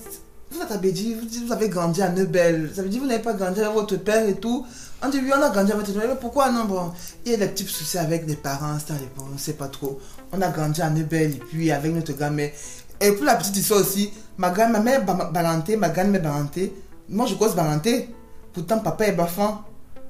[0.53, 2.69] Vous à Bédi, vous avez grandi à Neubel.
[2.75, 4.65] Ça veut dire vous n'avez pas grandi avec votre père et tout.
[5.01, 6.09] On dit oui, on a grandi avec votre père.
[6.09, 6.91] Mais pourquoi non bon?
[7.25, 9.97] Il y a des petits soucis avec les parents, ça on ne sait pas trop.
[10.33, 12.51] On a grandi à Neubel et puis avec notre grand-mère.
[12.99, 16.73] Et pour la petite histoire aussi, ma grand ma mère est balanté, ma grand-mère balanté.
[17.07, 18.09] Moi je cause balanté.
[18.51, 19.63] Pourtant papa est bafan.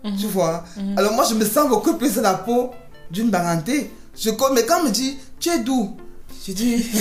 [0.04, 0.18] Mhm.
[0.18, 0.98] Tu vois Mhm.
[0.98, 2.72] Alors moi je me sens beaucoup plus à la peau
[3.12, 3.92] d'une baranté.
[4.18, 5.96] Je, mais quand on me dit, tu es d'où
[6.46, 6.86] Je dis,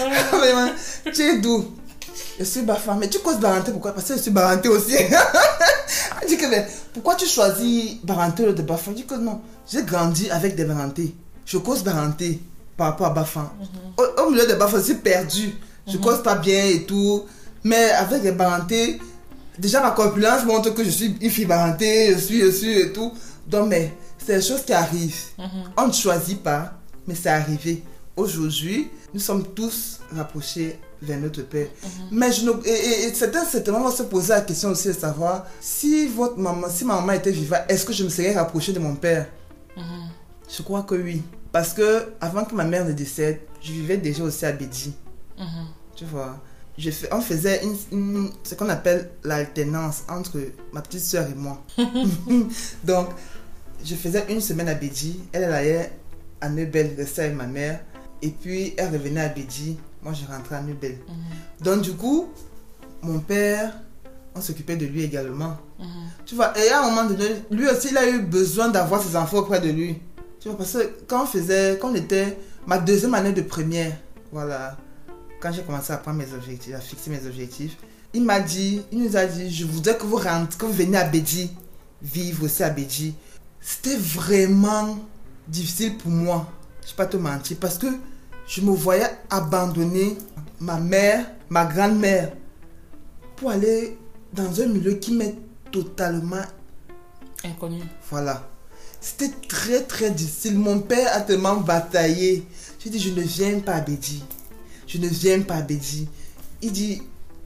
[1.14, 1.64] tu es d'où
[2.38, 2.96] Je suis Bafan.
[2.96, 3.92] Mais tu causes Baranté, pourquoi?
[3.92, 4.94] Parce que je suis Baranté aussi.
[6.22, 9.40] Elle dit que, mais pourquoi tu choisis Baranté ou de Bafan Je dis que non,
[9.70, 11.14] j'ai grandi avec des Barantés.
[11.44, 12.40] Je cause Baranté
[12.76, 13.50] par rapport à Bafan.
[13.98, 15.54] au, au milieu de Bafan, je suis perdu.
[15.86, 17.24] Je cause pas bien et tout.
[17.64, 18.98] Mais avec les Barantés,
[19.58, 23.12] déjà ma corpulence montre que je suis une fille je suis, je suis et tout.
[23.46, 25.14] Donc, mais c'est des choses qui arrivent.
[25.76, 26.72] On ne choisit pas,
[27.06, 27.82] mais c'est arrivé.
[28.16, 31.68] Aujourd'hui, nous sommes tous rapprochés vers notre Père.
[32.10, 35.46] Mais je ne, et, et- certains certainement vont se poser la question aussi de savoir
[35.60, 38.78] si votre maman, si ma maman était vivante, est-ce que je me serais rapproché de
[38.78, 39.26] mon père?
[40.48, 41.22] Je crois que oui.
[41.52, 44.92] Parce que avant que ma mère ne décède, je vivais déjà aussi à Bédi.
[45.96, 46.38] Tu vois?
[46.78, 50.38] Je fais, on faisait une, une- ce qu'on appelle l'alternance entre
[50.72, 51.62] ma petite soeur et moi.
[52.84, 53.08] Donc,
[53.84, 55.20] je faisais une semaine à Bédi.
[55.32, 55.92] Elle, elle allait
[56.40, 57.80] à Neubel, restait avec ma mère.
[58.22, 59.78] Et puis, elle revenait à Bédi.
[60.02, 60.98] Moi, je rentrais à Neubel.
[61.60, 62.28] Donc, du coup,
[63.02, 63.74] mon père,
[64.34, 65.56] on s'occupait de lui également.
[66.26, 69.16] Tu vois, et à un moment donné, lui aussi, il a eu besoin d'avoir ses
[69.16, 69.98] enfants auprès de lui.
[70.38, 73.92] Tu vois, parce que quand on faisait, quand on était ma deuxième année de première,
[74.32, 74.76] voilà,
[75.40, 77.76] quand j'ai commencé à prendre mes objectifs, à fixer mes objectifs,
[78.12, 80.98] il m'a dit, il nous a dit, je voudrais que vous rentrez, que vous veniez
[80.98, 81.50] à Bédi,
[82.02, 83.14] vivre aussi à Bédi.
[83.60, 84.98] C'était vraiment
[85.48, 86.48] difficile pour moi,
[86.82, 87.86] je ne vais pas te mentir, parce que
[88.46, 90.18] je me voyais abandonner
[90.60, 92.32] ma mère, ma grand-mère,
[93.36, 93.96] pour aller
[94.32, 95.36] dans un milieu qui m'est
[95.72, 96.44] totalement
[97.44, 97.80] Inconnu.
[98.10, 98.46] voilà.
[99.00, 100.58] C'était très très difficile.
[100.58, 102.46] Mon père a tellement bataillé.
[102.78, 104.22] J'ai dit, je ne viens pas à Bédi.
[104.92, 106.08] Je ne viens pas à Bédi.
[106.62, 107.00] Il dit,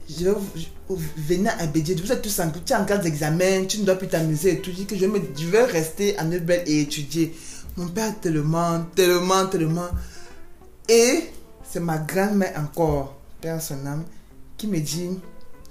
[0.09, 1.93] je, je- venez à Bédi.
[1.93, 4.71] Vous êtes tous en, tu es en d'examen, tu ne dois plus t'amuser et tout.
[4.75, 5.05] Je que je,
[5.47, 7.35] vais rester à Neubel et étudier.
[7.77, 9.89] Mon père tellement, tellement, tellement.
[10.89, 11.25] Et
[11.69, 14.05] c'est ma grand-mère encore, père son âme,
[14.57, 15.09] qui me dit,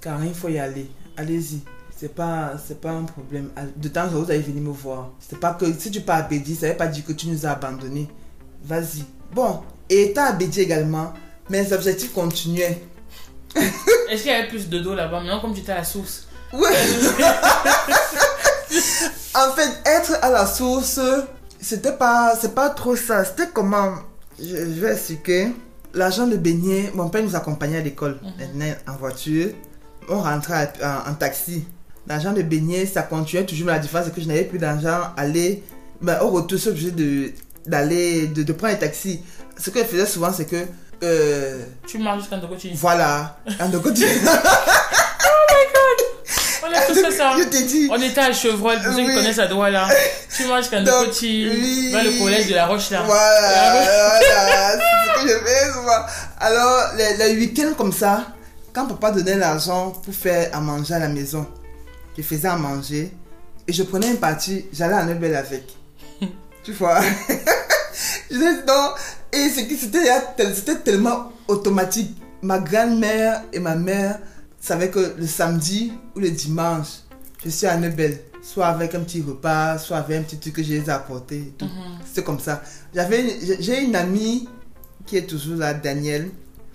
[0.00, 0.88] Karine, il faut y aller.
[1.16, 1.60] Allez-y.
[1.96, 3.50] C'est pas, c'est pas un problème.
[3.76, 5.10] De temps en temps, vous allez venir me voir.
[5.18, 7.46] C'est pas que si tu pars à Bédi, ça veut pas dire que tu nous
[7.46, 8.08] as abandonnés.
[8.64, 9.04] Vas-y.
[9.32, 11.12] Bon, et étant à Bédi également,
[11.50, 12.82] mes objectifs continuaient.
[14.10, 15.20] Est-ce qu'il y avait plus de dos là-bas?
[15.20, 16.26] Maintenant, comme tu étais à la source.
[16.52, 16.70] Ouais.
[19.34, 21.00] en fait, être à la source,
[21.60, 23.24] c'était pas, c'est pas trop ça.
[23.24, 23.94] C'était comment?
[24.38, 25.48] Je, je vais expliquer.
[25.94, 29.50] L'argent de beignet, mon père nous accompagnait à l'école, maintenant en voiture.
[30.08, 31.64] On rentrait en, en taxi.
[32.06, 35.12] L'argent de beignet, ça continuait toujours, mais la différence c'est que je n'avais plus d'argent.
[35.16, 35.62] Aller,
[36.02, 37.30] ben, au retour, suis obligé de,
[37.66, 39.20] d'aller, de, de prendre un taxi.
[39.56, 40.66] Ce que je faisais souvent, c'est que,
[41.04, 42.72] euh, Tu marches jusqu'à Ndokoti.
[42.74, 44.06] voilà, de côté.
[46.66, 47.32] On a tous fait ça.
[47.38, 47.88] Je t'ai dit.
[47.90, 49.86] On était à Chevreul, pour ceux qui connaissent à Douala.
[50.34, 51.90] Tu marches jusqu'à Donc, Ndokoti, oui.
[51.92, 53.02] le collège de la Roche là.
[53.04, 53.74] Voilà,
[54.18, 56.06] voilà, c'est ce que je fais souvent.
[56.40, 58.26] Alors, les week-ends comme ça,
[58.72, 61.46] quand papa donnait l'argent pour faire à manger à la maison,
[62.16, 63.12] je faisais à manger
[63.68, 65.64] et je prenais une partie, j'allais à Neubel avec.
[66.64, 67.00] tu vois?
[68.30, 68.88] Je disais, non,
[69.34, 69.76] et c'était
[70.54, 72.16] c'était tellement automatique.
[72.42, 74.18] Ma grand-mère et ma mère
[74.60, 76.88] savaient que le samedi ou le dimanche,
[77.44, 78.18] je suis à Neubel.
[78.42, 81.54] Soit avec un petit repas, soit avec un petit truc que je les ai apporté.
[81.58, 81.66] tout.
[82.12, 82.62] C'est comme ça.
[82.94, 83.24] J'avais
[83.60, 84.46] j'ai- une amie
[85.06, 86.28] qui est toujours là, Danielle.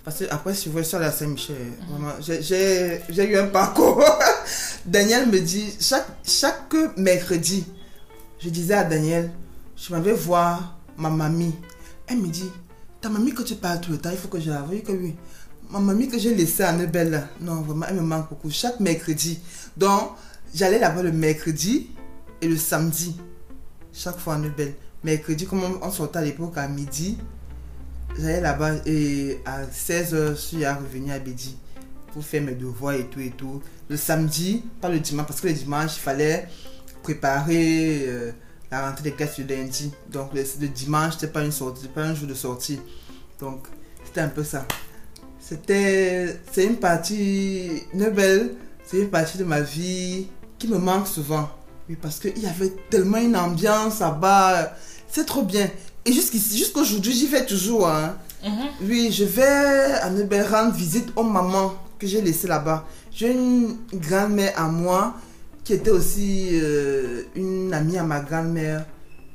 [0.04, 1.54] Parce que après, si je vois sur la Saint-Michel,
[1.88, 4.02] vraiment, j'ai- eu un parcours.
[4.86, 7.64] Danielle me dit, chaque, chaque mercredi,
[8.40, 9.30] je disais à Daniel,
[9.76, 11.54] je m'avais voir ma mamie.
[12.10, 12.50] Elle me dit,
[13.00, 14.76] ta mamie que tu parles tout le temps, il faut que je la voie.
[14.80, 15.14] que oui.
[15.70, 18.50] Ma mamie que j'ai laissée à Neubel, là, non, vraiment, elle me manque beaucoup.
[18.50, 19.38] Chaque mercredi.
[19.76, 20.10] Donc,
[20.52, 21.90] j'allais là-bas le mercredi
[22.42, 23.16] et le samedi.
[23.92, 24.74] Chaque fois à Neubel.
[25.04, 27.16] Mercredi, comme on, sortait à l'époque à midi,
[28.18, 31.56] j'allais là-bas et à 16h, je suis à revenir à Bédi
[32.12, 33.62] pour faire mes devoirs et tout et tout.
[33.88, 36.48] Le samedi, pas le dimanche, parce que le dimanche, il fallait
[37.04, 38.32] préparer euh,
[38.70, 39.92] la rentrée des classes le lundi.
[40.10, 42.80] Donc le, le dimanche, c'était pas une sortie, pas un jour de sortie.
[43.40, 43.66] Donc
[44.04, 44.66] c'était un peu ça.
[45.40, 50.28] C'était, c'est une partie, Neubel, c'est une partie de ma vie
[50.58, 51.48] qui me manque souvent.
[51.88, 54.76] Oui, parce qu'il y avait tellement une ambiance là-bas.
[55.08, 55.68] C'est trop bien.
[56.04, 57.88] Et jusqu'ici, jusqu'aujourd'hui, j'y vais toujours.
[57.88, 58.16] Hein.
[58.44, 58.68] Mhm.
[58.82, 62.86] Oui, je vais à Neubel rendre visite aux mamans que j'ai laissées là-bas.
[63.10, 65.14] J'ai une grand-mère à moi
[65.64, 68.86] qui était aussi euh, une amie à ma grand-mère,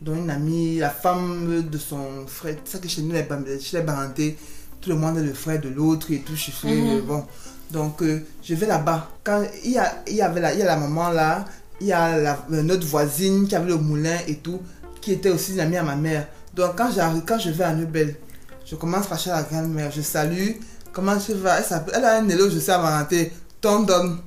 [0.01, 2.55] dont une amie, la femme de son frère.
[2.65, 3.13] C'est ça que chez nous,
[3.61, 4.37] chez les Barantés,
[4.81, 6.35] tout le monde est le frère de l'autre et tout.
[6.35, 7.01] Je fais, Mhm.
[7.01, 7.23] bon.
[7.71, 9.09] Donc, euh, je vais là-bas.
[9.23, 11.45] Quand il y, a, il y avait la, il y a la maman là,
[11.81, 14.61] il y a la, notre voisine qui avait le moulin et tout,
[15.01, 16.27] qui était aussi une amie à ma mère.
[16.53, 16.89] Donc quand
[17.27, 18.15] quand je vais à Nubel,
[18.65, 20.51] je commence par chez la grand-mère, je salue.
[20.93, 21.59] Comment tu vas?
[21.93, 23.31] Elle, a un élo, je sais amaranté.
[23.59, 24.17] Tondon.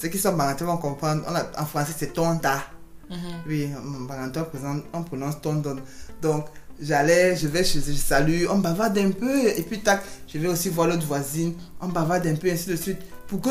[0.00, 1.22] Ceux qui sont marantais vont comprendre.
[1.28, 2.62] A- en français, c'est tonta.
[3.10, 3.16] Mhm.
[3.46, 5.76] Oui, en parentin, on prononce- on prononce tondon.
[6.22, 6.46] Donc,
[6.80, 10.02] j'allais, je vais chez eux, je salue, on bavarde un peu, et puis tac,
[10.32, 12.98] je vais aussi voir l'autre voisine, on bavarde un peu, ainsi de suite.
[13.26, 13.50] Pour que,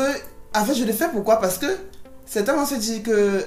[0.54, 1.36] en fait, je le fais pourquoi?
[1.40, 1.66] Parce que
[2.24, 3.44] certains vont se dire que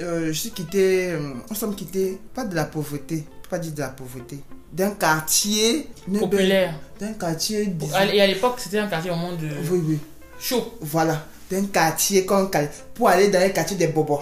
[0.00, 3.80] euh, je suis quitté, euh, nous sommes quittés, pas de la pauvreté, pas dire de
[3.80, 4.40] la pauvreté,
[4.72, 5.88] d'un quartier,
[6.18, 6.74] Populaire.
[6.98, 9.98] d'un quartier, disons- Et à l'époque, c'était un quartier vraiment de oui, oui,
[10.40, 10.74] chaud.
[10.80, 12.48] voilà, d'un quartier comme
[12.94, 14.20] pour aller dans les quartiers des bobos.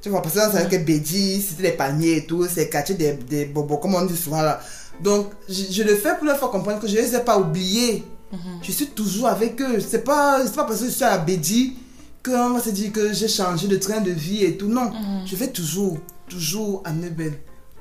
[0.00, 2.94] Tu vois, parce que c'est que Bédi, c'était des paniers et tout, c'est le quartier
[2.94, 4.60] des, des bobos, comme on dit souvent là.
[5.02, 7.38] Donc, je, je le fais pour leur faire comprendre que je ne les ai pas
[7.38, 8.04] oubliés.
[8.32, 8.38] Mhm.
[8.62, 9.78] Je suis toujours avec eux.
[9.80, 11.76] C'est pas, pas parce que je suis à Bédi
[12.24, 14.68] qu'on va se dire que j'ai changé de train de vie et tout.
[14.68, 15.26] Non, Mhm.
[15.26, 17.34] je vais toujours, toujours à Nebel.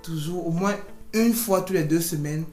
[0.04, 0.76] Toujours, au moins
[1.14, 2.44] une fois tous les deux semaines.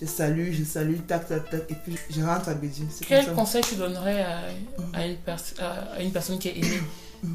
[0.00, 2.84] Je salue, je salue, tac, tac, tac, et puis je rentre à Bédi.
[2.90, 3.32] C'est comme Quel ça.
[3.32, 4.40] conseil tu donnerais à,
[4.94, 6.80] à une à- personne qui est aînée,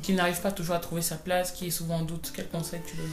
[0.02, 2.32] qui n'arrive pas toujours à trouver sa place, qui est souvent en doute?
[2.36, 3.12] Quel conseil tu donnerais?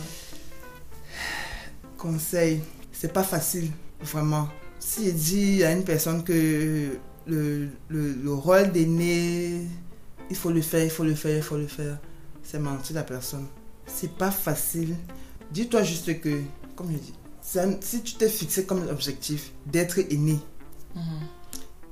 [1.98, 2.60] Conseil,
[2.92, 3.70] c'est pas facile,
[4.00, 4.48] vraiment.
[4.78, 9.66] Si je dis à une personne que le, le, le rôle d'aîné,
[10.30, 11.98] il faut le faire, il faut le faire, il faut le faire,
[12.42, 13.46] c'est mentir la personne.
[13.86, 14.96] C'est pas facile.
[15.50, 16.40] Dis-toi juste que,
[16.74, 20.38] comme je dis, ça- si tu t'es fixé comme objectif d'être aîné
[20.94, 21.02] Mhm.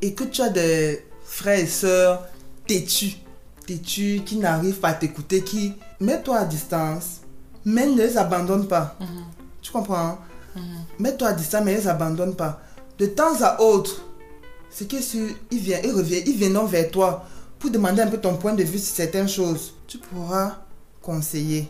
[0.03, 2.27] et que tu as des frères et sœurs
[2.67, 3.17] têtus,
[3.67, 7.21] têtus, qui n'arrivent pas à t'écouter, qui mets-toi à distance,
[7.65, 8.97] mais ne les abandonne pas.
[9.01, 9.25] Mhm.
[9.63, 10.19] Tu comprends hein?
[10.57, 10.63] Mhm.
[10.99, 12.61] Mets-toi à distance, mais ils n'abandonnent pas.
[12.99, 14.03] De temps à autre,
[14.71, 17.25] c'est que si ils viennent, ils reviennent, ils viendront vers toi
[17.59, 19.75] pour demander un peu ton point de vue sur certaines choses.
[19.87, 20.59] Tu pourras
[21.03, 21.69] conseiller.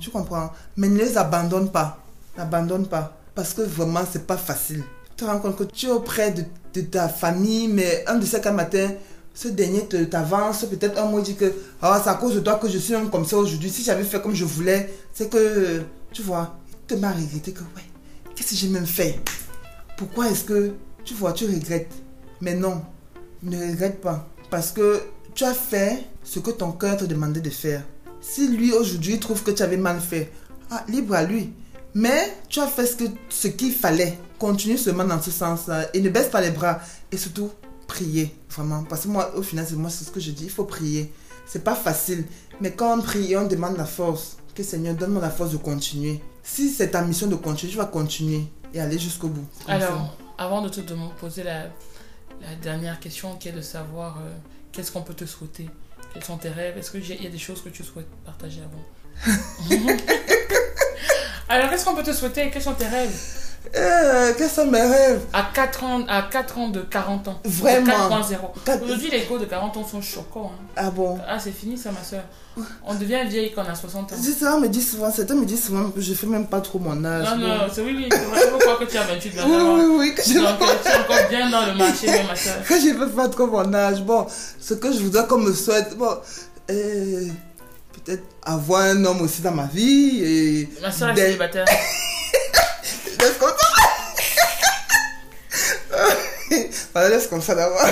[0.00, 1.98] Tu comprends Mais ne les abandonne pas.
[2.38, 3.18] N'abandonne pas.
[3.34, 4.84] Parce que vraiment, c'est pas facile.
[5.10, 8.24] Tu te rends compte que tu es auprès de, de ta famille, mais un de
[8.24, 8.90] ces quatre matins,
[9.34, 11.52] ce dernier t'avance, peut-être un mot dit que
[11.82, 13.70] ah, c'est à cause de toi que je suis même comme ça aujourd'hui.
[13.70, 15.82] Si j'avais fait comme je voulais, c'est que,
[16.12, 17.82] tu vois, il te m'a regretté que, ouais,
[18.34, 19.20] qu'est-ce que j'ai même fait?
[19.96, 20.74] Pourquoi est-ce que,
[21.04, 21.92] tu vois, tu regrettes?
[22.40, 22.82] Mais non,
[23.42, 24.28] ne regrette pas.
[24.48, 25.02] Parce que
[25.34, 27.82] tu as fait ce que ton cœur te demandait de faire.
[28.20, 30.32] Si lui, aujourd'hui, trouve que tu avais mal fait,
[30.70, 31.52] ah, libre à lui.
[31.98, 32.86] Mais tu as fait
[33.28, 34.16] ce qu'il fallait.
[34.38, 35.88] Continue seulement dans ce sens-là.
[35.94, 36.78] Et ne baisse pas les bras.
[37.10, 37.50] Et surtout,
[37.88, 38.32] prier.
[38.50, 38.84] Vraiment.
[38.84, 40.44] Parce que moi, au final, c'est moi, c'est ce que je dis.
[40.44, 41.12] Il faut prier.
[41.44, 42.24] C'est pas facile.
[42.60, 45.56] Mais quand on prie et on demande la force, que Seigneur, donne-moi la force de
[45.56, 46.20] continuer.
[46.44, 48.42] Si c'est ta mission de continuer, tu vas continuer
[48.72, 49.46] et aller jusqu'au bout.
[49.66, 51.64] Alors, avant de te demander- poser la,
[52.42, 54.30] la dernière question, qui est de savoir euh,
[54.70, 55.68] qu'est-ce qu'on peut te souhaiter?
[56.14, 56.78] Quels sont tes rêves?
[56.78, 58.84] Est-ce qu'il y a des choses que tu souhaites partager avant?
[61.48, 62.50] Alors, qu'est-ce qu'on peut te souhaiter?
[62.52, 63.10] Quels sont tes rêves?
[63.76, 65.20] Euh, quels sont mes rêves?
[65.32, 67.92] À 4, ans, à 4 ans de 40 ans Vraiment.
[68.08, 68.36] 4.0.
[68.64, 70.52] Quatre- Aujourd'hui, les go de 40 ans sont choquants.
[70.54, 70.64] hein.
[70.76, 71.18] Ah bon?
[71.26, 72.22] Ah, c'est fini ça, ma soeur.
[72.86, 74.16] On devient vieille quand on a 60 ans.
[74.20, 76.60] C'est ça, on me dit souvent, certains me disent souvent que je fais même pas
[76.60, 77.28] trop mon âge.
[77.30, 78.08] Non, non, c'est oui, oui.
[78.10, 79.74] Je veux croire que tu as 28, Oui, 29 ans.
[79.74, 82.54] oui, oui, que je Donc, tu es encore bien dans le marché, ma soeur.
[82.68, 84.02] que je veux pas trop mon âge.
[84.02, 84.26] Bon,
[84.60, 86.16] ce que je voudrais qu'on me souhaite, bon,
[86.70, 87.26] euh,
[88.08, 90.68] peut-être avoir un homme aussi dans ma vie et.
[90.80, 91.66] Ma soeur est Des- célibataire.
[93.20, 93.66] Laisse comme ça.
[96.94, 97.84] voilà, laisse comme ça d'abord.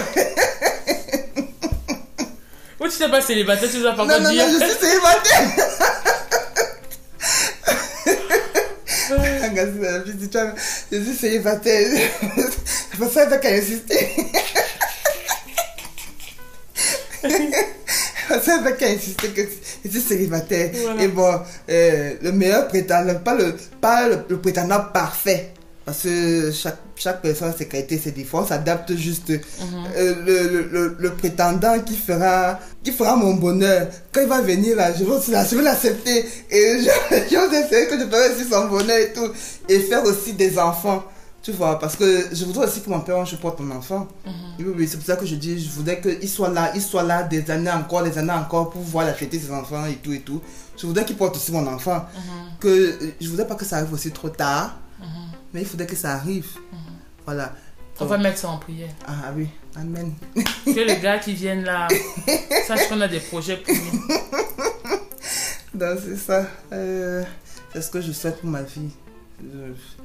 [2.80, 4.47] Ou tu n'es pas célibataire, tu ne pas Non, encore non, dire.
[4.47, 5.51] non, je suis célibataire.
[10.90, 12.10] Tu je suis célibataire.
[12.90, 14.14] C'est pour ça qu'elle a insisté.
[18.43, 19.43] C'est ça qu'elle a insisté que
[19.85, 20.71] je suis célibataire.
[20.83, 21.03] Voilà.
[21.03, 21.41] Et bon,
[21.71, 25.53] euh, le meilleur prétendant, pas le, pas le, le prétendant parfait.
[25.85, 29.29] Parce que chaque, chaque personne a ses qualités, ses défauts, on s'adapte juste.
[29.29, 29.39] Mhm.
[29.97, 34.41] Euh, le, le, le, le prétendant qui fera, qui fera mon bonheur, quand il va
[34.41, 35.13] venir là, je vais,
[35.49, 36.91] je vais l'accepter et je,
[37.31, 39.31] je vais essayer que je ferai aussi son bonheur et tout.
[39.69, 41.05] Et faire aussi des enfants,
[41.47, 44.09] tu vois, parce que je voudrais aussi que mon père, je porte mon enfant.
[44.27, 44.32] Mhm.
[44.59, 47.05] Oui, oui, c'est pour ça que je dis, je voudrais qu'il soit là, il soit
[47.05, 50.12] là des années encore, des années encore pour voir la fêter ses enfants et tout
[50.12, 50.43] et tout.
[50.77, 51.98] Je voudrais qu'il porte aussi mon enfant.
[52.14, 52.59] Mhm.
[52.59, 55.06] Que, euh, je voudrais pas que ça arrive aussi trop tard, Mhm.
[55.55, 56.48] mais il faudrait que ça arrive.
[57.24, 57.52] Voilà.
[58.01, 58.90] On va mettre ça en prière.
[59.06, 60.12] Ah oui, Amen.
[60.64, 61.86] Que les gars qui viennent là
[62.66, 64.01] sachent qu'on a des projets pour nous.
[65.74, 66.47] Donc c'est ça.
[66.73, 67.23] Euh,
[67.73, 68.90] c'est ce que je souhaite pour ma vie.
[69.40, 69.95] Je-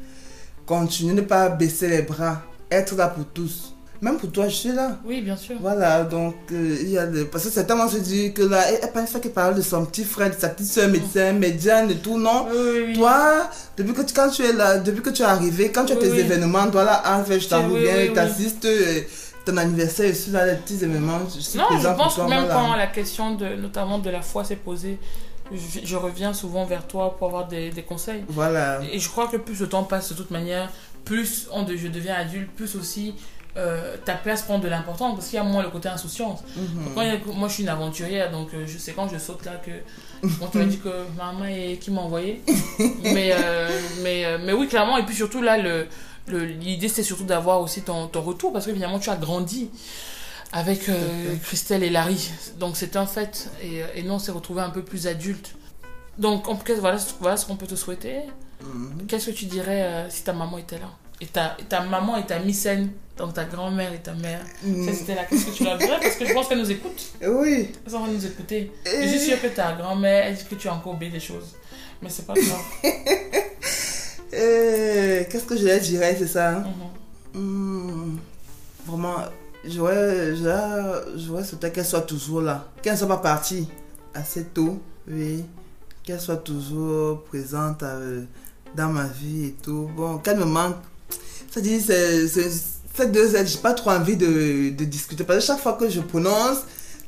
[0.72, 2.42] Continuer, ne pas baisser les bras.
[2.72, 3.74] Être là pour tous.
[4.00, 4.98] Même pour toi, je suis là.
[5.06, 5.58] Oui, bien sûr.
[5.60, 7.26] Voilà, donc euh, il y a le...
[7.26, 9.86] Parce que certains vont se dire que là, elle elle pense qu'elle parle de son
[9.86, 12.48] petit frère, de sa petite soeur médecin, médiane et tout, non?
[12.50, 12.94] Oui.
[12.94, 15.92] Toi, depuis que tu, quand tu es là, depuis que tu es arrivé, quand tu
[15.92, 19.02] as Oui, tes événements, toi là, en fait, je t'envoie Oui, bien, t'assistes, euh,
[19.46, 22.16] ton anniversaire, je suis là, les petits événements, je suis Non, je présent pour pense
[22.16, 22.54] toi, que même voilà.
[22.60, 24.98] quand la question de, notamment de la foi s'est posée,
[25.54, 28.24] je, je reviens souvent vers toi pour avoir des, des conseils.
[28.30, 30.70] Voilà, Et je crois que plus le temps passe de toute manière,
[31.06, 33.14] plus on de- je deviens adulte, plus aussi
[33.58, 36.40] euh, ta place prend de l'importance parce qu'il y a moins le côté insouciance.
[36.56, 36.94] Mhm.
[36.96, 39.72] Quand moi je suis une aventurière donc euh, je sais quand je saute là que
[40.52, 42.42] tu m'as dit que maman est qui m'a envoyé
[43.04, 43.70] mais, euh,
[44.04, 45.88] mais, euh, mais oui clairement et puis surtout là le
[46.28, 49.70] le- l'idée c'est surtout d'avoir aussi ton, ton retour parce que évidemment tu as grandi
[50.54, 52.30] avec euh, Christelle et Larry
[52.60, 55.56] donc c'est un fait et, euh, et nous on s'est retrouvés un peu plus adultes
[56.18, 58.16] donc en tout cas, voilà, ce- voilà ce qu'on peut te souhaiter
[58.64, 59.08] Mhm.
[59.08, 60.92] Qu'est-ce que tu dirais euh, si ta maman était là?
[61.20, 64.86] Et ta, et ta maman et ta mycène, donc ta grand-mère et ta mère, Mhm.
[64.88, 67.02] ça c'était là, qu'est-ce que tu leur dirais Parce que je pense qu'elle nous écoute.
[67.24, 67.72] Oui.
[67.84, 68.72] Elle va nous écouter.
[68.86, 71.20] Et- Je suis sûre que ta grand-mère, elle dit que tu as encore oublié des
[71.20, 71.56] choses.
[72.04, 72.62] Mais c'est pas grave.
[74.32, 76.64] Qu'est-ce que je leur dirais, c'est ça hein?
[77.34, 77.42] Mhm.
[77.42, 78.18] Hmm,
[78.86, 79.16] Vraiment,
[79.68, 82.68] j'aurais j'aurais- j'aurais souhaité qu'elle soit toujours là.
[82.82, 83.68] Qu'elle ne soit pas partie
[84.14, 85.44] assez tôt, oui.
[86.04, 88.24] Qu'elle soit toujours présente euh,
[88.76, 89.90] dans ma vie et tout.
[89.96, 90.78] Bon, qu'elle me manque.
[91.54, 92.52] Ça dit, c'est c'est-
[92.96, 95.24] ces deux aides, j'ai pas trop envie de, de discuter.
[95.24, 96.60] Parce que chaque fois que je prononce,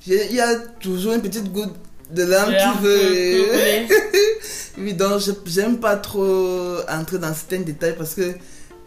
[0.07, 1.73] il y a toujours une petite goutte
[2.11, 3.85] de un qui veut.
[4.77, 8.33] Oui, donc je- j'aime pas trop entrer dans certains détails parce que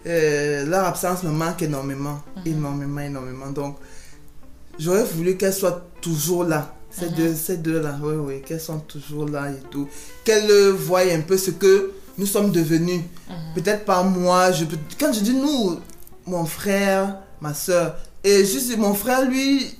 [0.06, 2.42] euh, leur absence me manque énormément, Mhm.
[2.46, 3.50] énormément, énormément.
[3.50, 3.76] Donc,
[4.78, 6.72] j'aurais voulu qu'elles soient toujours là.
[6.90, 7.14] Ces Mhm.
[7.14, 9.88] deux, ces deux-là, oui, oui, qu'elles soient toujours là et tout.
[10.24, 13.02] Qu'elles voient un peu ce que nous sommes devenus.
[13.28, 13.34] Mhm.
[13.54, 14.64] Peut-être pas moi, je
[14.98, 15.78] quand je dis nous,
[16.26, 19.74] mon frère, ma soeur, et juste mon frère, lui,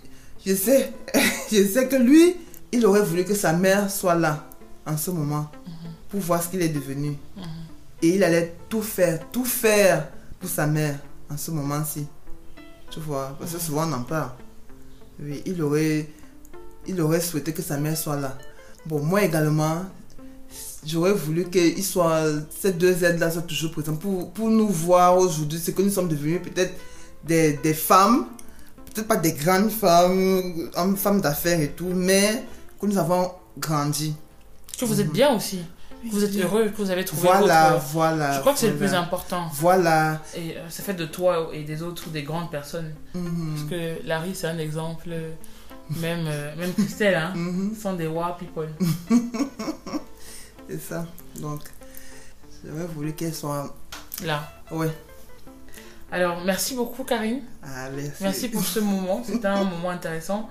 [0.44, 0.92] je sais,
[1.52, 2.36] je sais que lui,
[2.72, 4.46] il aurait voulu que sa mère soit là
[4.86, 5.50] en ce moment
[6.10, 7.16] pour voir ce qu'il est devenu.
[8.02, 10.08] Et il allait tout faire, tout faire
[10.46, 12.06] pour sa mère en ce moment-ci.
[12.90, 14.30] Tu vois, parce que souvent on en parle.
[15.20, 16.08] Oui, il aurait,
[16.86, 18.38] il aurait souhaité que sa mère soit là.
[18.86, 19.86] Bon, moi également,
[20.86, 22.22] j'aurais voulu que soit,
[22.56, 26.06] ces deux aides-là soient toujours présentes pour, pour nous voir aujourd'hui, ce que nous sommes
[26.06, 26.74] devenus peut-être
[27.24, 28.26] des, des femmes,
[28.94, 32.44] peut-être pas des grandes femmes, hommes, femmes d'affaires et tout, mais
[32.80, 34.14] que nous avons grandi.
[34.78, 35.58] Que vous êtes bien aussi.
[36.10, 37.84] Vous êtes heureux, que vous avez trouvé Voilà, votre...
[37.86, 38.32] voilà.
[38.34, 39.48] Je crois que c'est le plus important.
[39.54, 40.20] Voilà.
[40.36, 42.92] Et euh, ça fait de toi et des autres des grandes personnes.
[43.14, 43.54] Mhm.
[43.54, 45.08] Parce que Larry, c'est un exemple.
[45.10, 45.30] euh,
[46.00, 47.76] Même, euh, même Christelle, hein, Mhm.
[47.80, 48.68] sont des war people.
[50.68, 51.06] C'est ça.
[51.40, 51.60] Donc,
[52.64, 53.72] j'aurais voulu qu'elle soit.
[54.24, 54.50] Là.
[54.70, 54.90] Ouais.
[56.10, 57.42] Alors, merci beaucoup, Karine.
[57.62, 58.10] Ah, merci.
[58.22, 59.22] Merci pour ce moment.
[59.24, 60.48] C'était un moment intéressant.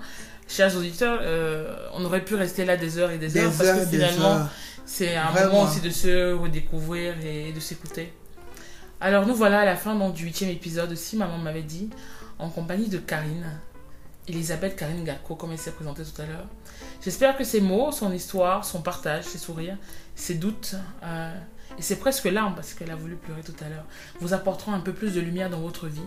[0.48, 3.68] Chers auditeurs, euh, on aurait pu rester là des heures et des, Des heures parce
[3.68, 4.48] heures, que finalement, heures.
[4.86, 5.52] C'est un Vraiment.
[5.52, 8.12] moment aussi de se redécouvrir et de s'écouter.
[9.00, 11.90] Alors, nous voilà à la fin donc, du huitième épisode, si maman m'avait dit,
[12.38, 13.60] en compagnie de Karine,
[14.28, 16.46] Elisabeth Karine Gacko, comme elle s'est présentée tout à l'heure.
[17.02, 19.76] J'espère que ses mots, son histoire, son partage, ses sourires,
[20.14, 21.34] ses doutes euh,
[21.78, 23.84] et ses presque larmes, parce qu'elle a voulu pleurer tout à l'heure,
[24.20, 26.00] vous apporteront un peu plus de lumière dans votre vie.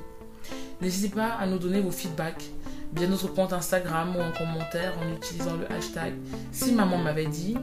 [0.82, 2.50] N'hésitez pas à nous donner vos feedbacks
[2.94, 6.14] via notre compte Instagram ou en commentaire en utilisant le hashtag
[6.52, 7.56] si maman m'avait dit.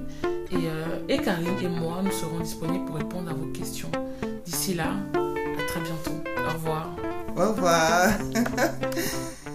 [0.52, 3.90] Et, euh, et Karine et moi, nous serons disponibles pour répondre à vos questions.
[4.44, 6.22] D'ici là, à très bientôt.
[6.38, 6.94] Au revoir.
[7.36, 8.10] Au revoir.